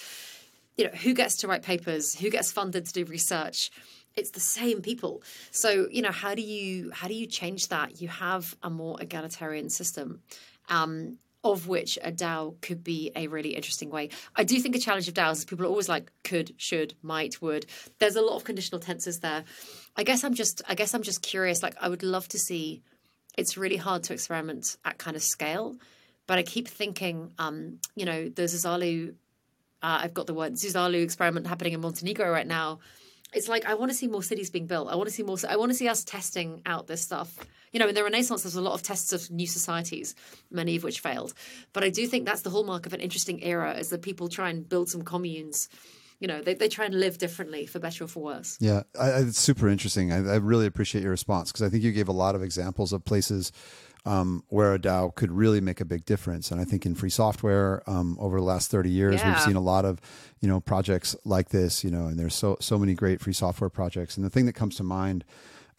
You 0.78 0.86
know, 0.86 0.92
who 0.92 1.14
gets 1.14 1.38
to 1.38 1.48
write 1.48 1.62
papers? 1.62 2.16
Who 2.16 2.30
gets 2.32 2.52
funded 2.52 2.88
to 2.88 2.94
do 2.94 3.06
research? 3.06 3.70
It's 4.16 4.32
the 4.32 4.40
same 4.40 4.82
people. 4.82 5.22
So, 5.52 5.88
you 5.92 6.02
know, 6.02 6.12
how 6.12 6.34
do 6.34 6.42
you 6.42 6.92
how 6.92 7.08
do 7.08 7.14
you 7.14 7.28
change 7.28 7.68
that? 7.68 8.02
You 8.02 8.08
have 8.08 8.56
a 8.64 8.70
more 8.70 9.02
egalitarian 9.02 9.70
system. 9.70 10.22
Um, 10.70 11.18
of 11.44 11.68
which 11.68 12.00
a 12.02 12.12
DAO 12.12 12.60
could 12.62 12.84
be 12.84 13.12
a 13.16 13.28
really 13.28 13.56
interesting 13.56 13.90
way. 13.90 14.10
I 14.36 14.44
do 14.44 14.60
think 14.60 14.76
a 14.76 14.80
challenge 14.80 15.08
of 15.08 15.14
DAOs 15.14 15.34
is 15.34 15.46
people 15.46 15.66
are 15.66 15.70
always 15.70 15.90
like 15.90 16.12
could, 16.24 16.54
should, 16.58 16.94
might, 17.02 17.42
would. 17.42 17.66
There's 18.00 18.16
a 18.16 18.22
lot 18.22 18.36
of 18.36 18.44
conditional 18.44 18.80
tenses 18.80 19.20
there. 19.20 19.44
I 19.96 20.04
guess 20.04 20.24
I'm 20.24 20.34
just 20.34 20.62
I 20.68 20.76
guess 20.76 20.94
I'm 20.94 21.04
just 21.04 21.22
curious. 21.22 21.62
Like 21.62 21.76
I 21.82 21.90
would 21.90 22.04
love 22.04 22.28
to 22.30 22.40
see. 22.40 22.82
It's 23.38 23.58
really 23.58 23.78
hard 23.78 24.04
to 24.04 24.14
experiment 24.14 24.78
at 24.86 24.98
kind 25.00 25.16
of 25.16 25.24
scale, 25.24 25.76
but 26.28 26.38
I 26.38 26.44
keep 26.44 26.68
thinking, 26.68 27.32
um, 27.40 27.80
you 27.96 28.06
know, 28.06 28.30
the 28.30 28.44
Zuzalu. 28.44 29.16
Uh, 29.82 30.00
I've 30.04 30.14
got 30.14 30.28
the 30.28 30.34
word 30.34 30.54
Zuzalu 30.54 31.04
experiment 31.04 31.48
happening 31.48 31.74
in 31.74 31.82
Montenegro 31.82 32.32
right 32.32 32.48
now 32.48 32.80
it's 33.34 33.48
like 33.48 33.66
I 33.66 33.74
want 33.76 33.92
to 33.92 33.98
see 33.98 34.08
more 34.08 34.24
cities 34.24 34.50
being 34.50 34.68
built. 34.68 34.90
I 34.90 34.96
want 34.96 35.08
to 35.10 35.14
see 35.14 35.24
more. 35.24 35.38
I 35.48 35.56
want 35.58 35.72
to 35.72 35.78
see 35.78 35.88
us 35.88 36.04
testing 36.04 36.62
out 36.66 36.88
this 36.88 37.02
stuff. 37.02 37.38
You 37.72 37.80
know, 37.80 37.88
in 37.88 37.96
the 37.96 38.04
Renaissance, 38.04 38.44
there's 38.44 38.56
a 38.56 38.62
lot 38.62 38.74
of 38.74 38.84
tests 38.84 39.14
of 39.14 39.32
new 39.32 39.48
societies, 39.48 40.16
many 40.52 40.76
of 40.76 40.84
which 40.84 41.00
failed. 41.00 41.34
But 41.74 41.84
I 41.84 41.90
do 41.90 42.06
think 42.08 42.26
that's 42.26 42.42
the 42.42 42.50
hallmark 42.50 42.86
of 42.86 42.94
an 42.94 43.02
interesting 43.02 43.44
era: 43.44 43.74
is 43.74 43.90
that 43.90 44.02
people 44.02 44.30
try 44.30 44.50
and 44.50 44.68
build 44.68 44.90
some 44.90 45.04
communes. 45.04 45.70
You 46.20 46.28
know, 46.28 46.42
they, 46.42 46.54
they 46.54 46.70
try 46.70 46.86
and 46.86 46.98
live 46.98 47.18
differently 47.18 47.66
for 47.66 47.80
better 47.80 48.06
or 48.06 48.08
for 48.08 48.24
worse. 48.24 48.58
Yeah, 48.62 48.84
I, 48.98 49.10
it's 49.20 49.40
super 49.40 49.68
interesting. 49.68 50.14
I, 50.14 50.18
I 50.18 50.36
really 50.36 50.66
appreciate 50.66 51.02
your 51.02 51.12
response 51.12 51.52
because 51.52 51.64
I 51.64 51.70
think 51.70 51.84
you 51.84 51.92
gave 51.92 52.08
a 52.08 52.14
lot 52.14 52.36
of 52.36 52.44
examples 52.44 52.94
of 52.94 53.04
places 53.04 53.52
um, 54.06 54.44
where 54.50 54.74
a 54.74 54.80
DAO 54.80 55.14
could 55.16 55.32
really 55.32 55.62
make 55.62 55.80
a 55.80 55.86
big 55.86 56.06
difference. 56.06 56.52
And 56.52 56.60
I 56.60 56.66
think 56.66 56.86
in 56.86 56.94
free 56.96 57.10
software 57.10 57.82
um, 57.88 58.18
over 58.20 58.38
the 58.38 58.44
last 58.46 58.70
30 58.70 58.90
years, 58.90 59.22
Yeah. 59.22 59.30
we've 59.30 59.42
seen 59.42 59.56
a 59.56 59.62
lot 59.62 59.86
of, 59.86 60.00
you 60.42 60.48
know, 60.48 60.60
projects 60.60 61.16
like 61.24 61.50
this, 61.50 61.84
you 61.84 61.90
know, 61.92 62.08
and 62.08 62.20
there's 62.20 62.36
so, 62.36 62.58
so 62.60 62.78
many 62.78 62.94
great 62.94 63.22
free 63.22 63.34
software 63.34 63.70
projects. 63.70 64.18
And 64.18 64.26
the 64.26 64.30
thing 64.30 64.46
that 64.48 64.54
comes 64.54 64.76
to 64.78 64.84
mind 64.84 65.24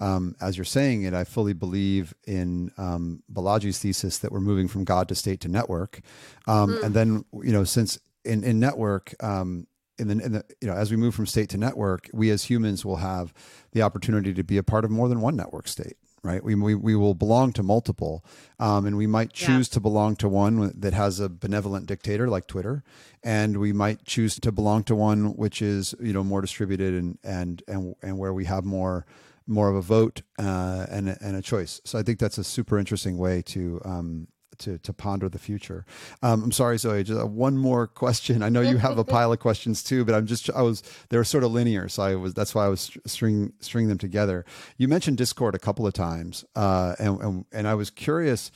um, 0.00 0.34
as 0.40 0.56
you're 0.56 0.64
saying 0.64 1.04
it, 1.04 1.14
I 1.14 1.22
fully 1.22 1.52
believe 1.52 2.14
in 2.26 2.72
um, 2.76 3.22
Balaji's 3.32 3.78
thesis 3.78 4.18
that 4.18 4.32
we're 4.32 4.40
moving 4.40 4.66
from 4.66 4.82
God 4.84 5.08
to 5.08 5.14
state 5.14 5.40
to 5.42 5.48
network. 5.48 6.00
Um, 6.48 6.78
And 6.82 6.94
then, 6.94 7.24
you 7.32 7.52
know, 7.52 7.62
since 7.62 7.98
in, 8.24 8.42
in 8.42 8.58
network, 8.58 9.14
um, 9.22 9.68
in 9.96 10.08
the, 10.08 10.24
in 10.24 10.32
the, 10.32 10.44
you 10.60 10.66
know, 10.66 10.74
as 10.74 10.90
we 10.90 10.96
move 10.96 11.14
from 11.14 11.26
state 11.26 11.48
to 11.50 11.58
network, 11.58 12.10
we 12.12 12.30
as 12.30 12.42
humans 12.44 12.84
will 12.84 12.96
have 12.96 13.32
the 13.70 13.82
opportunity 13.82 14.34
to 14.34 14.42
be 14.42 14.56
a 14.56 14.64
part 14.64 14.84
of 14.84 14.90
more 14.90 15.08
than 15.08 15.20
one 15.20 15.36
network 15.36 15.68
state. 15.68 15.96
Right, 16.24 16.42
we, 16.42 16.54
we 16.54 16.74
we 16.74 16.96
will 16.96 17.12
belong 17.12 17.52
to 17.52 17.62
multiple, 17.62 18.24
um, 18.58 18.86
and 18.86 18.96
we 18.96 19.06
might 19.06 19.38
Yeah. 19.38 19.46
choose 19.48 19.68
to 19.68 19.78
belong 19.80 20.16
to 20.16 20.28
one 20.28 20.72
that 20.74 20.94
has 20.94 21.20
a 21.20 21.28
benevolent 21.28 21.84
dictator 21.86 22.28
like 22.28 22.46
Twitter, 22.46 22.82
and 23.22 23.58
we 23.58 23.74
might 23.74 24.06
choose 24.06 24.40
to 24.40 24.50
belong 24.50 24.84
to 24.84 24.94
one 24.96 25.36
which 25.36 25.60
is 25.60 25.94
you 26.00 26.14
know 26.14 26.24
more 26.24 26.40
distributed 26.40 26.94
and 26.94 27.18
and 27.22 27.62
and 27.68 27.94
and 28.02 28.16
where 28.16 28.32
we 28.32 28.46
have 28.46 28.64
more 28.64 29.04
more 29.46 29.68
of 29.68 29.76
a 29.76 29.82
vote 29.82 30.22
uh, 30.38 30.86
and 30.88 31.10
a- 31.10 31.18
and 31.20 31.36
a 31.36 31.42
choice. 31.42 31.82
So 31.84 31.98
I 31.98 32.02
think 32.02 32.18
that's 32.18 32.38
a 32.38 32.44
super 32.44 32.78
interesting 32.78 33.18
way 33.18 33.42
to 33.42 33.82
um, 33.84 34.28
to 34.58 34.78
to 34.78 34.92
ponder 34.92 35.28
the 35.28 35.38
future. 35.38 35.84
Um, 36.22 36.44
I'm 36.44 36.52
sorry, 36.52 36.78
Zoe. 36.78 37.02
Just 37.04 37.20
uh, 37.20 37.26
one 37.26 37.56
more 37.58 37.86
question. 37.86 38.42
I 38.42 38.48
know 38.48 38.60
you 38.60 38.78
have 38.78 38.98
a 38.98 39.04
pile 39.16 39.32
of 39.32 39.38
questions 39.40 39.82
too, 39.82 40.04
but 40.04 40.14
I'm 40.14 40.26
just 40.26 40.50
I 40.50 40.62
was 40.62 40.82
they 41.08 41.16
were 41.16 41.24
sort 41.24 41.44
of 41.44 41.52
linear, 41.52 41.88
so 41.88 42.02
I 42.02 42.14
was 42.14 42.34
that's 42.34 42.54
why 42.54 42.64
I 42.64 42.68
was 42.68 42.96
string 43.06 43.52
string 43.60 43.88
them 43.88 43.98
together. 43.98 44.44
You 44.76 44.88
mentioned 44.88 45.16
Discord 45.18 45.54
a 45.54 45.58
couple 45.58 45.86
of 45.86 45.92
times, 45.94 46.44
uh, 46.56 46.94
and, 46.98 47.20
and 47.20 47.44
and 47.52 47.68
I 47.68 47.74
was 47.74 47.90
curious. 47.90 48.50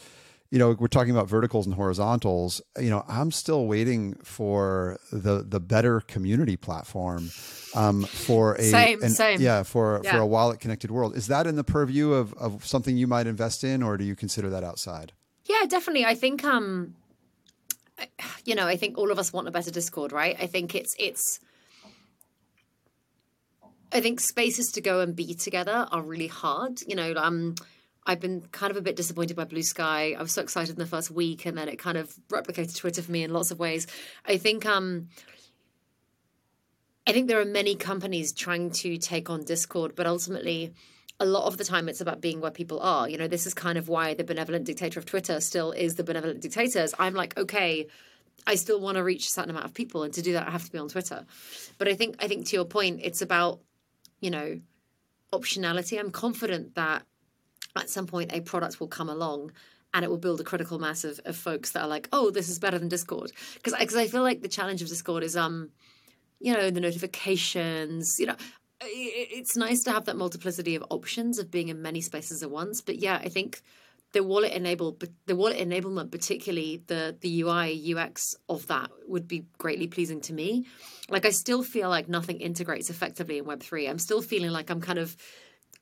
You 0.50 0.58
know, 0.58 0.74
we're 0.80 0.86
talking 0.88 1.10
about 1.10 1.28
verticals 1.28 1.66
and 1.66 1.74
horizontals. 1.74 2.62
You 2.80 2.88
know, 2.88 3.04
I'm 3.06 3.30
still 3.30 3.66
waiting 3.66 4.14
for 4.24 4.98
the 5.12 5.42
the 5.46 5.60
better 5.60 6.00
community 6.00 6.56
platform 6.56 7.30
um, 7.74 8.04
for 8.04 8.54
a 8.54 8.62
Same, 8.62 9.02
an- 9.02 9.10
same. 9.10 9.42
yeah 9.42 9.62
for 9.62 10.02
for 10.04 10.16
a 10.16 10.26
wallet 10.26 10.58
connected 10.58 10.90
world. 10.90 11.14
Is 11.18 11.26
that 11.26 11.46
in 11.46 11.56
the 11.56 11.64
purview 11.64 12.12
of 12.14 12.32
of 12.32 12.64
something 12.64 12.96
you 12.96 13.06
might 13.06 13.26
invest 13.26 13.62
in, 13.62 13.82
or 13.82 13.98
do 13.98 14.04
you 14.06 14.16
consider 14.16 14.48
that 14.48 14.64
outside? 14.64 15.12
Yeah, 15.48 15.64
definitely. 15.66 16.04
I 16.04 16.14
think 16.14 16.44
um 16.44 16.94
you 18.44 18.54
know, 18.54 18.66
I 18.66 18.76
think 18.76 18.96
all 18.96 19.10
of 19.10 19.18
us 19.18 19.32
want 19.32 19.48
a 19.48 19.50
better 19.50 19.70
Discord, 19.72 20.12
right? 20.12 20.36
I 20.38 20.46
think 20.46 20.74
it's 20.74 20.94
it's 20.98 21.40
I 23.90 24.00
think 24.00 24.20
spaces 24.20 24.66
to 24.72 24.80
go 24.82 25.00
and 25.00 25.16
be 25.16 25.34
together 25.34 25.88
are 25.90 26.02
really 26.02 26.26
hard. 26.28 26.80
You 26.86 26.94
know, 26.94 27.14
um 27.16 27.54
I've 28.06 28.20
been 28.20 28.42
kind 28.52 28.70
of 28.70 28.76
a 28.76 28.80
bit 28.82 28.96
disappointed 28.96 29.36
by 29.36 29.44
Bluesky. 29.44 30.16
I 30.16 30.22
was 30.22 30.32
so 30.32 30.40
excited 30.42 30.70
in 30.74 30.78
the 30.78 30.86
first 30.86 31.10
week 31.10 31.44
and 31.46 31.56
then 31.58 31.68
it 31.68 31.78
kind 31.78 31.98
of 31.98 32.14
replicated 32.28 32.76
Twitter 32.76 33.02
for 33.02 33.10
me 33.12 33.22
in 33.22 33.32
lots 33.32 33.50
of 33.50 33.58
ways. 33.58 33.86
I 34.26 34.36
think 34.36 34.66
um 34.66 35.08
I 37.06 37.12
think 37.12 37.26
there 37.26 37.40
are 37.40 37.46
many 37.46 37.74
companies 37.74 38.34
trying 38.34 38.70
to 38.82 38.98
take 38.98 39.30
on 39.30 39.44
Discord, 39.44 39.96
but 39.96 40.06
ultimately 40.06 40.74
a 41.20 41.26
lot 41.26 41.46
of 41.46 41.56
the 41.56 41.64
time 41.64 41.88
it's 41.88 42.00
about 42.00 42.20
being 42.20 42.40
where 42.40 42.50
people 42.50 42.80
are. 42.80 43.08
You 43.08 43.18
know, 43.18 43.28
this 43.28 43.46
is 43.46 43.54
kind 43.54 43.76
of 43.76 43.88
why 43.88 44.14
the 44.14 44.24
benevolent 44.24 44.64
dictator 44.64 45.00
of 45.00 45.06
Twitter 45.06 45.40
still 45.40 45.72
is 45.72 45.96
the 45.96 46.04
benevolent 46.04 46.40
dictators. 46.40 46.94
I'm 46.98 47.14
like, 47.14 47.36
okay, 47.36 47.88
I 48.46 48.54
still 48.54 48.80
want 48.80 48.96
to 48.96 49.04
reach 49.04 49.26
a 49.26 49.30
certain 49.30 49.50
amount 49.50 49.66
of 49.66 49.74
people, 49.74 50.04
and 50.04 50.14
to 50.14 50.22
do 50.22 50.32
that, 50.34 50.46
I 50.46 50.50
have 50.50 50.64
to 50.64 50.70
be 50.70 50.78
on 50.78 50.88
Twitter. 50.88 51.24
But 51.76 51.88
I 51.88 51.94
think, 51.94 52.16
I 52.20 52.28
think 52.28 52.46
to 52.46 52.56
your 52.56 52.64
point, 52.64 53.00
it's 53.02 53.20
about, 53.20 53.60
you 54.20 54.30
know, 54.30 54.60
optionality. 55.32 55.98
I'm 55.98 56.10
confident 56.10 56.76
that 56.76 57.02
at 57.76 57.90
some 57.90 58.06
point 58.06 58.32
a 58.32 58.40
product 58.40 58.80
will 58.80 58.88
come 58.88 59.08
along 59.08 59.52
and 59.92 60.04
it 60.04 60.08
will 60.08 60.18
build 60.18 60.40
a 60.40 60.44
critical 60.44 60.78
mass 60.78 61.04
of, 61.04 61.20
of 61.24 61.36
folks 61.36 61.72
that 61.72 61.82
are 61.82 61.88
like, 61.88 62.08
oh, 62.12 62.30
this 62.30 62.48
is 62.48 62.58
better 62.58 62.78
than 62.78 62.88
Discord. 62.88 63.32
Because 63.54 63.74
I 63.74 64.06
feel 64.06 64.22
like 64.22 64.42
the 64.42 64.48
challenge 64.48 64.82
of 64.82 64.88
Discord 64.88 65.22
is 65.22 65.36
um, 65.36 65.70
you 66.40 66.52
know, 66.52 66.70
the 66.70 66.80
notifications, 66.80 68.18
you 68.18 68.26
know, 68.26 68.36
it's 68.80 69.56
nice 69.56 69.82
to 69.84 69.92
have 69.92 70.04
that 70.06 70.16
multiplicity 70.16 70.74
of 70.74 70.84
options 70.90 71.38
of 71.38 71.50
being 71.50 71.68
in 71.68 71.82
many 71.82 72.00
spaces 72.00 72.42
at 72.42 72.50
once. 72.50 72.80
But 72.80 72.96
yeah, 72.96 73.20
I 73.22 73.28
think 73.28 73.62
the 74.12 74.22
wallet 74.22 74.52
enable 74.52 74.98
the 75.26 75.36
wallet 75.36 75.58
enablement, 75.58 76.10
particularly 76.10 76.82
the 76.86 77.16
the 77.20 77.42
UI 77.42 77.94
UX 77.94 78.36
of 78.48 78.66
that, 78.68 78.90
would 79.06 79.28
be 79.28 79.46
greatly 79.58 79.86
pleasing 79.86 80.20
to 80.22 80.32
me. 80.32 80.66
Like 81.08 81.26
I 81.26 81.30
still 81.30 81.62
feel 81.62 81.88
like 81.88 82.08
nothing 82.08 82.40
integrates 82.40 82.90
effectively 82.90 83.38
in 83.38 83.44
Web 83.44 83.62
three. 83.62 83.86
I'm 83.86 83.98
still 83.98 84.22
feeling 84.22 84.50
like 84.50 84.70
I'm 84.70 84.80
kind 84.80 84.98
of 84.98 85.16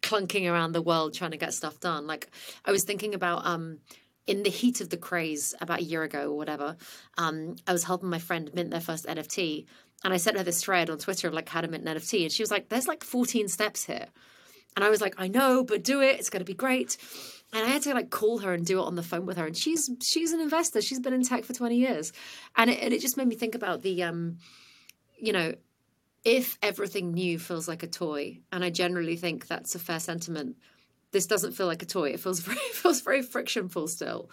clunking 0.03 0.51
around 0.51 0.73
the 0.73 0.83
world 0.83 1.15
trying 1.15 1.33
to 1.33 1.37
get 1.37 1.55
stuff 1.55 1.81
done. 1.81 2.07
Like 2.07 2.29
I 2.65 2.73
was 2.73 2.85
thinking 2.85 3.15
about 3.15 3.47
um 3.47 3.79
in 4.27 4.43
the 4.43 4.51
heat 4.51 4.81
of 4.81 4.91
the 4.91 4.97
craze 4.97 5.55
about 5.61 5.81
a 5.81 5.85
year 5.85 6.03
ago 6.03 6.33
or 6.33 6.37
whatever, 6.37 6.77
um, 7.17 7.55
I 7.67 7.73
was 7.73 7.85
helping 7.85 8.11
my 8.11 8.19
friend 8.19 8.51
mint 8.53 8.71
their 8.71 8.81
first 8.81 9.07
NFT. 9.07 9.67
And 10.07 10.15
I 10.15 10.19
sent 10.19 10.37
her 10.37 10.45
this 10.45 10.63
thread 10.63 10.89
on 10.89 10.99
Twitter 10.99 11.27
of 11.27 11.35
like 11.35 11.49
how 11.49 11.63
to 11.63 11.67
mint 11.67 11.85
an 11.85 11.97
NFT. 11.97 12.23
And 12.23 12.31
she 12.31 12.41
was 12.41 12.51
like, 12.53 12.69
there's 12.69 12.87
like 12.87 13.03
14 13.03 13.49
steps 13.49 13.85
here. 13.85 14.07
And 14.77 14.85
I 14.85 14.89
was 14.89 15.01
like, 15.01 15.17
I 15.19 15.27
know, 15.27 15.65
but 15.65 15.83
do 15.83 16.01
it. 16.01 16.21
It's 16.21 16.31
going 16.31 16.43
to 16.43 16.45
be 16.45 16.55
great. 16.55 16.97
And 17.53 17.65
I 17.65 17.71
had 17.71 17.83
to 17.83 17.93
like 17.93 18.09
call 18.09 18.39
her 18.39 18.55
and 18.55 18.65
do 18.65 18.79
it 18.79 18.85
on 18.85 18.95
the 18.95 19.03
phone 19.03 19.27
with 19.27 19.37
her. 19.37 19.47
And 19.47 19.57
she's 19.57 19.91
she's 20.01 20.31
an 20.31 20.39
investor. 20.39 20.81
She's 20.81 21.01
been 21.01 21.13
in 21.13 21.25
tech 21.25 21.45
for 21.45 21.55
20 21.55 21.75
years. 21.75 22.13
And 22.55 22.71
it, 22.71 22.79
and 22.81 22.95
it 22.95 23.01
just 23.01 23.17
made 23.17 23.27
me 23.27 23.35
think 23.35 23.57
about 23.57 23.83
the, 23.83 24.05
um, 24.05 24.39
you 25.19 25.33
know, 25.33 25.55
if 26.25 26.57
everything 26.63 27.11
new 27.11 27.41
feels 27.41 27.67
like 27.67 27.83
a 27.83 27.89
toy, 27.89 28.39
and 28.53 28.63
I 28.63 28.71
generally 28.71 29.17
think 29.17 29.49
that's 29.49 29.75
a 29.75 29.81
fair 29.81 29.99
sentiment, 29.99 30.55
this 31.11 31.27
doesn't 31.27 31.55
feel 31.55 31.67
like 31.67 31.83
a 31.83 31.87
toy. 31.87 32.11
It 32.11 32.21
feels 32.21 32.39
very 32.43 32.59
it 32.59 32.77
feels 32.77 33.01
very 33.01 33.23
frictionful 33.23 33.89
still. 33.89 34.31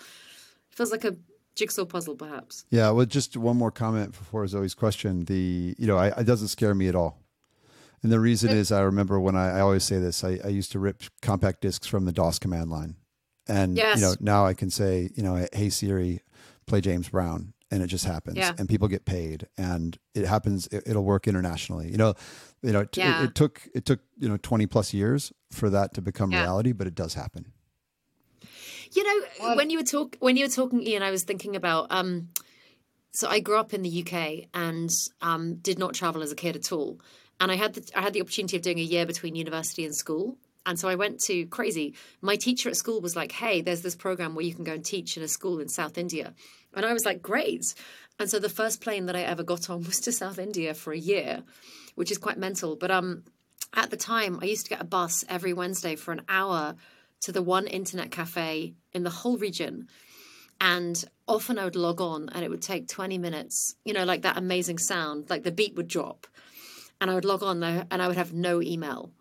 It 0.69 0.75
feels 0.75 0.91
like 0.91 1.03
a 1.03 1.15
jigsaw 1.55 1.85
puzzle, 1.85 2.15
perhaps. 2.15 2.65
Yeah, 2.69 2.89
well, 2.91 3.05
just 3.05 3.37
one 3.37 3.57
more 3.57 3.71
comment 3.71 4.11
before 4.11 4.45
Zoe's 4.47 4.73
question. 4.73 5.25
The 5.25 5.75
you 5.77 5.87
know, 5.87 5.97
I, 5.97 6.07
it 6.19 6.25
doesn't 6.25 6.47
scare 6.49 6.73
me 6.75 6.87
at 6.87 6.95
all, 6.95 7.19
and 8.01 8.11
the 8.11 8.19
reason 8.19 8.49
is 8.51 8.71
I 8.71 8.81
remember 8.81 9.19
when 9.19 9.35
I, 9.35 9.57
I 9.57 9.59
always 9.61 9.83
say 9.83 9.99
this. 9.99 10.23
I, 10.23 10.39
I 10.43 10.47
used 10.49 10.71
to 10.73 10.79
rip 10.79 11.03
compact 11.21 11.61
discs 11.61 11.87
from 11.87 12.05
the 12.05 12.11
DOS 12.11 12.39
command 12.39 12.69
line, 12.69 12.95
and 13.47 13.77
Yes. 13.77 13.97
you 13.97 14.01
know 14.03 14.15
now 14.19 14.45
I 14.45 14.53
can 14.53 14.69
say 14.69 15.09
you 15.15 15.23
know, 15.23 15.45
hey 15.53 15.69
Siri, 15.69 16.21
play 16.65 16.81
James 16.81 17.09
Brown, 17.09 17.53
and 17.71 17.81
it 17.83 17.87
just 17.87 18.05
happens, 18.05 18.37
Yeah. 18.37 18.53
and 18.57 18.67
people 18.69 18.87
get 18.87 19.05
paid, 19.05 19.47
and 19.57 19.97
it 20.15 20.25
happens. 20.25 20.67
It, 20.67 20.83
it'll 20.87 21.03
work 21.05 21.27
internationally. 21.27 21.89
You 21.91 21.97
know, 21.97 22.13
you 22.61 22.71
know, 22.71 22.81
it, 22.81 22.95
Yeah. 22.97 23.21
it, 23.21 23.25
it 23.29 23.35
took 23.35 23.61
it 23.75 23.85
took 23.85 23.99
you 24.19 24.27
know 24.29 24.37
twenty 24.37 24.65
plus 24.67 24.93
years 24.93 25.31
for 25.51 25.69
that 25.69 25.93
to 25.95 26.01
become 26.01 26.31
Yeah. 26.31 26.41
reality, 26.41 26.71
but 26.71 26.87
it 26.87 26.95
does 26.95 27.13
happen. 27.15 27.51
You 28.93 29.03
know, 29.03 29.56
when 29.56 29.69
you 29.69 29.79
were 29.79 29.84
talk 29.84 30.17
when 30.19 30.38
you 30.38 30.45
were 30.45 30.51
talking, 30.51 30.82
Ian, 30.82 31.03
I 31.03 31.12
was 31.12 31.23
thinking 31.23 31.56
about. 31.56 31.88
Um, 31.89 32.29
so 33.12 33.29
I 33.29 33.39
grew 33.39 33.58
up 33.58 33.73
in 33.73 33.84
the 33.84 34.03
UK 34.03 34.49
and 34.53 34.89
um, 35.21 35.56
did 35.56 35.77
not 35.77 35.93
travel 35.93 36.23
as 36.23 36.32
a 36.32 36.36
kid 36.36 36.56
at 36.56 36.71
all. 36.71 36.99
And 37.39 37.51
I 37.51 37.56
had 37.56 37.73
the 37.73 37.91
I 37.95 38.01
had 38.01 38.13
the 38.13 38.21
opportunity 38.21 38.58
of 38.58 38.63
doing 38.63 38.79
a 38.79 38.84
year 38.84 39.06
between 39.06 39.36
university 39.36 39.86
and 39.86 39.95
school. 39.95 40.38
And 40.65 40.79
so 40.79 40.88
I 40.88 40.95
went 40.95 41.19
to 41.25 41.45
crazy. 41.47 41.93
My 42.21 42.38
teacher 42.38 42.69
at 42.69 42.77
school 42.77 43.01
was 43.01 43.15
like, 43.15 43.32
"Hey, 43.32 43.62
there's 43.62 43.82
this 43.82 43.95
program 43.95 44.34
where 44.34 44.45
you 44.45 44.53
can 44.53 44.63
go 44.63 44.73
and 44.73 44.86
teach 44.86 45.17
in 45.17 45.23
a 45.23 45.27
school 45.27 45.60
in 45.60 45.67
South 45.67 45.97
India," 45.97 46.34
and 46.73 46.86
I 46.86 46.93
was 46.93 47.06
like, 47.06 47.21
"Great!" 47.21 47.73
And 48.19 48.29
so 48.29 48.39
the 48.39 48.49
first 48.49 48.79
plane 48.79 49.08
that 49.08 49.15
I 49.15 49.21
ever 49.21 49.43
got 49.43 49.69
on 49.69 49.84
was 49.86 49.99
to 50.01 50.12
South 50.12 50.39
India 50.39 50.73
for 50.73 50.93
a 50.93 50.97
year, 50.97 51.43
which 51.95 52.12
is 52.12 52.17
quite 52.17 52.38
mental. 52.38 52.75
But 52.75 52.91
um, 52.91 53.23
at 53.73 53.89
the 53.89 53.97
time, 53.97 54.39
I 54.41 54.45
used 54.45 54.65
to 54.65 54.69
get 54.69 54.82
a 54.82 54.86
bus 54.86 55.25
every 55.27 55.53
Wednesday 55.53 55.95
for 55.95 56.12
an 56.12 56.21
hour 56.29 56.75
to 57.23 57.31
the 57.31 57.41
one 57.41 57.67
internet 57.67 58.12
cafe 58.12 58.75
in 58.93 59.03
the 59.03 59.09
whole 59.09 59.38
region. 59.38 59.88
And 60.62 61.03
often 61.27 61.57
I 61.57 61.65
would 61.65 61.75
log 61.75 61.99
on 61.99 62.29
and 62.29 62.43
it 62.43 62.49
would 62.49 62.62
take 62.62 62.88
20 62.88 63.17
minutes, 63.17 63.75
you 63.86 63.93
know, 63.93 64.05
like 64.05 64.21
that 64.21 64.38
amazing 64.38 64.77
sound, 64.77 65.29
like 65.29 65.43
the 65.43 65.51
beat 65.51 65.75
would 65.75 65.88
drop. 65.88 66.27
And 67.01 67.09
I 67.09 67.15
would 67.15 67.25
log 67.25 67.43
on 67.43 67.59
there 67.59 67.86
and 67.91 68.01
I 68.01 68.07
would 68.07 68.17
have 68.17 68.33
no 68.33 68.62
email. 68.62 69.12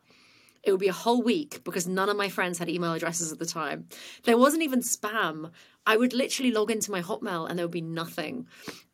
It 0.62 0.70
would 0.70 0.80
be 0.80 0.88
a 0.88 0.92
whole 0.92 1.22
week 1.22 1.64
because 1.64 1.88
none 1.88 2.08
of 2.08 2.16
my 2.16 2.28
friends 2.28 2.58
had 2.58 2.68
email 2.68 2.92
addresses 2.92 3.32
at 3.32 3.40
the 3.40 3.46
time. 3.46 3.88
There 4.24 4.38
wasn't 4.38 4.62
even 4.62 4.80
spam. 4.80 5.50
I 5.84 5.96
would 5.96 6.12
literally 6.12 6.52
log 6.52 6.70
into 6.70 6.92
my 6.92 7.02
Hotmail 7.02 7.48
and 7.48 7.58
there 7.58 7.66
would 7.66 7.72
be 7.72 7.80
nothing. 7.80 8.46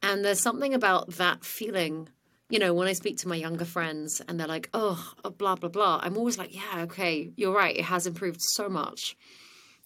And 0.03 0.25
there's 0.25 0.41
something 0.41 0.73
about 0.73 1.11
that 1.15 1.45
feeling, 1.45 2.09
you 2.49 2.59
know, 2.59 2.73
when 2.73 2.89
I 2.89 2.95
speak 2.95 3.19
to 3.19 3.29
my 3.29 3.37
younger 3.37 3.65
friends 3.65 4.23
and 4.27 4.41
they're 4.41 4.47
like, 4.47 4.71
oh, 4.73 5.13
blah, 5.37 5.57
blah, 5.57 5.69
blah. 5.69 6.01
I'm 6.03 6.17
always 6.17 6.39
like, 6.39 6.55
yeah, 6.55 6.83
okay, 6.85 7.31
you're 7.37 7.55
right. 7.55 7.77
It 7.77 7.85
has 7.85 8.07
improved 8.07 8.41
so 8.41 8.69
much. 8.69 9.17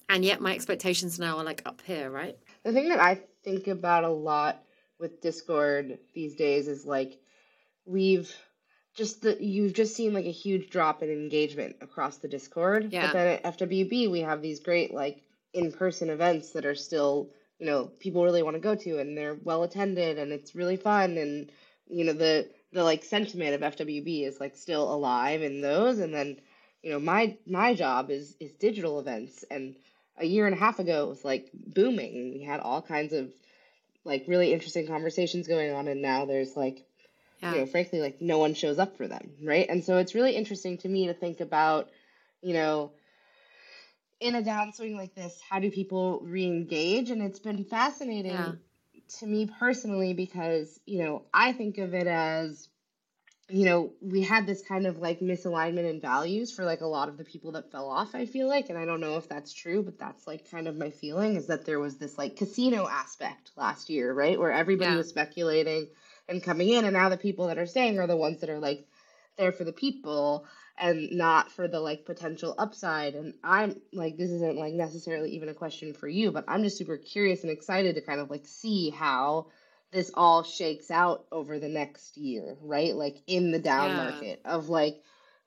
And 0.09 0.25
yet 0.25 0.41
my 0.41 0.55
expectations 0.55 1.19
now 1.19 1.39
are 1.39 1.45
like 1.45 1.63
up 1.67 1.81
here, 1.85 2.11
right? 2.11 2.37
The 2.65 2.73
thing 2.73 2.89
that 2.91 3.01
I 3.01 3.21
think 3.45 3.67
about 3.67 4.05
a 4.05 4.11
lot 4.11 4.63
with 5.01 5.21
Discord 5.21 5.99
these 6.15 6.37
days 6.37 6.69
is 6.69 6.85
like 6.87 7.19
we've 7.85 8.33
just 8.95 9.23
the 9.23 9.43
you've 9.43 9.73
just 9.73 9.97
seen 9.97 10.13
like 10.13 10.27
a 10.27 10.31
huge 10.31 10.71
drop 10.71 11.03
in 11.03 11.11
engagement 11.11 11.77
across 11.81 12.19
the 12.19 12.29
Discord. 12.29 12.93
Yeah. 12.93 13.07
But 13.07 13.13
then 13.13 13.41
at 13.43 13.59
FWB 13.59 14.11
we 14.11 14.21
have 14.21 14.43
these 14.43 14.61
great 14.61 14.93
like 14.93 15.23
in-person 15.55 16.11
events 16.11 16.51
that 16.53 16.67
are 16.67 16.75
still, 16.75 17.31
you 17.59 17.67
know, 17.67 17.87
people 17.99 18.23
really 18.23 18.43
want 18.43 18.55
to 18.55 18.61
go 18.61 18.75
to 18.75 18.99
and 18.99 19.17
they're 19.17 19.39
well 19.43 19.63
attended 19.63 20.19
and 20.19 20.31
it's 20.31 20.55
really 20.55 20.77
fun 20.77 21.17
and 21.17 21.51
you 21.89 22.05
know 22.05 22.13
the 22.13 22.49
the 22.73 22.85
like 22.85 23.05
sentiment 23.05 23.55
of 23.55 23.75
FWB 23.77 24.27
is 24.27 24.41
like 24.41 24.57
still 24.57 24.93
alive 24.93 25.43
in 25.43 25.61
those 25.61 25.99
and 25.99 26.15
then 26.15 26.39
you 26.83 26.91
know 26.91 26.99
my 26.99 27.37
my 27.47 27.75
job 27.75 28.11
is 28.11 28.35
is 28.41 28.53
digital 28.53 28.99
events 28.99 29.45
and 29.51 29.75
a 30.19 30.27
year 30.27 30.47
and 30.47 30.55
a 30.55 30.59
half 30.59 30.79
ago 30.79 31.05
it 31.05 31.09
was 31.09 31.25
like 31.25 31.51
booming. 31.53 32.35
We 32.35 32.43
had 32.43 32.61
all 32.61 32.83
kinds 32.83 33.13
of 33.13 33.33
like 34.05 34.25
really 34.27 34.53
interesting 34.53 34.87
conversations 34.87 35.49
going 35.49 35.73
on, 35.73 35.89
and 35.89 36.03
now 36.03 36.25
there's 36.25 36.57
like, 36.57 36.85
yeah. 37.43 37.53
you 37.53 37.61
know, 37.61 37.67
frankly, 37.67 38.01
like 38.01 38.21
no 38.21 38.39
one 38.39 38.55
shows 38.55 38.79
up 38.79 38.97
for 38.97 39.07
them, 39.07 39.31
right? 39.45 39.67
And 39.69 39.85
so 39.85 39.99
it's 39.99 40.15
really 40.15 40.35
interesting 40.35 40.79
to 40.79 40.89
me 40.89 41.07
to 41.07 41.15
think 41.15 41.41
about, 41.41 41.89
you 42.43 42.55
know, 42.55 42.93
in 44.21 44.35
a 44.35 44.43
downswing 44.43 44.97
like 44.97 45.15
this, 45.15 45.41
how 45.49 45.59
do 45.59 45.71
people 45.71 46.21
re-engage? 46.23 47.11
And 47.11 47.23
it's 47.23 47.41
been 47.41 47.65
fascinating 47.65 48.33
yeah. 48.33 48.53
To 49.19 49.27
me 49.27 49.49
personally 49.59 50.15
because 50.15 50.81
you 50.87 51.03
know 51.03 51.23
I 51.33 51.53
think 51.53 51.79
of 51.79 51.95
it 51.95 52.07
as 52.07 52.69
you 53.53 53.67
know, 53.67 53.93
we 54.01 54.23
had 54.23 54.47
this 54.47 54.63
kind 54.63 54.87
of 54.87 54.99
like 54.99 55.21
misalignment 55.21 55.89
in 55.89 56.01
values 56.01 56.51
for 56.51 56.65
like 56.65 56.81
a 56.81 56.87
lot 56.87 57.11
of 57.11 57.19
the 57.19 57.25
people 57.25 57.53
that 57.53 57.71
fell 57.71 57.91
off, 57.91 58.15
I 58.15 58.25
feel 58.25 58.49
like. 58.49 58.71
And 58.71 58.79
I 58.79 58.87
don't 58.87 59.01
know 59.01 59.19
if 59.19 59.29
that's 59.29 59.53
true, 59.53 59.83
but 59.83 59.99
that's 59.99 60.27
like 60.27 60.51
kind 60.51 60.67
of 60.67 60.77
my 60.77 60.89
feeling 60.89 61.37
is 61.37 61.49
that 61.49 61.67
there 61.67 61.79
was 61.79 61.99
this 61.99 62.17
like 62.17 62.37
casino 62.37 62.89
aspect 62.89 63.51
last 63.55 63.91
year, 63.91 64.15
right? 64.15 64.39
Where 64.39 64.53
everybody 64.53 64.93
yeah. 64.93 64.97
was 64.97 65.09
speculating 65.09 65.89
and 66.29 66.43
coming 66.43 66.71
in. 66.71 66.87
And 66.87 66.95
now 66.95 67.11
the 67.11 67.19
people 67.19 67.49
that 67.49 67.59
are 67.59 67.67
staying 67.67 67.99
are 67.99 68.07
the 68.07 68.17
ones 68.17 68.41
that 68.41 68.49
are 68.49 68.59
like 68.59 68.87
there 69.37 69.53
for 69.53 69.65
the 69.65 69.73
people 69.73 70.47
and 70.79 71.13
not 71.13 71.53
for 71.53 71.69
the 71.69 71.81
like 71.81 72.05
potential 72.05 72.55
upside. 72.59 73.15
And 73.15 73.35
I'm 73.45 73.81
like, 73.93 74.17
this 74.17 74.31
isn't 74.31 74.57
like 74.57 74.75
necessarily 74.75 75.31
even 75.33 75.49
a 75.49 75.55
question 75.55 75.95
for 75.95 76.09
you, 76.09 76.33
but 76.33 76.45
I'm 76.49 76.63
just 76.63 76.79
super 76.79 76.97
curious 76.97 77.43
and 77.43 77.53
excited 77.53 77.95
to 77.95 78.01
kind 78.01 78.21
of 78.21 78.31
like 78.31 78.47
see 78.47 78.91
how 78.91 79.47
this 79.93 80.11
all 80.15 80.43
shakes 80.43 80.91
out 80.91 81.27
over 81.31 81.59
the 81.59 81.69
next 81.69 82.17
year, 82.17 82.57
right? 82.63 82.95
Like 82.95 83.19
in 83.27 83.51
the 83.53 83.59
down 83.59 83.91
yeah. 83.91 83.97
market 83.97 84.41
of 84.45 84.69
like 84.69 85.03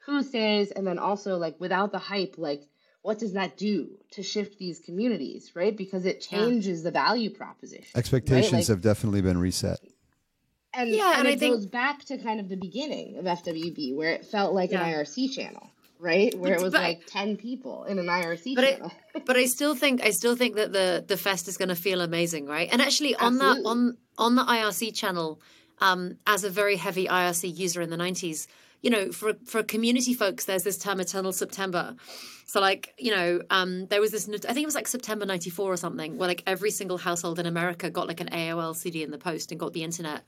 who 0.06 0.22
stays 0.22 0.72
and 0.72 0.86
then 0.86 1.00
also 1.00 1.38
like 1.38 1.60
without 1.60 1.92
the 1.92 2.00
hype, 2.00 2.36
like 2.38 2.62
what 3.02 3.20
does 3.20 3.34
that 3.34 3.58
do 3.58 3.98
to 4.12 4.24
shift 4.24 4.58
these 4.58 4.80
communities, 4.80 5.52
right? 5.56 5.76
Because 5.76 6.06
it 6.06 6.22
changes 6.22 6.80
yeah. 6.80 6.86
the 6.86 6.92
value 6.92 7.30
proposition. 7.30 7.86
Expectations 7.96 8.54
right? 8.54 8.60
like, 8.60 8.68
have 8.68 8.82
definitely 8.82 9.22
been 9.22 9.40
reset. 9.40 9.80
And, 10.78 10.90
yeah, 10.90 11.20
and, 11.20 11.28
and 11.28 11.42
it 11.42 11.46
I 11.46 11.50
goes 11.50 11.66
back 11.66 12.04
to 12.06 12.18
kind 12.18 12.40
of 12.40 12.50
the 12.50 12.58
beginning 12.58 13.18
of 13.18 13.26
FWB 13.26 13.96
where 13.96 14.10
it 14.10 14.26
felt 14.26 14.54
like 14.54 14.72
yeah. 14.72 14.86
an 14.86 14.94
IRC 14.94 15.34
channel 15.34 15.72
right? 16.00 16.38
Where 16.38 16.54
it 16.54 16.62
was 16.62 16.74
but, 16.74 16.82
like 16.82 17.06
ten 17.08 17.38
people 17.38 17.86
in 17.86 18.00
an 18.00 18.06
IRC 18.06 18.56
but 18.56 18.64
channel. 18.64 18.92
I, 19.16 19.20
but 19.26 19.38
I 19.38 19.46
still 19.46 19.76
think 19.76 20.04
I 20.04 20.12
still 20.12 20.36
think 20.36 20.56
that 20.56 20.72
the 20.74 21.04
the 21.06 21.18
fest 21.18 21.48
is 21.48 21.58
going 21.58 21.70
to 21.70 21.76
feel 21.76 22.02
amazing, 22.02 22.46
right? 22.46 22.70
And 22.72 22.82
actually, 22.82 23.16
on 23.16 23.36
Absolutely. 23.36 23.64
that 23.64 23.70
on 23.70 23.98
on 24.18 24.36
the 24.36 24.44
IRC 24.44 24.96
channel, 24.96 25.42
um, 25.80 26.18
as 26.28 26.44
a 26.44 26.50
very 26.50 26.76
heavy 26.76 27.08
IRC 27.08 27.58
user 27.58 27.82
in 27.82 27.90
the 27.90 27.98
nineties, 27.98 28.48
you 28.82 28.90
know, 28.90 29.12
for 29.12 29.34
for 29.46 29.64
community 29.64 30.14
folks, 30.14 30.46
there's 30.46 30.64
this 30.64 30.78
term 30.78 31.00
Eternal 31.00 31.34
September. 31.34 31.96
So 32.48 32.62
like, 32.62 32.94
you 33.00 33.10
know, 33.10 33.42
um, 33.50 33.88
there 33.88 34.00
was 34.00 34.12
this. 34.12 34.30
I 34.30 34.54
think 34.54 34.64
it 34.64 34.66
was 34.66 34.76
like 34.76 34.88
September 34.88 35.26
'94 35.26 35.74
or 35.74 35.78
something, 35.78 36.18
where 36.18 36.28
like 36.28 36.44
every 36.46 36.72
single 36.72 36.98
household 36.98 37.40
in 37.40 37.48
America 37.48 37.90
got 37.90 38.08
like 38.08 38.22
an 38.22 38.30
AOL 38.30 38.76
CD 38.76 39.02
in 39.02 39.12
the 39.12 39.18
post 39.18 39.52
and 39.52 39.60
got 39.60 39.74
the 39.74 39.84
internet. 39.84 40.24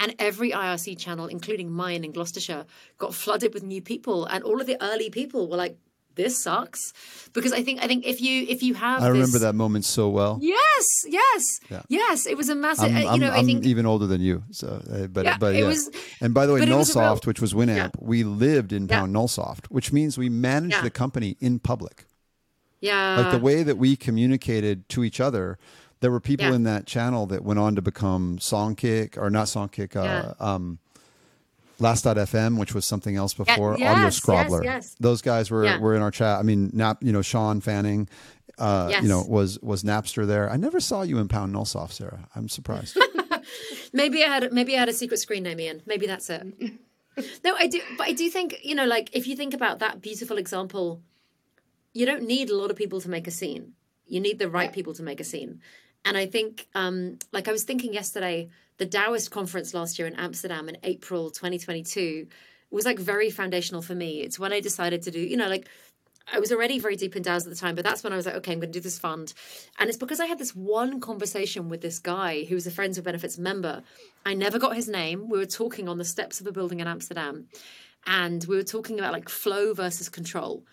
And 0.00 0.14
every 0.18 0.50
IRC 0.50 0.98
channel, 0.98 1.26
including 1.26 1.70
mine 1.70 2.04
in 2.04 2.12
Gloucestershire, 2.12 2.66
got 2.98 3.14
flooded 3.14 3.54
with 3.54 3.62
new 3.62 3.80
people. 3.80 4.24
And 4.26 4.42
all 4.42 4.60
of 4.60 4.66
the 4.66 4.76
early 4.82 5.10
people 5.10 5.48
were 5.48 5.56
like, 5.56 5.76
this 6.14 6.42
sucks 6.42 6.92
because 7.32 7.52
I 7.52 7.62
think 7.62 7.82
I 7.82 7.86
think 7.86 8.04
if 8.04 8.20
you 8.20 8.44
if 8.48 8.62
you 8.62 8.74
have 8.74 9.02
I 9.02 9.08
this... 9.08 9.12
remember 9.12 9.38
that 9.40 9.54
moment 9.54 9.84
so 9.84 10.08
well. 10.08 10.38
Yes, 10.40 10.86
yes, 11.06 11.60
yeah. 11.70 11.82
yes. 11.88 12.26
It 12.26 12.36
was 12.36 12.48
a 12.48 12.54
massive. 12.54 12.94
I'm, 12.94 13.06
uh, 13.06 13.14
you 13.14 13.20
know, 13.20 13.30
I'm, 13.30 13.40
I 13.40 13.44
think 13.44 13.64
even 13.64 13.86
older 13.86 14.06
than 14.06 14.20
you. 14.20 14.42
So, 14.50 14.82
uh, 14.90 15.06
but 15.06 15.24
yeah, 15.24 15.38
but 15.38 15.54
yeah. 15.54 15.66
Was, 15.66 15.90
and 16.20 16.34
by 16.34 16.46
the 16.46 16.54
way, 16.54 16.60
Nullsoft, 16.60 16.94
real... 16.94 17.20
which 17.24 17.40
was 17.40 17.54
Winamp, 17.54 17.76
yeah. 17.76 17.90
we 17.98 18.24
lived 18.24 18.72
in 18.72 18.88
Pound. 18.88 19.14
Nullsoft, 19.14 19.66
which 19.66 19.92
means 19.92 20.18
we 20.18 20.28
managed 20.28 20.82
the 20.82 20.90
company 20.90 21.36
in 21.40 21.58
public. 21.58 22.06
Yeah, 22.80 23.20
like 23.20 23.32
the 23.32 23.38
way 23.38 23.62
that 23.62 23.78
we 23.78 23.96
communicated 23.96 24.88
to 24.90 25.04
each 25.04 25.20
other 25.20 25.58
there 26.02 26.10
were 26.10 26.20
people 26.20 26.48
yeah. 26.48 26.54
in 26.54 26.64
that 26.64 26.84
channel 26.84 27.26
that 27.26 27.44
went 27.44 27.60
on 27.60 27.76
to 27.76 27.82
become 27.82 28.36
Songkick 28.38 29.16
or 29.16 29.30
not 29.30 29.46
Songkick, 29.46 29.96
uh, 29.96 30.02
yeah. 30.02 30.32
um, 30.40 30.78
Last.fm, 31.78 32.58
which 32.58 32.74
was 32.74 32.84
something 32.84 33.16
else 33.16 33.34
before, 33.34 33.76
yeah, 33.78 34.02
yes, 34.02 34.20
Audioscrobbler. 34.20 34.64
Yes, 34.64 34.84
yes. 34.84 34.96
Those 35.00 35.22
guys 35.22 35.50
were, 35.50 35.64
yeah. 35.64 35.78
were 35.78 35.94
in 35.94 36.02
our 36.02 36.10
chat. 36.10 36.38
I 36.38 36.42
mean, 36.42 36.70
Nap, 36.72 36.98
you 37.00 37.12
know, 37.12 37.22
Sean 37.22 37.60
Fanning, 37.60 38.08
uh, 38.58 38.88
yes. 38.90 39.02
you 39.02 39.08
know, 39.08 39.24
was 39.26 39.58
was 39.60 39.82
Napster 39.82 40.26
there. 40.26 40.50
I 40.50 40.56
never 40.56 40.80
saw 40.80 41.02
you 41.02 41.18
in 41.18 41.28
Pound 41.28 41.54
Nullsoft, 41.54 41.92
Sarah. 41.92 42.28
I'm 42.36 42.48
surprised. 42.48 42.96
maybe 43.92 44.22
I 44.22 44.28
had 44.28 44.52
maybe 44.52 44.76
I 44.76 44.80
had 44.80 44.88
a 44.88 44.92
secret 44.92 45.18
screen 45.18 45.44
name, 45.44 45.58
Ian. 45.58 45.82
Maybe 45.86 46.06
that's 46.06 46.30
it. 46.30 46.46
no, 47.44 47.56
I 47.56 47.66
do, 47.66 47.80
but 47.96 48.08
I 48.08 48.12
do 48.12 48.28
think 48.28 48.58
you 48.62 48.74
know, 48.74 48.86
like 48.86 49.10
if 49.12 49.26
you 49.26 49.34
think 49.34 49.54
about 49.54 49.78
that 49.78 50.02
beautiful 50.02 50.38
example, 50.38 51.00
you 51.92 52.06
don't 52.06 52.24
need 52.24 52.50
a 52.50 52.56
lot 52.56 52.70
of 52.70 52.76
people 52.76 53.00
to 53.00 53.08
make 53.08 53.26
a 53.26 53.32
scene. 53.32 53.72
You 54.06 54.20
need 54.20 54.38
the 54.38 54.50
right 54.50 54.72
people 54.72 54.94
to 54.94 55.02
make 55.02 55.20
a 55.20 55.24
scene. 55.24 55.60
And 56.04 56.16
I 56.16 56.26
think, 56.26 56.66
um, 56.74 57.18
like 57.32 57.48
I 57.48 57.52
was 57.52 57.64
thinking 57.64 57.92
yesterday, 57.92 58.48
the 58.78 58.86
DAOist 58.86 59.30
conference 59.30 59.74
last 59.74 59.98
year 59.98 60.08
in 60.08 60.14
Amsterdam 60.16 60.68
in 60.68 60.76
April 60.82 61.30
2022 61.30 62.26
was 62.70 62.84
like 62.84 62.98
very 62.98 63.30
foundational 63.30 63.82
for 63.82 63.94
me. 63.94 64.20
It's 64.20 64.38
when 64.38 64.52
I 64.52 64.60
decided 64.60 65.02
to 65.02 65.10
do, 65.10 65.20
you 65.20 65.36
know, 65.36 65.48
like 65.48 65.68
I 66.32 66.38
was 66.38 66.52
already 66.52 66.78
very 66.78 66.96
deep 66.96 67.16
in 67.16 67.22
DAOs 67.22 67.44
at 67.44 67.50
the 67.50 67.56
time, 67.56 67.74
but 67.74 67.84
that's 67.84 68.02
when 68.02 68.12
I 68.12 68.16
was 68.16 68.26
like, 68.26 68.36
okay, 68.36 68.52
I'm 68.52 68.60
going 68.60 68.72
to 68.72 68.78
do 68.78 68.82
this 68.82 68.98
fund. 68.98 69.34
And 69.78 69.88
it's 69.88 69.98
because 69.98 70.20
I 70.20 70.26
had 70.26 70.38
this 70.38 70.54
one 70.54 71.00
conversation 71.00 71.68
with 71.68 71.80
this 71.80 71.98
guy 71.98 72.44
who 72.44 72.54
was 72.54 72.66
a 72.66 72.70
Friends 72.70 72.96
with 72.96 73.04
Benefits 73.04 73.38
member. 73.38 73.82
I 74.24 74.34
never 74.34 74.58
got 74.58 74.76
his 74.76 74.88
name. 74.88 75.28
We 75.28 75.38
were 75.38 75.46
talking 75.46 75.88
on 75.88 75.98
the 75.98 76.04
steps 76.04 76.40
of 76.40 76.46
a 76.46 76.52
building 76.52 76.80
in 76.80 76.86
Amsterdam, 76.86 77.48
and 78.06 78.44
we 78.44 78.56
were 78.56 78.62
talking 78.62 78.98
about 78.98 79.12
like 79.12 79.28
flow 79.28 79.74
versus 79.74 80.08
control. 80.08 80.64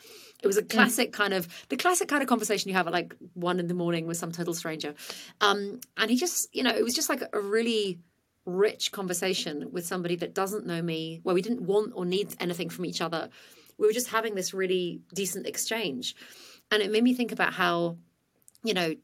It 0.42 0.48
was 0.48 0.58
a 0.58 0.64
classic 0.64 1.12
kind 1.12 1.34
of 1.34 1.48
the 1.68 1.76
classic 1.76 2.08
kind 2.08 2.22
of 2.22 2.30
conversation 2.30 2.70
you 2.70 2.76
have 2.76 2.88
at 2.88 2.94
like 2.94 3.14
one 3.34 3.60
in 3.60 3.68
the 3.68 3.74
morning 3.74 4.08
with 4.08 4.18
some 4.18 4.32
total 4.32 4.54
stranger. 4.54 4.94
Um, 5.42 5.82
and 5.98 6.10
he 6.10 6.16
just, 6.16 6.48
you 6.56 6.64
know, 6.64 6.74
it 6.76 6.84
was 6.84 6.94
just 6.94 7.10
like 7.10 7.24
a 7.34 7.40
really 7.42 8.00
rich 8.46 8.92
conversation 8.92 9.70
with 9.72 9.86
somebody 9.86 10.16
that 10.18 10.34
doesn't 10.34 10.66
know 10.66 10.82
me, 10.82 11.20
where 11.24 11.36
we 11.36 11.42
didn't 11.42 11.62
want 11.62 11.92
or 11.94 12.06
need 12.06 12.34
anything 12.40 12.70
from 12.70 12.86
each 12.86 13.02
other. 13.02 13.30
We 13.78 13.88
were 13.88 13.94
just 13.94 14.10
having 14.10 14.36
this 14.36 14.54
really 14.54 15.02
decent 15.14 15.46
exchange. 15.46 16.16
And 16.72 16.82
it 16.82 16.92
made 16.92 17.04
me 17.04 17.14
think 17.14 17.32
about 17.32 17.54
how, 17.54 17.98
you 18.64 18.74
know, 18.74 18.96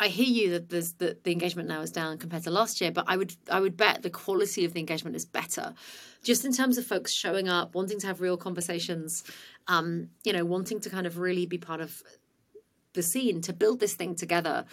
I 0.00 0.08
hear 0.08 0.26
you 0.26 0.50
that 0.52 0.70
there's 0.70 0.94
the, 0.94 1.18
the 1.24 1.30
engagement 1.30 1.68
now 1.68 1.82
is 1.82 1.90
down 1.90 2.16
compared 2.16 2.44
to 2.44 2.50
last 2.50 2.80
year, 2.80 2.90
but 2.90 3.04
I 3.06 3.18
would 3.18 3.36
I 3.50 3.60
would 3.60 3.76
bet 3.76 4.02
the 4.02 4.08
quality 4.08 4.64
of 4.64 4.72
the 4.72 4.80
engagement 4.80 5.14
is 5.14 5.26
better, 5.26 5.74
just 6.24 6.46
in 6.46 6.54
terms 6.54 6.78
of 6.78 6.86
folks 6.86 7.12
showing 7.12 7.50
up, 7.50 7.74
wanting 7.74 8.00
to 8.00 8.06
have 8.06 8.22
real 8.22 8.38
conversations, 8.38 9.24
um, 9.68 10.08
you 10.24 10.32
know, 10.32 10.46
wanting 10.46 10.80
to 10.80 10.90
kind 10.90 11.06
of 11.06 11.18
really 11.18 11.44
be 11.44 11.58
part 11.58 11.82
of 11.82 12.02
the 12.94 13.02
scene 13.02 13.42
to 13.42 13.52
build 13.52 13.78
this 13.78 13.92
thing 13.92 14.14
together 14.14 14.64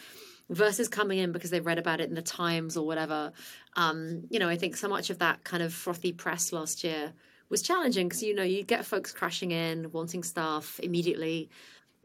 versus 0.49 0.87
coming 0.87 1.19
in 1.19 1.33
because 1.33 1.49
they've 1.49 1.65
read 1.65 1.77
about 1.77 1.99
it 1.99 2.07
in 2.07 2.15
the 2.15 2.21
Times 2.21 2.77
or 2.77 2.87
whatever. 2.87 3.33
Um, 3.75 4.23
you 4.29 4.39
know, 4.39 4.47
I 4.47 4.55
think 4.55 4.77
so 4.77 4.87
much 4.87 5.09
of 5.09 5.19
that 5.19 5.43
kind 5.43 5.61
of 5.61 5.73
frothy 5.73 6.13
press 6.13 6.53
last 6.53 6.85
year 6.85 7.11
was 7.49 7.61
challenging 7.61 8.07
because 8.07 8.23
you 8.23 8.33
know 8.33 8.43
you 8.43 8.63
get 8.63 8.85
folks 8.85 9.11
crashing 9.11 9.51
in, 9.51 9.91
wanting 9.91 10.23
stuff 10.23 10.79
immediately, 10.81 11.49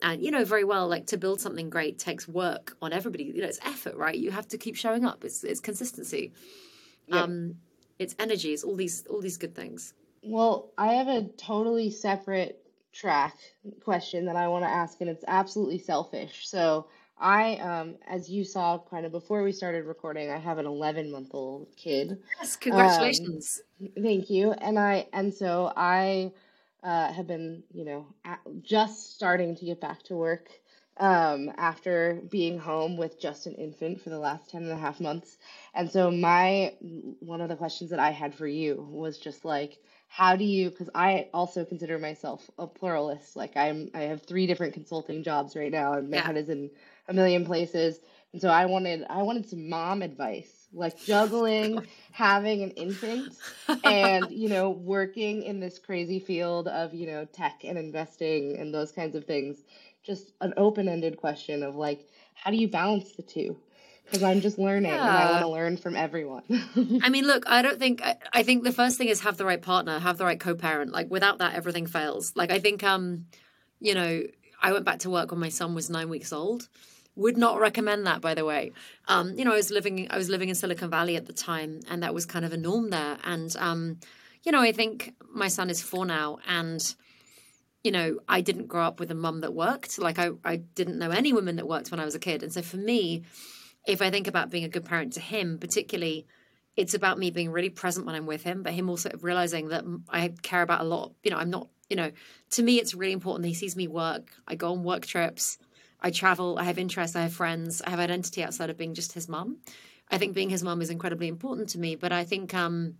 and 0.03 0.22
you 0.22 0.30
know 0.30 0.44
very 0.44 0.64
well 0.64 0.88
like 0.88 1.07
to 1.07 1.16
build 1.16 1.40
something 1.40 1.70
great 1.70 1.98
takes 1.98 2.28
work 2.28 2.76
on 2.82 2.92
everybody. 2.92 3.24
You 3.24 3.42
know 3.42 3.48
it's 3.48 3.61
effort 3.64 3.96
right? 3.96 4.16
You 4.16 4.30
have 4.30 4.48
to 4.48 4.59
keep 4.59 4.76
showing 4.76 5.05
up. 5.05 5.24
It's 5.24 5.44
it's 5.44 5.61
consistency. 5.61 6.32
Yeah. 7.07 7.22
um 7.22 7.55
it's 7.98 8.14
energy. 8.18 8.53
It's 8.53 8.64
all 8.64 8.76
these 8.76 9.07
all 9.09 9.20
these 9.20 9.38
good 9.38 9.55
things. 9.55 9.94
Well 10.22 10.72
i 10.76 10.94
have 10.94 11.09
a 11.09 11.28
totally 11.36 11.90
separate 11.90 12.59
track 12.92 13.34
question 13.82 14.26
that 14.26 14.36
i 14.36 14.46
want 14.48 14.62
to 14.64 14.68
ask 14.68 15.00
and 15.00 15.09
it's 15.09 15.24
absolutely 15.28 15.78
selfish. 15.78 16.48
So 16.48 16.88
i 17.18 17.57
um 17.57 17.96
as 18.09 18.28
you 18.28 18.44
saw 18.44 18.78
kind 18.90 19.07
of 19.07 19.12
before 19.12 19.42
we 19.44 19.53
started 19.53 19.84
recording 19.84 20.30
i 20.30 20.38
have 20.38 20.59
an 20.59 20.66
11 20.66 21.11
month 21.11 21.30
old 21.32 21.68
kid. 21.76 22.18
Yes 22.40 22.57
congratulations. 22.57 23.62
um, 23.80 23.88
thank 24.03 24.30
you. 24.30 24.53
And 24.53 24.78
i 24.78 25.07
and 25.12 25.32
so 25.32 25.72
i 25.76 26.32
uh, 26.82 27.12
have 27.12 27.26
been, 27.26 27.62
you 27.72 27.84
know, 27.84 28.06
just 28.62 29.14
starting 29.14 29.56
to 29.56 29.64
get 29.64 29.80
back 29.80 30.02
to 30.04 30.16
work 30.16 30.48
um, 30.98 31.50
after 31.56 32.20
being 32.30 32.58
home 32.58 32.96
with 32.96 33.20
just 33.20 33.46
an 33.46 33.54
infant 33.54 34.00
for 34.00 34.10
the 34.10 34.18
last 34.18 34.50
10 34.50 34.62
and 34.62 34.72
a 34.72 34.76
half 34.76 35.00
months. 35.00 35.38
And 35.74 35.90
so, 35.90 36.10
my 36.10 36.74
one 37.20 37.40
of 37.40 37.48
the 37.48 37.56
questions 37.56 37.90
that 37.90 38.00
I 38.00 38.10
had 38.10 38.34
for 38.34 38.46
you 38.46 38.86
was 38.90 39.18
just 39.18 39.44
like, 39.44 39.78
how 40.12 40.36
do 40.36 40.44
you 40.44 40.68
because 40.68 40.90
i 40.94 41.26
also 41.32 41.64
consider 41.64 41.98
myself 41.98 42.50
a 42.58 42.66
pluralist 42.66 43.34
like 43.34 43.56
i'm 43.56 43.90
i 43.94 44.00
have 44.02 44.22
three 44.22 44.46
different 44.46 44.74
consulting 44.74 45.22
jobs 45.22 45.56
right 45.56 45.72
now 45.72 45.94
and 45.94 46.10
my 46.10 46.18
yeah. 46.18 46.26
head 46.26 46.36
is 46.36 46.50
in 46.50 46.70
a 47.08 47.14
million 47.14 47.46
places 47.46 47.98
and 48.34 48.42
so 48.42 48.50
i 48.50 48.66
wanted 48.66 49.04
i 49.08 49.22
wanted 49.22 49.48
some 49.48 49.70
mom 49.70 50.02
advice 50.02 50.61
like 50.72 50.98
juggling 50.98 51.86
having 52.12 52.62
an 52.62 52.70
infant 52.72 53.34
and 53.84 54.30
you 54.30 54.48
know 54.48 54.70
working 54.70 55.42
in 55.42 55.60
this 55.60 55.78
crazy 55.78 56.18
field 56.18 56.68
of 56.68 56.94
you 56.94 57.06
know 57.06 57.24
tech 57.26 57.60
and 57.64 57.78
investing 57.78 58.56
and 58.58 58.72
those 58.74 58.92
kinds 58.92 59.14
of 59.14 59.24
things 59.24 59.58
just 60.02 60.32
an 60.40 60.52
open-ended 60.56 61.16
question 61.16 61.62
of 61.62 61.74
like 61.74 62.08
how 62.34 62.50
do 62.50 62.56
you 62.56 62.68
balance 62.68 63.12
the 63.12 63.22
two 63.22 63.56
because 64.04 64.22
i'm 64.22 64.40
just 64.40 64.58
learning 64.58 64.90
yeah. 64.90 65.08
and 65.08 65.16
i 65.18 65.30
want 65.30 65.42
to 65.42 65.48
learn 65.48 65.76
from 65.76 65.96
everyone 65.96 66.42
i 67.02 67.08
mean 67.08 67.26
look 67.26 67.44
i 67.46 67.62
don't 67.62 67.78
think 67.78 68.02
I, 68.02 68.16
I 68.32 68.42
think 68.42 68.64
the 68.64 68.72
first 68.72 68.98
thing 68.98 69.08
is 69.08 69.20
have 69.20 69.36
the 69.36 69.44
right 69.44 69.60
partner 69.60 69.98
have 69.98 70.18
the 70.18 70.24
right 70.24 70.40
co-parent 70.40 70.92
like 70.92 71.10
without 71.10 71.38
that 71.38 71.54
everything 71.54 71.86
fails 71.86 72.32
like 72.34 72.50
i 72.50 72.58
think 72.58 72.82
um 72.82 73.26
you 73.80 73.94
know 73.94 74.22
I 74.62 74.72
went 74.72 74.84
back 74.84 75.00
to 75.00 75.10
work 75.10 75.32
when 75.32 75.40
my 75.40 75.48
son 75.48 75.74
was 75.74 75.90
nine 75.90 76.08
weeks 76.08 76.32
old. 76.32 76.68
Would 77.14 77.36
not 77.36 77.60
recommend 77.60 78.06
that, 78.06 78.20
by 78.20 78.34
the 78.34 78.44
way. 78.44 78.72
Um, 79.06 79.38
you 79.38 79.44
know, 79.44 79.52
I 79.52 79.56
was 79.56 79.70
living 79.70 80.06
I 80.10 80.16
was 80.16 80.28
living 80.28 80.48
in 80.48 80.54
Silicon 80.54 80.90
Valley 80.90 81.16
at 81.16 81.26
the 81.26 81.32
time, 81.32 81.80
and 81.90 82.02
that 82.02 82.14
was 82.14 82.24
kind 82.24 82.44
of 82.44 82.52
a 82.52 82.56
norm 82.56 82.90
there. 82.90 83.18
And 83.22 83.54
um, 83.58 83.98
you 84.44 84.52
know, 84.52 84.60
I 84.60 84.72
think 84.72 85.14
my 85.30 85.48
son 85.48 85.68
is 85.68 85.82
four 85.82 86.06
now, 86.06 86.38
and 86.48 86.82
you 87.82 87.90
know, 87.90 88.18
I 88.28 88.40
didn't 88.40 88.66
grow 88.68 88.84
up 88.84 89.00
with 89.00 89.10
a 89.10 89.14
mum 89.14 89.40
that 89.40 89.52
worked. 89.52 89.98
Like 89.98 90.18
I, 90.18 90.30
I 90.44 90.56
didn't 90.56 90.98
know 90.98 91.10
any 91.10 91.32
women 91.32 91.56
that 91.56 91.66
worked 91.66 91.90
when 91.90 92.00
I 92.00 92.04
was 92.04 92.14
a 92.14 92.20
kid. 92.20 92.42
And 92.42 92.52
so 92.52 92.62
for 92.62 92.76
me, 92.76 93.24
if 93.86 94.00
I 94.00 94.10
think 94.10 94.28
about 94.28 94.50
being 94.50 94.64
a 94.64 94.68
good 94.68 94.84
parent 94.84 95.14
to 95.14 95.20
him, 95.20 95.58
particularly, 95.58 96.26
it's 96.76 96.94
about 96.94 97.18
me 97.18 97.30
being 97.30 97.50
really 97.50 97.70
present 97.70 98.06
when 98.06 98.14
I'm 98.14 98.26
with 98.26 98.44
him, 98.44 98.62
but 98.62 98.72
him 98.72 98.88
also 98.88 99.10
realizing 99.20 99.68
that 99.68 99.84
I 100.08 100.32
care 100.42 100.62
about 100.62 100.80
a 100.80 100.84
lot. 100.84 101.12
You 101.22 101.32
know, 101.32 101.38
I'm 101.38 101.50
not, 101.50 101.68
you 101.90 101.96
know, 101.96 102.12
to 102.50 102.62
me, 102.62 102.78
it's 102.78 102.94
really 102.94 103.12
important 103.12 103.42
that 103.42 103.48
he 103.48 103.54
sees 103.54 103.76
me 103.76 103.88
work. 103.88 104.30
I 104.46 104.54
go 104.54 104.72
on 104.72 104.84
work 104.84 105.04
trips. 105.04 105.58
I 106.03 106.11
travel. 106.11 106.59
I 106.59 106.64
have 106.64 106.78
interests. 106.78 107.16
I 107.16 107.22
have 107.22 107.32
friends. 107.32 107.80
I 107.80 107.90
have 107.90 108.00
identity 108.00 108.42
outside 108.42 108.70
of 108.70 108.76
being 108.76 108.94
just 108.94 109.12
his 109.12 109.28
mum. 109.28 109.59
I 110.11 110.18
think 110.18 110.34
being 110.34 110.50
his 110.50 110.62
mum 110.62 110.82
is 110.82 110.90
incredibly 110.90 111.28
important 111.28 111.70
to 111.70 111.78
me. 111.78 111.94
But 111.94 112.12
I 112.12 112.24
think, 112.24 112.53
um, 112.53 112.96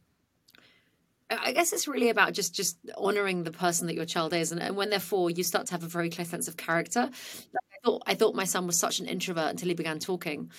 I 1.29 1.53
guess 1.53 1.73
it's 1.73 1.89
really 1.89 2.11
about 2.11 2.33
just 2.33 2.55
just 2.55 2.79
honoring 2.97 3.43
the 3.43 3.51
person 3.51 3.87
that 3.89 3.95
your 3.95 4.05
child 4.05 4.33
is, 4.33 4.53
and, 4.53 4.61
and 4.63 4.77
when 4.77 4.91
they're 4.91 5.01
four, 5.01 5.31
you 5.31 5.43
start 5.43 5.67
to 5.67 5.73
have 5.73 5.83
a 5.83 5.89
very 5.89 6.11
clear 6.11 6.25
sense 6.25 6.47
of 6.47 6.57
character. 6.57 7.11
I 7.11 7.77
thought 7.85 8.03
I 8.07 8.15
thought 8.15 8.35
my 8.35 8.45
son 8.45 8.67
was 8.67 8.79
such 8.79 9.01
an 9.01 9.07
introvert 9.07 9.51
until 9.51 9.69
he 9.69 9.75
began 9.75 9.99
talking, 9.99 10.51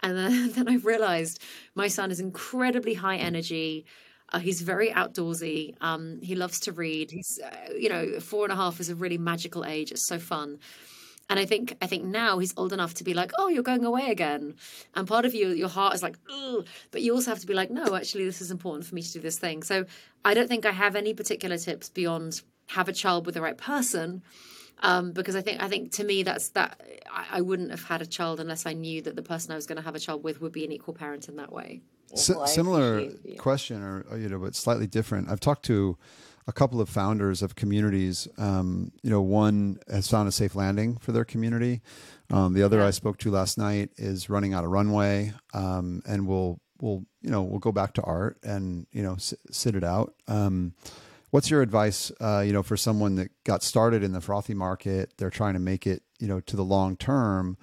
and 0.00 0.16
then, 0.16 0.52
then 0.54 0.68
I 0.68 0.76
realized 0.76 1.42
my 1.74 1.88
son 1.88 2.10
is 2.10 2.20
incredibly 2.20 2.94
high 2.94 3.16
energy. 3.16 3.84
Uh, 4.32 4.38
he's 4.38 4.62
very 4.62 4.88
outdoorsy. 4.90 5.74
Um, 5.82 6.18
he 6.22 6.34
loves 6.34 6.60
to 6.60 6.72
read. 6.72 7.10
He's, 7.10 7.38
uh, 7.44 7.74
you 7.76 7.90
know, 7.90 8.18
four 8.18 8.44
and 8.44 8.52
a 8.52 8.56
half 8.56 8.80
is 8.80 8.88
a 8.88 8.94
really 8.94 9.18
magical 9.18 9.62
age. 9.62 9.92
It's 9.92 10.06
so 10.06 10.18
fun. 10.18 10.58
And 11.30 11.38
I 11.38 11.44
think 11.44 11.76
I 11.80 11.86
think 11.86 12.04
now 12.04 12.38
he's 12.38 12.52
old 12.56 12.72
enough 12.72 12.94
to 12.94 13.04
be 13.04 13.14
like, 13.14 13.32
oh, 13.38 13.48
you're 13.48 13.62
going 13.62 13.84
away 13.84 14.10
again. 14.10 14.54
And 14.94 15.08
part 15.08 15.24
of 15.24 15.34
you, 15.34 15.48
your 15.48 15.68
heart 15.68 15.94
is 15.94 16.02
like, 16.02 16.18
Ugh. 16.30 16.66
but 16.90 17.02
you 17.02 17.14
also 17.14 17.30
have 17.30 17.40
to 17.40 17.46
be 17.46 17.54
like, 17.54 17.70
no, 17.70 17.94
actually, 17.94 18.24
this 18.24 18.40
is 18.40 18.50
important 18.50 18.86
for 18.86 18.94
me 18.94 19.02
to 19.02 19.12
do 19.12 19.20
this 19.20 19.38
thing. 19.38 19.62
So 19.62 19.86
I 20.24 20.34
don't 20.34 20.48
think 20.48 20.66
I 20.66 20.72
have 20.72 20.96
any 20.96 21.14
particular 21.14 21.58
tips 21.58 21.88
beyond 21.88 22.42
have 22.68 22.88
a 22.88 22.92
child 22.92 23.26
with 23.26 23.34
the 23.34 23.42
right 23.42 23.56
person. 23.56 24.22
Um, 24.84 25.12
because 25.12 25.36
I 25.36 25.42
think 25.42 25.62
I 25.62 25.68
think 25.68 25.92
to 25.92 26.04
me 26.04 26.24
that's 26.24 26.48
that 26.50 26.80
I, 27.10 27.38
I, 27.38 27.40
wouldn't 27.40 27.70
have 27.70 27.84
had 27.84 28.02
a 28.02 28.06
child 28.06 28.40
unless 28.40 28.66
I 28.66 28.72
knew 28.72 29.00
that 29.02 29.14
the 29.14 29.22
person 29.22 29.52
I 29.52 29.54
was 29.54 29.64
going 29.64 29.76
to 29.76 29.82
have 29.82 29.94
a 29.94 30.00
child 30.00 30.24
with 30.24 30.40
would 30.40 30.50
be 30.50 30.64
an 30.64 30.72
equal 30.72 30.92
parent 30.92 31.28
in 31.28 31.36
that 31.36 31.52
way. 31.52 31.82
S- 32.12 32.32
similar 32.46 33.08
question, 33.38 33.80
or 33.80 34.04
you 34.18 34.28
know, 34.28 34.38
but 34.38 34.56
slightly 34.56 34.88
different. 34.88 35.30
I've 35.30 35.38
talked 35.38 35.64
to 35.66 35.96
a 36.46 36.52
couple 36.52 36.80
of 36.80 36.88
founders 36.88 37.42
of 37.42 37.54
communities. 37.54 38.26
Um, 38.38 38.92
you 39.02 39.10
know, 39.10 39.20
one 39.20 39.78
has 39.90 40.08
found 40.08 40.28
a 40.28 40.32
safe 40.32 40.54
landing 40.54 40.96
for 40.96 41.12
their 41.12 41.24
community. 41.24 41.82
Um, 42.30 42.54
the 42.54 42.62
other 42.62 42.78
yeah. 42.78 42.86
I 42.86 42.90
spoke 42.90 43.18
to 43.18 43.30
last 43.30 43.58
night 43.58 43.90
is 43.96 44.28
running 44.28 44.54
out 44.54 44.64
of 44.64 44.70
runway, 44.70 45.32
um, 45.54 46.02
and 46.06 46.26
will 46.26 46.60
will 46.80 47.04
you 47.20 47.30
know 47.30 47.42
we'll 47.42 47.60
go 47.60 47.72
back 47.72 47.94
to 47.94 48.02
art 48.02 48.38
and 48.42 48.86
you 48.92 49.02
know 49.02 49.14
s- 49.14 49.34
sit 49.50 49.74
it 49.74 49.84
out. 49.84 50.14
Um, 50.26 50.74
what's 51.30 51.50
your 51.50 51.62
advice? 51.62 52.10
Uh, 52.20 52.42
you 52.44 52.52
know, 52.52 52.62
for 52.62 52.76
someone 52.76 53.16
that 53.16 53.30
got 53.44 53.62
started 53.62 54.02
in 54.02 54.12
the 54.12 54.20
frothy 54.20 54.54
market, 54.54 55.12
they're 55.18 55.30
trying 55.30 55.54
to 55.54 55.60
make 55.60 55.86
it 55.86 56.02
you 56.18 56.26
know 56.26 56.40
to 56.40 56.56
the 56.56 56.64
long 56.64 56.96
term. 56.96 57.56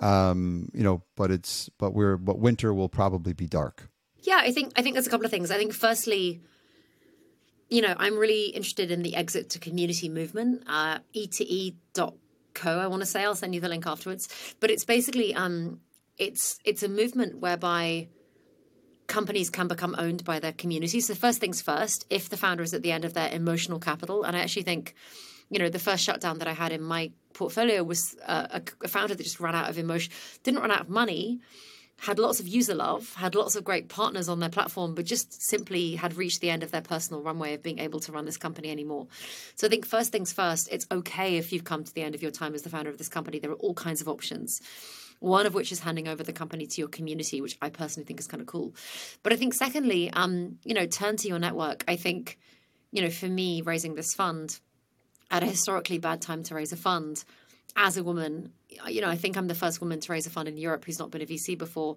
Um, 0.00 0.68
you 0.74 0.82
know, 0.82 1.02
but 1.16 1.30
it's 1.30 1.70
but 1.78 1.94
we're 1.94 2.16
but 2.18 2.38
winter 2.38 2.74
will 2.74 2.90
probably 2.90 3.32
be 3.32 3.46
dark. 3.46 3.88
Yeah, 4.18 4.40
I 4.42 4.52
think 4.52 4.72
I 4.76 4.82
think 4.82 4.94
there's 4.94 5.06
a 5.06 5.10
couple 5.10 5.24
of 5.24 5.30
things. 5.30 5.50
I 5.50 5.56
think 5.56 5.72
firstly 5.72 6.42
you 7.68 7.82
know, 7.82 7.94
I'm 7.96 8.16
really 8.16 8.46
interested 8.46 8.90
in 8.90 9.02
the 9.02 9.16
exit 9.16 9.50
to 9.50 9.58
community 9.58 10.08
movement, 10.08 10.62
uh, 10.66 10.98
e2e.co, 11.14 12.78
I 12.78 12.86
want 12.86 13.02
to 13.02 13.06
say. 13.06 13.24
I'll 13.24 13.34
send 13.34 13.54
you 13.54 13.60
the 13.60 13.68
link 13.68 13.86
afterwards. 13.86 14.28
But 14.60 14.70
it's 14.70 14.84
basically, 14.84 15.34
um, 15.34 15.80
it's 16.18 16.58
it's 16.64 16.82
a 16.82 16.88
movement 16.88 17.38
whereby 17.38 18.08
companies 19.06 19.50
can 19.50 19.68
become 19.68 19.94
owned 19.98 20.24
by 20.24 20.38
their 20.38 20.52
communities. 20.52 21.06
So 21.06 21.14
first 21.14 21.40
things 21.40 21.62
first, 21.62 22.06
if 22.10 22.28
the 22.28 22.36
founder 22.36 22.62
is 22.62 22.74
at 22.74 22.82
the 22.82 22.92
end 22.92 23.04
of 23.04 23.14
their 23.14 23.30
emotional 23.30 23.78
capital, 23.78 24.24
and 24.24 24.36
I 24.36 24.40
actually 24.40 24.62
think, 24.62 24.94
you 25.48 25.58
know, 25.58 25.68
the 25.68 25.78
first 25.78 26.02
shutdown 26.04 26.38
that 26.38 26.48
I 26.48 26.52
had 26.52 26.72
in 26.72 26.82
my 26.82 27.12
portfolio 27.32 27.82
was 27.84 28.16
uh, 28.26 28.46
a, 28.50 28.62
a 28.84 28.88
founder 28.88 29.14
that 29.14 29.22
just 29.22 29.40
ran 29.40 29.54
out 29.54 29.68
of 29.68 29.78
emotion, 29.78 30.12
didn't 30.42 30.60
run 30.60 30.70
out 30.70 30.82
of 30.82 30.88
money, 30.88 31.40
had 31.98 32.18
lots 32.18 32.40
of 32.40 32.46
user 32.46 32.74
love, 32.74 33.14
had 33.14 33.34
lots 33.34 33.56
of 33.56 33.64
great 33.64 33.88
partners 33.88 34.28
on 34.28 34.38
their 34.38 34.50
platform, 34.50 34.94
but 34.94 35.04
just 35.06 35.42
simply 35.42 35.94
had 35.94 36.16
reached 36.16 36.40
the 36.40 36.50
end 36.50 36.62
of 36.62 36.70
their 36.70 36.82
personal 36.82 37.22
runway 37.22 37.54
of 37.54 37.62
being 37.62 37.78
able 37.78 38.00
to 38.00 38.12
run 38.12 38.26
this 38.26 38.36
company 38.36 38.70
anymore. 38.70 39.06
So 39.54 39.66
I 39.66 39.70
think 39.70 39.86
first 39.86 40.12
things 40.12 40.32
first, 40.32 40.68
it's 40.70 40.86
okay 40.90 41.36
if 41.36 41.52
you've 41.52 41.64
come 41.64 41.84
to 41.84 41.94
the 41.94 42.02
end 42.02 42.14
of 42.14 42.22
your 42.22 42.30
time 42.30 42.54
as 42.54 42.62
the 42.62 42.68
founder 42.68 42.90
of 42.90 42.98
this 42.98 43.08
company. 43.08 43.38
There 43.38 43.50
are 43.50 43.54
all 43.54 43.74
kinds 43.74 44.00
of 44.00 44.08
options. 44.08 44.60
One 45.20 45.46
of 45.46 45.54
which 45.54 45.72
is 45.72 45.80
handing 45.80 46.08
over 46.08 46.22
the 46.22 46.34
company 46.34 46.66
to 46.66 46.80
your 46.80 46.88
community, 46.88 47.40
which 47.40 47.56
I 47.62 47.70
personally 47.70 48.04
think 48.04 48.20
is 48.20 48.26
kind 48.26 48.42
of 48.42 48.46
cool. 48.46 48.74
But 49.22 49.32
I 49.32 49.36
think 49.36 49.54
secondly, 49.54 50.10
um, 50.10 50.58
you 50.64 50.74
know, 50.74 50.86
turn 50.86 51.16
to 51.16 51.28
your 51.28 51.38
network. 51.38 51.82
I 51.88 51.96
think, 51.96 52.38
you 52.92 53.00
know, 53.00 53.10
for 53.10 53.26
me, 53.26 53.62
raising 53.62 53.94
this 53.94 54.12
fund 54.12 54.60
at 55.30 55.42
a 55.42 55.46
historically 55.46 55.96
bad 55.96 56.20
time 56.20 56.42
to 56.44 56.54
raise 56.54 56.72
a 56.72 56.76
fund 56.76 57.24
as 57.76 57.96
a 57.96 58.04
woman, 58.04 58.52
you 58.88 59.00
know, 59.00 59.08
I 59.08 59.16
think 59.16 59.36
I'm 59.36 59.48
the 59.48 59.54
first 59.54 59.80
woman 59.80 60.00
to 60.00 60.12
raise 60.12 60.26
a 60.26 60.30
fund 60.30 60.48
in 60.48 60.56
Europe 60.56 60.84
who's 60.84 60.98
not 60.98 61.10
been 61.10 61.22
a 61.22 61.26
VC 61.26 61.56
before. 61.56 61.96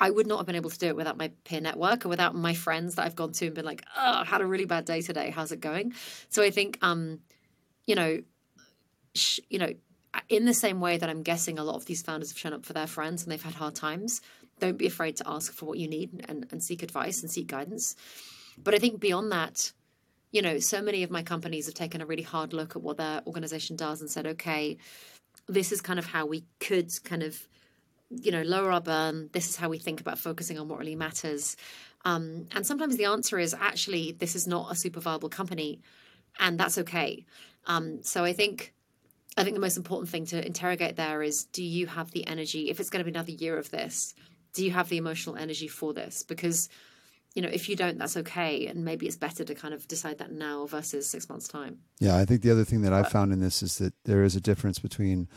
I 0.00 0.10
would 0.10 0.26
not 0.26 0.38
have 0.38 0.46
been 0.46 0.56
able 0.56 0.70
to 0.70 0.78
do 0.78 0.88
it 0.88 0.96
without 0.96 1.16
my 1.16 1.30
peer 1.44 1.60
network 1.60 2.04
or 2.04 2.08
without 2.08 2.34
my 2.34 2.54
friends 2.54 2.96
that 2.96 3.04
I've 3.04 3.14
gone 3.14 3.32
to 3.32 3.46
and 3.46 3.54
been 3.54 3.64
like, 3.64 3.84
oh, 3.96 4.20
I 4.20 4.24
had 4.24 4.40
a 4.40 4.46
really 4.46 4.64
bad 4.64 4.84
day 4.84 5.00
today. 5.00 5.30
How's 5.30 5.52
it 5.52 5.60
going? 5.60 5.94
So 6.28 6.42
I 6.42 6.50
think, 6.50 6.78
um, 6.82 7.20
you 7.86 7.94
know, 7.94 8.22
sh- 9.14 9.40
you 9.48 9.58
know, 9.58 9.72
in 10.28 10.44
the 10.44 10.54
same 10.54 10.80
way 10.80 10.98
that 10.98 11.08
I'm 11.08 11.22
guessing 11.22 11.58
a 11.58 11.64
lot 11.64 11.76
of 11.76 11.86
these 11.86 12.02
founders 12.02 12.30
have 12.30 12.38
shown 12.38 12.52
up 12.52 12.66
for 12.66 12.72
their 12.72 12.86
friends 12.86 13.22
and 13.22 13.32
they've 13.32 13.42
had 13.42 13.54
hard 13.54 13.74
times, 13.74 14.20
don't 14.58 14.78
be 14.78 14.86
afraid 14.86 15.16
to 15.16 15.28
ask 15.28 15.52
for 15.52 15.66
what 15.66 15.78
you 15.78 15.88
need 15.88 16.24
and, 16.28 16.46
and 16.50 16.62
seek 16.62 16.82
advice 16.82 17.22
and 17.22 17.30
seek 17.30 17.46
guidance. 17.46 17.96
But 18.62 18.74
I 18.74 18.78
think 18.78 19.00
beyond 19.00 19.32
that, 19.32 19.72
you 20.30 20.42
know, 20.42 20.58
so 20.58 20.80
many 20.82 21.02
of 21.02 21.10
my 21.10 21.22
companies 21.22 21.66
have 21.66 21.74
taken 21.74 22.00
a 22.00 22.06
really 22.06 22.22
hard 22.22 22.52
look 22.52 22.74
at 22.74 22.82
what 22.82 22.96
their 22.96 23.22
organization 23.26 23.76
does 23.76 24.00
and 24.00 24.10
said, 24.10 24.26
okay, 24.26 24.78
this 25.48 25.72
is 25.72 25.80
kind 25.80 25.98
of 25.98 26.06
how 26.06 26.26
we 26.26 26.44
could 26.60 26.90
kind 27.04 27.22
of 27.22 27.48
you 28.10 28.30
know 28.30 28.42
lower 28.42 28.70
our 28.72 28.80
burn. 28.80 29.30
This 29.32 29.48
is 29.48 29.56
how 29.56 29.68
we 29.68 29.78
think 29.78 30.00
about 30.00 30.18
focusing 30.18 30.58
on 30.58 30.68
what 30.68 30.78
really 30.78 30.96
matters. 30.96 31.56
Um, 32.04 32.48
and 32.52 32.66
sometimes 32.66 32.96
the 32.96 33.04
answer 33.04 33.38
is 33.38 33.54
actually 33.54 34.12
this 34.12 34.34
is 34.34 34.46
not 34.46 34.72
a 34.72 34.74
super 34.74 35.00
viable 35.00 35.28
company 35.28 35.80
and 36.38 36.58
that's 36.58 36.78
okay. 36.78 37.24
Um, 37.66 38.02
so 38.02 38.24
i 38.24 38.32
think 38.32 38.74
i 39.36 39.44
think 39.44 39.54
the 39.54 39.60
most 39.60 39.76
important 39.76 40.08
thing 40.10 40.26
to 40.26 40.44
interrogate 40.44 40.96
there 40.96 41.22
is 41.22 41.44
do 41.44 41.62
you 41.62 41.86
have 41.86 42.10
the 42.10 42.26
energy 42.26 42.70
if 42.70 42.80
it's 42.80 42.90
going 42.90 43.04
to 43.04 43.08
be 43.08 43.16
another 43.16 43.30
year 43.30 43.56
of 43.56 43.70
this 43.70 44.14
do 44.52 44.64
you 44.64 44.70
have 44.70 44.88
the 44.88 44.96
emotional 44.96 45.36
energy 45.36 45.68
for 45.68 45.92
this? 45.94 46.22
Because 46.22 46.68
you 47.34 47.42
know, 47.42 47.48
if 47.48 47.68
you 47.68 47.76
don't, 47.76 47.98
that's 47.98 48.16
okay. 48.16 48.66
And 48.66 48.84
maybe 48.84 49.06
it's 49.06 49.16
better 49.16 49.44
to 49.44 49.54
kind 49.54 49.72
of 49.72 49.88
decide 49.88 50.18
that 50.18 50.32
now 50.32 50.66
versus 50.66 51.08
six 51.08 51.28
months' 51.28 51.48
time. 51.48 51.78
Yeah, 51.98 52.16
I 52.16 52.24
think 52.24 52.42
the 52.42 52.50
other 52.50 52.64
thing 52.64 52.82
that 52.82 52.92
I've 52.92 53.08
found 53.08 53.32
in 53.32 53.40
this 53.40 53.62
is 53.62 53.78
that 53.78 53.94
there 54.04 54.22
is 54.22 54.36
a 54.36 54.40
difference 54.40 54.78
between, 54.78 55.28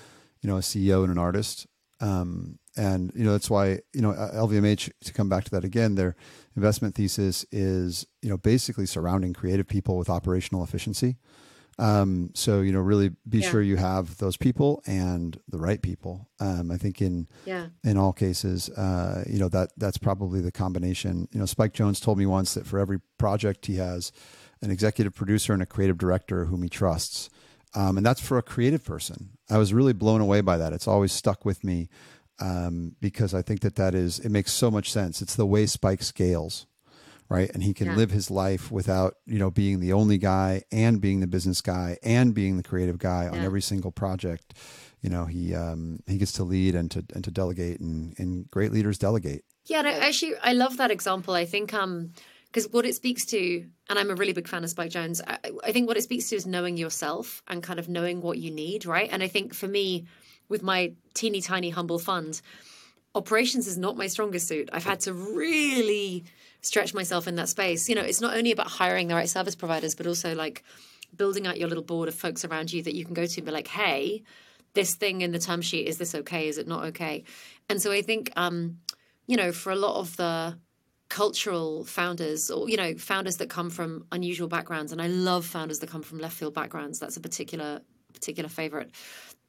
you 0.41 0.49
know, 0.49 0.57
a 0.57 0.61
CEO 0.61 1.03
and 1.03 1.11
an 1.11 1.17
artist. 1.17 1.67
Um, 2.01 2.59
and, 2.75 3.13
you 3.15 3.23
know, 3.23 3.31
that's 3.31 3.49
why, 3.49 3.79
you 3.93 4.01
know, 4.01 4.11
LVMH, 4.11 4.91
to 5.05 5.13
come 5.13 5.29
back 5.29 5.45
to 5.45 5.51
that 5.51 5.63
again, 5.63 5.95
their 5.95 6.15
investment 6.57 6.95
thesis 6.95 7.45
is, 7.51 8.05
you 8.21 8.29
know, 8.29 8.37
basically 8.37 8.85
surrounding 8.85 9.33
creative 9.33 9.67
people 9.67 9.97
with 9.97 10.09
operational 10.09 10.63
efficiency. 10.63 11.15
Um, 11.77 12.31
so 12.33 12.61
you 12.61 12.71
know, 12.71 12.79
really 12.79 13.11
be 13.27 13.39
yeah. 13.39 13.49
sure 13.49 13.61
you 13.61 13.75
have 13.75 14.17
those 14.17 14.37
people 14.37 14.81
and 14.85 15.37
the 15.49 15.57
right 15.57 15.81
people. 15.81 16.29
Um, 16.39 16.71
I 16.71 16.77
think 16.77 17.01
in 17.01 17.27
yeah. 17.45 17.67
in 17.83 17.97
all 17.97 18.13
cases, 18.13 18.69
uh, 18.69 19.23
you 19.27 19.39
know 19.39 19.49
that 19.49 19.71
that's 19.77 19.97
probably 19.97 20.39
the 20.39 20.51
combination. 20.51 21.27
You 21.31 21.39
know, 21.39 21.45
Spike 21.45 21.73
Jonze 21.73 22.01
told 22.01 22.17
me 22.17 22.25
once 22.25 22.53
that 22.53 22.65
for 22.65 22.79
every 22.79 22.99
project 23.17 23.65
he 23.65 23.75
has 23.75 24.11
an 24.61 24.71
executive 24.71 25.13
producer 25.13 25.53
and 25.53 25.61
a 25.61 25.65
creative 25.65 25.97
director 25.97 26.45
whom 26.45 26.63
he 26.63 26.69
trusts, 26.69 27.29
um, 27.73 27.97
and 27.97 28.05
that's 28.05 28.21
for 28.21 28.37
a 28.37 28.43
creative 28.43 28.83
person. 28.83 29.31
I 29.49 29.57
was 29.57 29.73
really 29.73 29.93
blown 29.93 30.21
away 30.21 30.39
by 30.41 30.57
that. 30.57 30.71
It's 30.71 30.87
always 30.87 31.11
stuck 31.11 31.43
with 31.43 31.63
me 31.63 31.89
um, 32.39 32.95
because 33.01 33.33
I 33.33 33.41
think 33.41 33.59
that 33.61 33.75
that 33.75 33.93
is 33.93 34.19
it 34.19 34.29
makes 34.29 34.53
so 34.53 34.71
much 34.71 34.91
sense. 34.91 35.21
It's 35.21 35.35
the 35.35 35.45
way 35.45 35.65
Spike 35.65 36.03
scales 36.03 36.67
right? 37.29 37.49
And 37.53 37.63
he 37.63 37.73
can 37.73 37.87
yeah. 37.87 37.95
live 37.95 38.11
his 38.11 38.29
life 38.29 38.71
without, 38.71 39.15
you 39.25 39.39
know, 39.39 39.49
being 39.49 39.79
the 39.79 39.93
only 39.93 40.17
guy 40.17 40.63
and 40.71 41.01
being 41.01 41.19
the 41.19 41.27
business 41.27 41.61
guy 41.61 41.97
and 42.03 42.33
being 42.33 42.57
the 42.57 42.63
creative 42.63 42.97
guy 42.97 43.23
yeah. 43.23 43.31
on 43.31 43.39
every 43.39 43.61
single 43.61 43.91
project. 43.91 44.53
You 45.01 45.09
know, 45.09 45.25
he 45.25 45.53
um, 45.53 45.99
he 46.07 46.17
gets 46.17 46.31
to 46.33 46.43
lead 46.43 46.75
and 46.75 46.89
to 46.91 47.05
and 47.13 47.23
to 47.23 47.31
delegate, 47.31 47.79
and, 47.79 48.17
and 48.17 48.49
great 48.49 48.71
leaders 48.71 48.97
delegate. 48.97 49.43
Yeah, 49.67 49.81
no, 49.81 49.89
actually, 49.89 50.35
I 50.41 50.53
love 50.53 50.77
that 50.77 50.91
example. 50.91 51.33
I 51.33 51.45
think 51.45 51.73
um, 51.73 52.11
because 52.45 52.71
what 52.71 52.85
it 52.85 52.95
speaks 52.95 53.25
to, 53.25 53.65
and 53.89 53.99
I'm 53.99 54.09
a 54.09 54.15
really 54.15 54.33
big 54.33 54.47
fan 54.47 54.63
of 54.63 54.69
Spike 54.69 54.91
Jonze. 54.91 55.21
I, 55.27 55.37
I 55.63 55.71
think 55.71 55.87
what 55.87 55.97
it 55.97 56.03
speaks 56.03 56.29
to 56.29 56.35
is 56.35 56.47
knowing 56.47 56.77
yourself 56.77 57.43
and 57.47 57.61
kind 57.61 57.79
of 57.79 57.89
knowing 57.89 58.21
what 58.21 58.37
you 58.37 58.49
need, 58.49 58.85
right? 58.85 59.09
And 59.11 59.21
I 59.21 59.27
think 59.27 59.53
for 59.53 59.67
me, 59.67 60.05
with 60.47 60.63
my 60.63 60.93
teeny 61.13 61.41
tiny 61.41 61.69
humble 61.69 61.99
fund, 61.99 62.41
operations 63.13 63.67
is 63.67 63.77
not 63.77 63.97
my 63.97 64.07
strongest 64.07 64.47
suit. 64.47 64.69
I've 64.71 64.85
had 64.85 65.01
to 65.01 65.13
really 65.13 66.23
stretch 66.65 66.93
myself 66.93 67.27
in 67.27 67.35
that 67.35 67.47
space. 67.47 67.87
You 67.87 67.95
know, 67.95 68.01
it's 68.01 68.21
not 68.21 68.35
only 68.35 68.51
about 68.51 68.67
hiring 68.67 69.07
the 69.07 69.15
right 69.15 69.29
service 69.29 69.55
providers, 69.55 69.93
but 69.93 70.07
also 70.07 70.33
like 70.33 70.63
building 71.15 71.45
out 71.45 71.59
your 71.59 71.69
little 71.69 71.83
board 71.83 72.07
of 72.07 72.15
folks 72.15 72.43
around 72.43 72.73
you 72.73 72.81
that 72.83 72.95
you 72.95 73.05
can 73.05 73.13
go 73.13 73.25
to 73.25 73.39
and 73.39 73.45
be 73.45 73.51
like, 73.51 73.67
hey, 73.67 74.23
this 74.73 74.95
thing 74.95 75.21
in 75.21 75.31
the 75.31 75.39
term 75.39 75.61
sheet 75.61 75.87
is 75.87 75.97
this 75.97 76.15
okay? 76.15 76.47
Is 76.47 76.57
it 76.57 76.67
not 76.67 76.85
okay? 76.85 77.23
And 77.69 77.81
so 77.81 77.91
I 77.91 78.01
think, 78.01 78.31
um, 78.35 78.79
you 79.27 79.37
know, 79.37 79.51
for 79.51 79.71
a 79.71 79.75
lot 79.75 79.99
of 79.99 80.17
the 80.17 80.57
cultural 81.07 81.85
founders 81.85 82.49
or 82.49 82.67
you 82.67 82.75
know 82.75 82.95
founders 82.95 83.37
that 83.37 83.47
come 83.47 83.69
from 83.69 84.05
unusual 84.11 84.47
backgrounds 84.47 84.91
and 84.91 84.99
i 84.99 85.05
love 85.05 85.45
founders 85.45 85.77
that 85.77 85.87
come 85.87 86.01
from 86.01 86.17
left 86.17 86.35
field 86.35 86.53
backgrounds 86.53 86.97
that's 86.97 87.15
a 87.15 87.19
particular 87.19 87.79
particular 88.11 88.49
favorite 88.49 88.89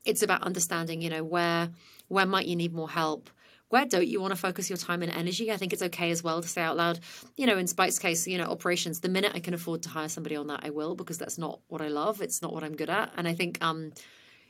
it's 0.04 0.20
about 0.20 0.42
understanding 0.42 1.00
you 1.00 1.08
know 1.08 1.24
where 1.24 1.70
where 2.08 2.26
might 2.26 2.46
you 2.46 2.54
need 2.54 2.74
more 2.74 2.90
help 2.90 3.30
where 3.68 3.84
don't 3.84 4.06
you 4.06 4.20
want 4.20 4.32
to 4.32 4.40
focus 4.40 4.70
your 4.70 4.76
time 4.76 5.02
and 5.02 5.12
energy? 5.12 5.50
I 5.50 5.56
think 5.56 5.72
it's 5.72 5.82
okay 5.82 6.10
as 6.10 6.22
well 6.22 6.40
to 6.42 6.48
say 6.48 6.62
out 6.62 6.76
loud 6.76 7.00
you 7.36 7.46
know 7.46 7.58
in 7.58 7.66
spike's 7.66 7.98
case 7.98 8.26
you 8.26 8.38
know 8.38 8.44
operations 8.44 9.00
the 9.00 9.08
minute 9.08 9.32
i 9.34 9.40
can 9.40 9.54
afford 9.54 9.82
to 9.82 9.88
hire 9.88 10.08
somebody 10.08 10.36
on 10.36 10.46
that 10.48 10.60
i 10.62 10.70
will 10.70 10.94
because 10.94 11.18
that's 11.18 11.38
not 11.38 11.60
what 11.68 11.82
i 11.82 11.88
love. 11.88 12.20
It's 12.20 12.42
not 12.42 12.52
what 12.52 12.64
i'm 12.64 12.76
good 12.76 12.90
at. 12.90 13.12
And 13.16 13.26
i 13.28 13.34
think 13.34 13.58
um 13.62 13.92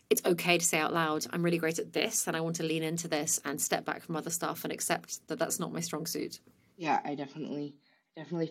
it's 0.08 0.22
okay 0.24 0.58
to 0.58 0.64
say 0.64 0.78
out 0.78 0.92
loud 0.92 1.26
i'm 1.32 1.42
really 1.42 1.58
great 1.58 1.78
at 1.78 1.92
this 1.92 2.26
and 2.26 2.36
i 2.36 2.40
want 2.40 2.56
to 2.56 2.62
lean 2.62 2.82
into 2.82 3.08
this 3.08 3.40
and 3.44 3.60
step 3.60 3.84
back 3.84 4.02
from 4.02 4.16
other 4.16 4.30
stuff 4.30 4.64
and 4.64 4.72
accept 4.72 5.26
that 5.28 5.38
that's 5.38 5.58
not 5.58 5.72
my 5.72 5.80
strong 5.80 6.06
suit. 6.06 6.40
Yeah, 6.76 7.00
I 7.04 7.14
definitely 7.14 7.74
definitely 8.16 8.50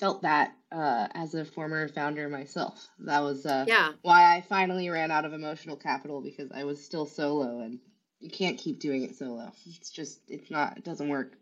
felt 0.00 0.22
that 0.22 0.54
uh, 0.72 1.06
as 1.14 1.34
a 1.34 1.44
former 1.44 1.86
founder 1.86 2.28
myself. 2.28 2.88
That 2.98 3.20
was 3.20 3.46
uh, 3.46 3.64
yeah. 3.68 3.92
why 4.02 4.36
I 4.36 4.40
finally 4.40 4.88
ran 4.88 5.12
out 5.12 5.24
of 5.24 5.32
emotional 5.32 5.76
capital 5.76 6.20
because 6.20 6.50
I 6.52 6.64
was 6.64 6.84
still 6.84 7.06
solo 7.06 7.60
and 7.60 7.78
you 8.24 8.30
can't 8.30 8.58
keep 8.58 8.80
doing 8.80 9.02
it 9.04 9.16
solo. 9.16 9.52
It's 9.66 9.90
just 9.90 10.20
it's 10.28 10.50
not 10.50 10.78
it 10.78 10.84
doesn't 10.84 11.08
work. 11.08 11.32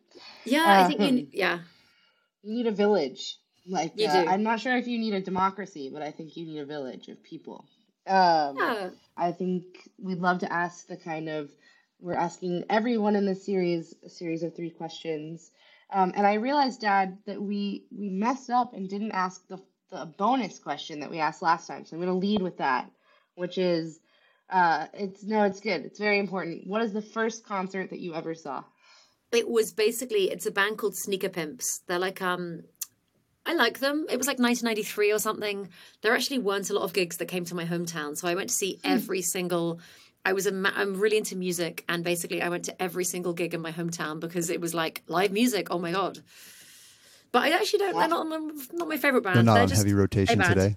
Yeah, 0.45 0.65
uh, 0.65 0.85
I 0.85 0.89
think 0.89 1.01
you, 1.01 1.07
um, 1.07 1.29
yeah. 1.33 1.59
You 2.43 2.55
need 2.55 2.67
a 2.67 2.73
village. 2.73 3.37
Like 3.67 3.95
uh, 3.99 4.25
I'm 4.29 4.43
not 4.43 4.61
sure 4.61 4.77
if 4.77 4.89
you 4.89 4.99
need 4.99 5.15
a 5.15 5.21
democracy, 5.21 5.91
but 5.93 6.03
I 6.03 6.11
think 6.11 6.37
you 6.37 6.47
need 6.47 6.59
a 6.59 6.67
village 6.67 7.09
of 7.09 7.23
people. 7.23 7.65
Um, 8.07 8.57
yeah. 8.59 8.91
I 9.17 9.31
think 9.31 9.65
we'd 9.99 10.19
love 10.19 10.41
to 10.41 10.53
ask 10.53 10.87
the 10.89 10.97
kind 10.97 11.29
of 11.29 11.51
we're 12.01 12.15
asking 12.15 12.65
everyone 12.69 13.15
in 13.15 13.25
this 13.27 13.47
series 13.47 13.95
a 14.05 14.09
series 14.09 14.43
of 14.43 14.57
three 14.57 14.71
questions 14.71 15.53
um, 15.93 16.13
and 16.17 16.27
I 16.27 16.35
realized, 16.35 16.81
Dad, 16.81 17.19
that 17.27 17.41
we 17.41 17.85
we 17.97 18.09
messed 18.09 18.51
up 18.51 18.73
and 18.73 18.89
didn't 18.89 19.13
ask 19.13 19.47
the 19.49 19.61
the 19.91 20.07
bonus 20.17 20.59
question 20.59 21.01
that 21.01 21.11
we 21.11 21.19
asked 21.19 21.43
last 21.43 21.67
time. 21.67 21.85
So 21.85 21.95
I'm 21.95 22.03
going 22.03 22.21
to 22.21 22.27
lead 22.27 22.41
with 22.41 22.57
that, 22.57 22.91
which 23.35 23.59
is, 23.59 24.01
uh, 24.51 24.87
it's 24.93 25.23
no, 25.23 25.45
it's 25.45 25.61
good. 25.61 25.85
It's 25.85 25.99
very 25.99 26.19
important. 26.19 26.67
What 26.67 26.83
is 26.83 26.93
the 26.93 27.03
first 27.03 27.45
concert 27.47 27.91
that 27.91 28.01
you 28.01 28.15
ever 28.15 28.35
saw? 28.35 28.65
It 29.33 29.49
was 29.49 29.73
basically 29.73 30.31
it's 30.31 30.47
a 30.47 30.51
band 30.51 30.79
called 30.79 30.97
Sneaker 30.97 31.31
Pimps. 31.31 31.81
They're 31.87 31.99
like 31.99 32.21
um 32.21 32.65
I 33.45 33.55
like 33.55 33.81
them. 33.81 34.07
It 34.09 34.19
was 34.19 34.27
like 34.27 34.39
1993 34.39 35.13
or 35.13 35.19
something. 35.19 35.69
There 36.03 36.15
actually 36.15 36.39
weren't 36.39 36.71
a 36.71 36.75
lot 36.75 36.85
of 36.85 36.93
gigs 36.93 37.17
that 37.17 37.27
came 37.27 37.45
to 37.47 37.55
my 37.55 37.65
hometown, 37.65 38.17
so 38.17 38.29
I 38.29 38.35
went 38.35 38.51
to 38.51 38.55
see 38.55 38.79
hmm. 38.85 38.93
every 38.93 39.23
single 39.23 39.81
I 40.25 40.33
was 40.33 40.47
a 40.47 40.53
ma- 40.53 40.73
I'm 40.75 41.01
really 41.01 41.17
into 41.17 41.37
music, 41.37 41.85
and 41.89 42.05
basically 42.05 42.43
I 42.43 42.49
went 42.49 42.65
to 42.67 42.83
every 42.83 43.05
single 43.05 43.33
gig 43.33 43.55
in 43.55 43.61
my 43.61 43.73
hometown 43.73 44.21
because 44.21 44.51
it 44.51 44.61
was 44.61 44.75
like 44.75 45.03
live 45.09 45.33
music. 45.33 45.69
Oh 45.71 45.79
my 45.79 45.93
god! 45.93 46.21
But 47.33 47.45
I 47.45 47.51
actually 47.51 47.81
don't. 47.81 47.95
They're 47.95 48.09
not, 48.09 48.27
not 48.73 48.89
my 48.89 48.99
favorite 48.99 49.23
band. 49.23 49.37
They're 49.37 49.43
not 49.43 49.55
they're 49.55 49.63
on 49.63 49.71
heavy 49.71 49.95
rotation 49.95 50.39
today. 50.39 50.77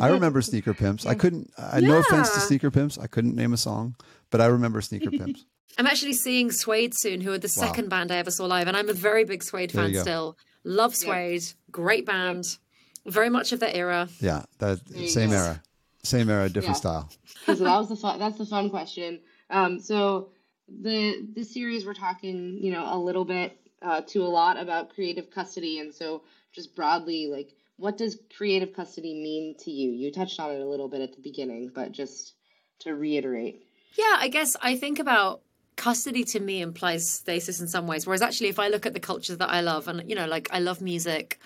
I 0.00 0.08
remember 0.08 0.40
Sneaker 0.42 0.74
Pimps. 0.74 1.06
I 1.06 1.14
couldn't. 1.14 1.50
I, 1.58 1.78
yeah. 1.78 1.88
No 1.88 1.98
offense 1.98 2.30
to 2.34 2.40
Sneaker 2.40 2.70
Pimps. 2.70 2.98
I 2.98 3.06
couldn't 3.06 3.34
name 3.34 3.52
a 3.52 3.56
song, 3.56 3.96
but 4.30 4.40
I 4.40 4.46
remember 4.46 4.80
Sneaker 4.80 5.10
Pimps. 5.18 5.44
I'm 5.76 5.86
actually 5.86 6.12
seeing 6.12 6.52
Suede 6.52 6.94
soon, 6.94 7.20
who 7.20 7.32
are 7.32 7.38
the 7.38 7.52
wow. 7.56 7.66
second 7.66 7.88
band 7.88 8.12
I 8.12 8.16
ever 8.16 8.30
saw 8.30 8.46
live, 8.46 8.68
and 8.68 8.76
I'm 8.76 8.88
a 8.88 8.94
very 8.94 9.24
big 9.24 9.42
Suede 9.42 9.72
fan 9.72 9.94
still. 9.94 10.36
Love 10.62 10.94
Suede, 10.94 11.42
yeah. 11.42 11.52
great 11.70 12.06
band, 12.06 12.58
very 13.06 13.28
much 13.28 13.52
of 13.52 13.60
their 13.60 13.74
era. 13.74 14.08
Yeah, 14.20 14.44
that 14.58 14.80
same 15.08 15.30
go. 15.30 15.36
era. 15.36 15.62
Same 16.02 16.30
era, 16.30 16.48
different 16.48 16.76
yeah. 16.76 16.80
style. 16.80 17.10
so 17.46 17.54
that 17.54 17.78
was 17.78 17.88
the 17.88 17.96
fun. 17.96 18.18
That's 18.18 18.38
the 18.38 18.46
fun 18.46 18.70
question. 18.70 19.20
Um, 19.50 19.80
so 19.80 20.28
the 20.68 21.26
this 21.34 21.52
series 21.52 21.84
we're 21.84 21.94
talking, 21.94 22.58
you 22.60 22.72
know, 22.72 22.86
a 22.86 22.98
little 22.98 23.24
bit 23.24 23.58
uh, 23.82 24.02
to 24.08 24.22
a 24.22 24.28
lot 24.28 24.58
about 24.58 24.94
creative 24.94 25.30
custody, 25.30 25.78
and 25.80 25.92
so 25.92 26.22
just 26.52 26.74
broadly, 26.74 27.26
like, 27.26 27.54
what 27.76 27.96
does 27.96 28.18
creative 28.36 28.72
custody 28.72 29.14
mean 29.14 29.56
to 29.60 29.70
you? 29.70 29.90
You 29.90 30.12
touched 30.12 30.38
on 30.38 30.50
it 30.52 30.60
a 30.60 30.68
little 30.68 30.88
bit 30.88 31.00
at 31.00 31.14
the 31.14 31.20
beginning, 31.20 31.70
but 31.74 31.92
just 31.92 32.34
to 32.80 32.94
reiterate. 32.94 33.66
Yeah, 33.96 34.16
I 34.18 34.28
guess 34.28 34.56
I 34.60 34.76
think 34.76 34.98
about 34.98 35.42
custody 35.76 36.24
to 36.24 36.40
me 36.40 36.60
implies 36.60 37.08
stasis 37.08 37.60
in 37.60 37.66
some 37.66 37.86
ways. 37.86 38.06
Whereas 38.06 38.22
actually, 38.22 38.48
if 38.48 38.58
I 38.58 38.68
look 38.68 38.86
at 38.86 38.94
the 38.94 39.00
cultures 39.00 39.38
that 39.38 39.50
I 39.50 39.60
love, 39.60 39.88
and 39.88 40.08
you 40.08 40.14
know, 40.14 40.26
like 40.26 40.48
I 40.52 40.60
love 40.60 40.80
music, 40.80 41.40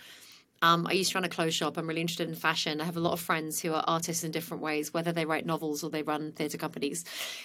um, 0.60 0.86
I 0.86 0.92
used 0.92 1.12
to 1.12 1.18
run 1.18 1.24
a 1.24 1.28
clothes 1.28 1.54
shop. 1.54 1.76
I'm 1.76 1.86
really 1.86 2.00
interested 2.00 2.28
in 2.28 2.34
fashion. 2.34 2.80
I 2.80 2.84
have 2.84 2.96
a 2.96 3.00
lot 3.00 3.12
of 3.12 3.20
friends 3.20 3.60
who 3.60 3.72
are 3.72 3.84
artists 3.86 4.24
in 4.24 4.30
different 4.30 4.62
ways, 4.62 4.92
whether 4.92 5.12
they 5.12 5.24
write 5.24 5.46
novels 5.46 5.82
or 5.84 5.90
they 5.90 6.02
run 6.02 6.32
theatre 6.32 6.58
companies. 6.58 7.04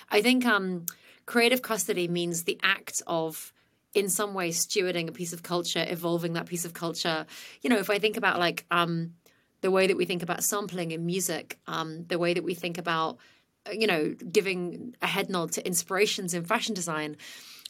I 0.09 0.21
think 0.21 0.45
um, 0.45 0.85
creative 1.25 1.61
custody 1.61 2.07
means 2.07 2.43
the 2.43 2.59
act 2.63 3.01
of 3.07 3.53
in 3.93 4.09
some 4.09 4.33
way 4.33 4.49
stewarding 4.49 5.07
a 5.07 5.11
piece 5.11 5.33
of 5.33 5.43
culture, 5.43 5.85
evolving 5.87 6.33
that 6.33 6.45
piece 6.45 6.65
of 6.65 6.73
culture. 6.73 7.25
You 7.61 7.69
know, 7.69 7.77
if 7.77 7.89
I 7.89 7.99
think 7.99 8.17
about 8.17 8.39
like 8.39 8.65
um, 8.71 9.13
the 9.61 9.71
way 9.71 9.87
that 9.87 9.97
we 9.97 10.05
think 10.05 10.23
about 10.23 10.43
sampling 10.43 10.91
in 10.91 11.05
music, 11.05 11.59
um, 11.67 12.05
the 12.07 12.19
way 12.19 12.33
that 12.33 12.43
we 12.43 12.53
think 12.53 12.77
about, 12.77 13.17
you 13.71 13.87
know, 13.87 14.15
giving 14.31 14.95
a 15.01 15.07
head 15.07 15.29
nod 15.29 15.51
to 15.53 15.65
inspirations 15.65 16.33
in 16.33 16.43
fashion 16.43 16.73
design, 16.73 17.17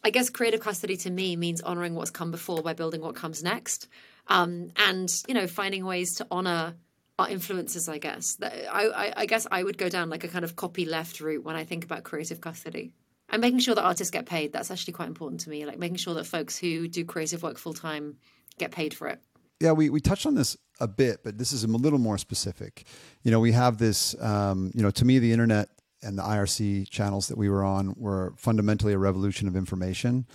I 0.03 0.09
guess 0.09 0.30
creative 0.30 0.59
custody 0.59 0.97
to 0.97 1.09
me 1.09 1.36
means 1.36 1.61
honoring 1.61 1.95
what's 1.95 2.11
come 2.11 2.32
before 2.32 2.61
by 2.61 2.74
building 2.74 3.01
what 3.01 3.15
comes 3.15 3.43
next 3.43 3.88
um, 4.28 4.69
and 4.76 5.24
you 5.28 5.34
know 5.34 5.47
finding 5.47 5.86
ways 5.86 6.15
to 6.15 6.28
honor 6.32 6.76
our 7.19 7.30
influences. 7.30 7.88
I 7.88 7.97
guess 7.99 8.38
I, 8.41 8.88
I, 8.88 9.13
I 9.17 9.26
guess 9.26 9.47
I 9.51 9.63
would 9.63 9.78
go 9.78 9.89
down 9.89 10.09
like 10.09 10.24
a 10.24 10.28
kind 10.28 10.43
of 10.43 10.55
copy 10.55 10.86
left 10.86 11.19
route 11.19 11.43
when 11.43 11.55
I 11.55 11.63
think 11.63 11.84
about 11.84 12.03
creative 12.03 12.41
custody 12.41 12.93
and 13.34 13.41
making 13.41 13.59
sure 13.59 13.73
that 13.73 13.84
artists 13.84 14.11
get 14.11 14.27
paid. 14.27 14.53
That's 14.53 14.69
actually 14.69 14.93
quite 14.93 15.07
important 15.07 15.41
to 15.41 15.49
me. 15.49 15.65
Like 15.65 15.79
making 15.79 15.97
sure 15.97 16.13
that 16.13 16.25
folks 16.25 16.55
who 16.55 16.88
do 16.88 17.03
creative 17.03 17.41
work 17.41 17.57
full 17.57 17.73
time 17.73 18.17
get 18.59 18.71
paid 18.71 18.93
for 18.93 19.07
it. 19.07 19.19
Yeah, 19.59 19.71
we, 19.71 19.89
we 19.89 20.01
touched 20.01 20.27
on 20.27 20.36
this 20.36 20.55
a 20.79 20.88
bit, 20.88 21.23
but 21.23 21.39
this 21.39 21.51
is 21.51 21.63
a 21.63 21.67
little 21.67 21.97
more 21.97 22.19
specific. 22.19 22.86
You 23.23 23.31
know, 23.31 23.39
we 23.39 23.51
have 23.53 23.79
this, 23.79 24.15
um, 24.21 24.71
you 24.75 24.84
know, 24.84 24.91
to 24.91 25.03
me, 25.03 25.17
the 25.17 25.31
internet 25.31 25.69
and 26.03 26.15
the 26.15 26.21
IRC 26.21 26.89
channels 26.89 27.27
that 27.29 27.38
we 27.38 27.49
were 27.49 27.63
on 27.63 27.95
were 27.97 28.36
fundamentally 28.38 28.93
a 28.93 28.99
revolution 28.99 29.47
of 29.47 29.55
information. 29.55 30.27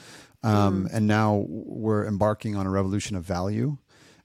Um, 0.42 0.86
mm. 0.86 0.94
And 0.94 1.06
now 1.06 1.44
we're 1.46 2.04
embarking 2.04 2.56
on 2.56 2.66
a 2.66 2.70
revolution 2.70 3.14
of 3.14 3.22
value. 3.22 3.78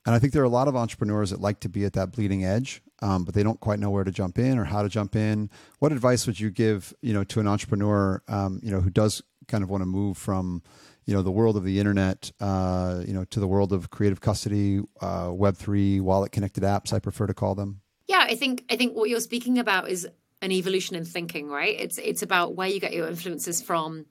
And 0.06 0.14
I 0.14 0.20
think 0.20 0.34
there 0.34 0.42
are 0.42 0.46
a 0.46 0.50
lot 0.50 0.68
of 0.68 0.76
entrepreneurs 0.76 1.30
that 1.30 1.40
like 1.40 1.62
to 1.62 1.70
be 1.70 1.86
at 1.86 1.94
that 1.94 2.12
bleeding 2.12 2.44
edge, 2.44 2.82
um, 3.02 3.24
but 3.24 3.34
they 3.34 3.44
don't 3.44 3.60
quite 3.60 3.80
know 3.80 3.90
where 3.90 4.04
to 4.04 4.12
jump 4.12 4.38
in 4.38 4.58
or 4.58 4.66
how 4.66 4.84
to 4.84 4.90
jump 4.90 5.16
in. 5.16 5.50
What 5.80 5.92
advice 5.92 6.28
would 6.28 6.40
you 6.40 6.50
give, 6.50 6.94
you 7.02 7.14
know, 7.14 7.24
to 7.26 7.40
an 7.40 7.48
entrepreneur, 7.48 8.22
um, 8.28 8.60
you 8.62 8.70
know, 8.70 8.82
who 8.82 8.90
does 8.90 9.22
kind 9.48 9.64
of 9.64 9.70
want 9.70 9.82
to 9.82 9.86
move 9.86 10.18
from, 10.18 10.62
you 11.06 11.14
know, 11.14 11.22
the 11.22 11.32
world 11.32 11.56
of 11.56 11.64
the 11.64 11.80
internet, 11.80 12.32
uh, 12.42 13.02
you 13.06 13.14
know, 13.14 13.24
to 13.26 13.40
the 13.40 13.48
world 13.48 13.72
of 13.72 13.90
creative 13.92 14.20
custody, 14.20 14.82
uh, 15.02 15.30
Web 15.34 15.56
three, 15.56 16.00
wallet 16.02 16.32
connected 16.32 16.64
apps? 16.64 16.92
I 16.92 17.00
prefer 17.00 17.28
to 17.28 17.34
call 17.34 17.56
them. 17.56 17.82
Yeah, 18.08 18.26
I 18.28 18.36
think 18.36 18.66
I 18.70 18.76
think 18.76 18.96
what 18.96 19.10
you're 19.10 19.22
speaking 19.22 19.58
about 19.58 19.90
is 19.90 20.08
an 20.42 20.52
evolution 20.52 20.98
in 20.98 21.06
thinking, 21.06 21.48
right? 21.48 21.80
It's 21.80 21.98
it's 21.98 22.22
about 22.22 22.56
where 22.56 22.68
you 22.68 22.82
get 22.82 22.94
your 22.94 23.08
influences 23.08 23.62
from. 23.62 24.06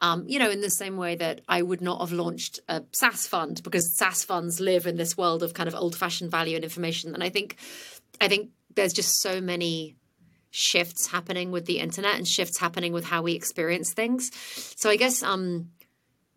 Um, 0.00 0.24
you 0.28 0.38
know, 0.38 0.50
in 0.50 0.60
the 0.60 0.70
same 0.70 0.96
way 0.96 1.16
that 1.16 1.40
I 1.48 1.60
would 1.62 1.80
not 1.80 2.00
have 2.00 2.12
launched 2.12 2.60
a 2.68 2.84
SaaS 2.92 3.26
fund 3.26 3.62
because 3.64 3.96
SaaS 3.96 4.24
funds 4.24 4.60
live 4.60 4.86
in 4.86 4.96
this 4.96 5.16
world 5.16 5.42
of 5.42 5.54
kind 5.54 5.68
of 5.68 5.74
old 5.74 5.96
fashioned 5.96 6.30
value 6.30 6.54
and 6.54 6.64
information. 6.64 7.14
And 7.14 7.24
I 7.24 7.30
think, 7.30 7.56
I 8.20 8.28
think 8.28 8.50
there's 8.74 8.92
just 8.92 9.20
so 9.20 9.40
many 9.40 9.96
shifts 10.50 11.08
happening 11.08 11.50
with 11.50 11.66
the 11.66 11.80
internet 11.80 12.16
and 12.16 12.26
shifts 12.26 12.58
happening 12.58 12.92
with 12.92 13.04
how 13.04 13.22
we 13.22 13.32
experience 13.32 13.92
things. 13.92 14.30
So 14.76 14.88
I 14.88 14.96
guess 14.96 15.22
um, 15.22 15.70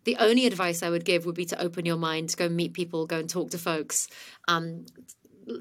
the 0.04 0.16
only 0.16 0.46
advice 0.46 0.82
I 0.82 0.90
would 0.90 1.04
give 1.04 1.24
would 1.24 1.34
be 1.34 1.46
to 1.46 1.60
open 1.60 1.86
your 1.86 1.96
mind, 1.96 2.34
go 2.36 2.48
meet 2.48 2.72
people, 2.72 3.06
go 3.06 3.18
and 3.18 3.30
talk 3.30 3.50
to 3.50 3.58
folks. 3.58 4.08
Um, 4.48 4.86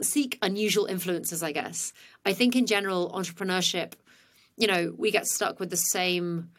seek 0.01 0.37
unusual 0.41 0.85
influences, 0.85 1.43
I 1.43 1.51
guess. 1.51 1.93
I 2.25 2.33
think 2.33 2.55
in 2.55 2.65
general, 2.65 3.11
entrepreneurship, 3.11 3.93
you 4.57 4.67
know, 4.67 4.93
we 4.97 5.11
get 5.11 5.27
stuck 5.27 5.59
with 5.59 5.69
the 5.69 5.77
same 5.77 6.49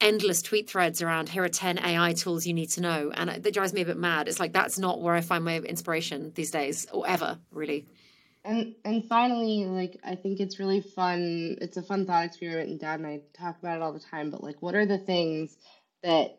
endless 0.00 0.42
tweet 0.42 0.68
threads 0.68 1.02
around 1.02 1.28
here 1.28 1.44
are 1.44 1.48
10 1.48 1.78
AI 1.78 2.12
tools 2.12 2.46
you 2.46 2.54
need 2.54 2.70
to 2.70 2.80
know. 2.80 3.12
And 3.14 3.30
that 3.30 3.54
drives 3.54 3.72
me 3.72 3.82
a 3.82 3.84
bit 3.86 3.96
mad. 3.96 4.28
It's 4.28 4.40
like 4.40 4.52
that's 4.52 4.78
not 4.78 5.00
where 5.00 5.14
I 5.14 5.20
find 5.20 5.44
my 5.44 5.58
inspiration 5.58 6.32
these 6.34 6.50
days 6.50 6.86
or 6.92 7.06
ever, 7.08 7.38
really. 7.50 7.86
And 8.44 8.74
and 8.84 9.04
finally, 9.04 9.66
like 9.66 9.98
I 10.02 10.14
think 10.14 10.40
it's 10.40 10.58
really 10.58 10.80
fun. 10.80 11.58
It's 11.60 11.76
a 11.76 11.82
fun 11.82 12.06
thought 12.06 12.24
experiment, 12.24 12.70
and 12.70 12.80
Dad 12.80 13.00
and 13.00 13.06
I 13.06 13.20
talk 13.34 13.58
about 13.58 13.76
it 13.76 13.82
all 13.82 13.92
the 13.92 14.00
time. 14.00 14.30
But 14.30 14.42
like, 14.42 14.62
what 14.62 14.74
are 14.74 14.86
the 14.86 14.98
things 14.98 15.56
that 16.02 16.38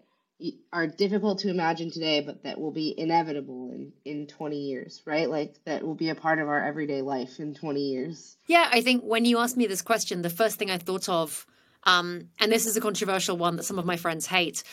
are 0.73 0.87
difficult 0.87 1.39
to 1.39 1.49
imagine 1.49 1.91
today, 1.91 2.21
but 2.21 2.43
that 2.43 2.59
will 2.59 2.71
be 2.71 2.97
inevitable 2.97 3.71
in 3.71 3.93
in 4.03 4.27
twenty 4.27 4.57
years, 4.57 5.03
right? 5.05 5.29
Like 5.29 5.63
that 5.65 5.83
will 5.83 5.95
be 5.95 6.09
a 6.09 6.15
part 6.15 6.39
of 6.39 6.47
our 6.47 6.63
everyday 6.63 7.03
life 7.03 7.39
in 7.39 7.53
twenty 7.53 7.81
years. 7.81 8.37
Yeah, 8.47 8.67
I 8.71 8.81
think 8.81 9.03
when 9.03 9.25
you 9.25 9.37
asked 9.37 9.57
me 9.57 9.67
this 9.67 9.83
question, 9.83 10.23
the 10.23 10.29
first 10.29 10.57
thing 10.57 10.71
I 10.71 10.79
thought 10.79 11.07
of 11.07 11.45
um, 11.83 12.29
and 12.39 12.51
this 12.51 12.65
is 12.65 12.77
a 12.77 12.81
controversial 12.81 13.37
one 13.37 13.55
that 13.55 13.63
some 13.63 13.79
of 13.79 13.85
my 13.85 13.97
friends 13.97 14.25
hate. 14.25 14.63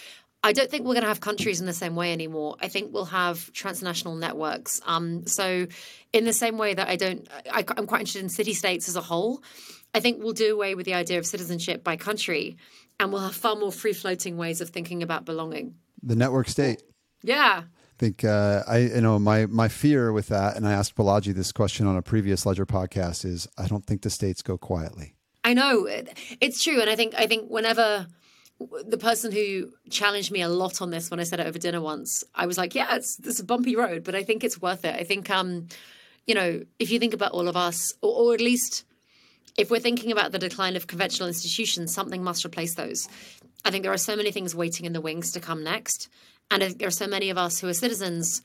I 0.42 0.52
don't 0.52 0.70
think 0.70 0.86
we're 0.86 0.94
going 0.94 1.02
to 1.02 1.09
have 1.09 1.20
countries 1.20 1.61
in 1.61 1.66
the 1.66 1.72
same 1.72 1.96
way 1.96 2.12
anymore. 2.12 2.56
I 2.61 2.68
think 2.68 2.92
we'll 2.92 3.06
have 3.06 3.52
transnational 3.52 4.14
networks. 4.14 4.80
Um, 4.86 5.26
so, 5.26 5.66
in 6.12 6.24
the 6.24 6.32
same 6.32 6.59
way 6.59 6.74
that 6.74 6.88
I 6.88 6.96
don't, 6.96 7.28
I, 7.50 7.64
I'm 7.76 7.86
quite 7.86 8.00
interested 8.00 8.22
in 8.22 8.28
city 8.28 8.54
states 8.54 8.88
as 8.88 8.94
a 8.94 9.00
whole. 9.00 9.42
I 9.94 10.00
think 10.00 10.22
we'll 10.22 10.34
do 10.34 10.54
away 10.54 10.74
with 10.74 10.86
the 10.86 10.94
idea 10.94 11.18
of 11.18 11.26
citizenship 11.26 11.82
by 11.82 11.96
country, 11.96 12.56
and 13.00 13.12
we'll 13.12 13.22
have 13.22 13.34
far 13.34 13.56
more 13.56 13.72
free 13.72 13.92
floating 13.92 14.36
ways 14.36 14.61
of 14.61 14.70
thinking 14.70 15.02
about 15.02 15.24
belonging. 15.24 15.74
The 16.02 16.14
network 16.14 16.48
state. 16.48 16.82
Yeah. 17.22 17.62
I 17.64 17.98
think 17.98 18.22
uh, 18.22 18.62
I 18.68 18.78
you 18.78 19.00
know 19.00 19.18
my 19.18 19.46
my 19.46 19.66
fear 19.66 20.12
with 20.12 20.28
that, 20.28 20.56
and 20.56 20.68
I 20.68 20.72
asked 20.72 20.94
Balaji 20.94 21.34
this 21.34 21.50
question 21.50 21.84
on 21.88 21.96
a 21.96 22.02
previous 22.02 22.46
Ledger 22.46 22.66
podcast 22.66 23.24
is 23.24 23.48
I 23.59 23.66
don't 23.66 23.84
think 23.84 24.02
the 24.02 24.11
states 24.11 24.40
go 24.40 24.56
quietly. 24.56 25.16
I 25.49 25.55
know 25.55 25.86
it's 25.88 26.62
true, 26.62 26.78
and 26.78 26.90
I 26.90 26.94
think 26.94 27.14
I 27.16 27.26
think 27.26 27.49
whenever 27.49 28.07
the 28.84 28.99
person 28.99 29.32
who 29.32 29.72
challenged 29.88 30.30
me 30.30 30.42
a 30.42 30.49
lot 30.49 30.82
on 30.82 30.90
this 30.90 31.11
when 31.11 31.20
I 31.20 31.22
said 31.22 31.40
it 31.40 31.46
over 31.46 31.59
dinner 31.59 31.80
once, 31.80 32.22
I 32.34 32.44
was 32.44 32.59
like, 32.59 32.74
"Yeah, 32.74 32.96
it's 32.96 33.16
this 33.16 33.40
a 33.40 33.44
bumpy 33.44 33.74
road, 33.74 34.05
but 34.05 34.14
I 34.14 34.24
think 34.24 34.44
it's 34.44 34.61
worth 34.61 34.84
it." 34.84 34.94
I 34.94 35.05
think, 35.05 35.30
um, 35.30 35.68
you 36.26 36.34
know, 36.34 36.64
if 36.78 36.90
you 36.90 36.99
think 36.99 37.14
about 37.14 37.32
all 37.32 37.49
of 37.49 37.57
us, 37.57 37.94
or, 38.03 38.12
or 38.12 38.34
at 38.34 38.42
least 38.42 38.84
if 39.57 39.70
we're 39.70 39.80
thinking 39.80 40.12
about 40.12 40.32
the 40.32 40.38
decline 40.38 40.76
of 40.76 40.86
conventional 40.86 41.28
institutions, 41.28 41.94
something 41.94 42.22
must 42.22 42.44
replace 42.44 42.74
those. 42.74 43.09
I 43.64 43.70
think 43.70 43.84
there 43.84 43.92
are 43.92 43.96
so 44.11 44.16
many 44.16 44.30
things 44.30 44.55
waiting 44.55 44.84
in 44.84 44.92
the 44.92 45.01
wings 45.01 45.32
to 45.32 45.40
come 45.40 45.64
next, 45.64 46.11
and 46.51 46.61
there 46.62 46.88
are 46.88 47.03
so 47.05 47.07
many 47.07 47.30
of 47.30 47.38
us 47.38 47.59
who 47.59 47.68
are 47.68 47.74
citizens 47.74 48.42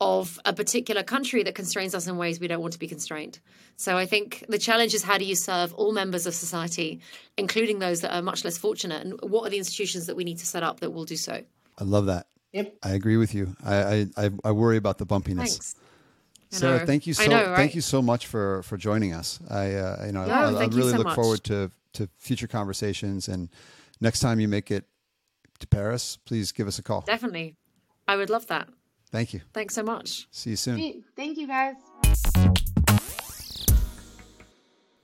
of 0.00 0.38
a 0.44 0.52
particular 0.52 1.02
country 1.02 1.42
that 1.42 1.54
constrains 1.54 1.94
us 1.94 2.06
in 2.06 2.16
ways 2.16 2.38
we 2.38 2.46
don't 2.46 2.60
want 2.60 2.72
to 2.72 2.78
be 2.78 2.86
constrained. 2.86 3.40
So 3.76 3.96
I 3.96 4.06
think 4.06 4.44
the 4.48 4.58
challenge 4.58 4.94
is 4.94 5.02
how 5.02 5.18
do 5.18 5.24
you 5.24 5.34
serve 5.34 5.74
all 5.74 5.92
members 5.92 6.26
of 6.26 6.34
society, 6.34 7.00
including 7.36 7.80
those 7.80 8.00
that 8.02 8.14
are 8.14 8.22
much 8.22 8.44
less 8.44 8.56
fortunate, 8.56 9.04
and 9.04 9.20
what 9.22 9.46
are 9.46 9.50
the 9.50 9.58
institutions 9.58 10.06
that 10.06 10.16
we 10.16 10.24
need 10.24 10.38
to 10.38 10.46
set 10.46 10.62
up 10.62 10.80
that 10.80 10.90
will 10.90 11.04
do 11.04 11.16
so? 11.16 11.42
I 11.78 11.84
love 11.84 12.06
that. 12.06 12.26
Yep. 12.52 12.76
I 12.82 12.90
agree 12.90 13.16
with 13.16 13.34
you. 13.34 13.56
I 13.64 14.08
I, 14.16 14.30
I 14.44 14.52
worry 14.52 14.76
about 14.76 14.98
the 14.98 15.06
bumpiness. 15.06 15.36
Thanks. 15.36 15.76
Sarah, 16.50 16.86
thank 16.86 17.06
you 17.06 17.12
so 17.12 17.26
know, 17.26 17.44
right? 17.48 17.56
thank 17.56 17.74
you 17.74 17.82
so 17.82 18.00
much 18.00 18.26
for 18.26 18.62
for 18.62 18.76
joining 18.78 19.12
us. 19.12 19.38
I 19.50 19.74
uh, 19.74 20.04
you 20.06 20.12
know 20.12 20.24
No, 20.24 20.32
I, 20.32 20.50
I 20.50 20.54
thank 20.54 20.72
you 20.72 20.78
really 20.78 20.92
so 20.92 20.98
look 20.98 21.06
much. 21.08 21.14
forward 21.14 21.44
to 21.44 21.70
to 21.94 22.08
future 22.18 22.46
conversations 22.46 23.28
and 23.28 23.50
next 24.00 24.20
time 24.20 24.40
you 24.40 24.48
make 24.48 24.70
it 24.70 24.84
to 25.58 25.66
Paris, 25.66 26.16
please 26.24 26.52
give 26.52 26.66
us 26.68 26.78
a 26.78 26.82
call. 26.82 27.02
Definitely. 27.02 27.56
I 28.06 28.16
would 28.16 28.30
love 28.30 28.46
that. 28.46 28.68
Thank 29.10 29.32
you. 29.32 29.40
Thanks 29.52 29.74
so 29.74 29.82
much. 29.82 30.28
See 30.30 30.50
you 30.50 30.56
soon. 30.56 31.04
Thank 31.16 31.38
you 31.38 31.46
guys. 31.46 31.76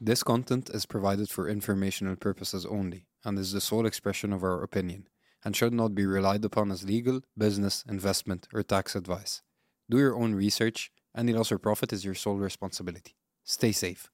This 0.01 0.23
content 0.23 0.71
is 0.71 0.85
provided 0.85 1.31
for 1.31 1.49
informational 1.49 2.17
purposes 2.17 2.67
only 2.67 3.07
and 3.25 3.39
is 3.39 3.53
the 3.53 3.61
sole 3.61 3.87
expression 3.87 4.33
of 4.33 4.43
our 4.43 4.63
opinion 4.63 5.09
and 5.45 5.57
should 5.57 5.73
not 5.73 5.95
be 5.95 6.05
relied 6.05 6.45
upon 6.45 6.71
as 6.71 6.85
legal, 6.85 7.23
business, 7.37 7.85
investment, 7.89 8.47
or 8.53 8.63
tax 8.63 8.95
advice. 8.95 9.43
Do 9.89 9.99
your 9.99 10.17
own 10.17 10.35
research. 10.35 10.91
Any 11.17 11.33
loss 11.33 11.53
or 11.53 11.59
profit 11.59 11.93
is 11.93 12.05
your 12.05 12.15
sole 12.15 12.37
responsibility. 12.37 13.15
Stay 13.45 13.73
safe. 13.73 14.11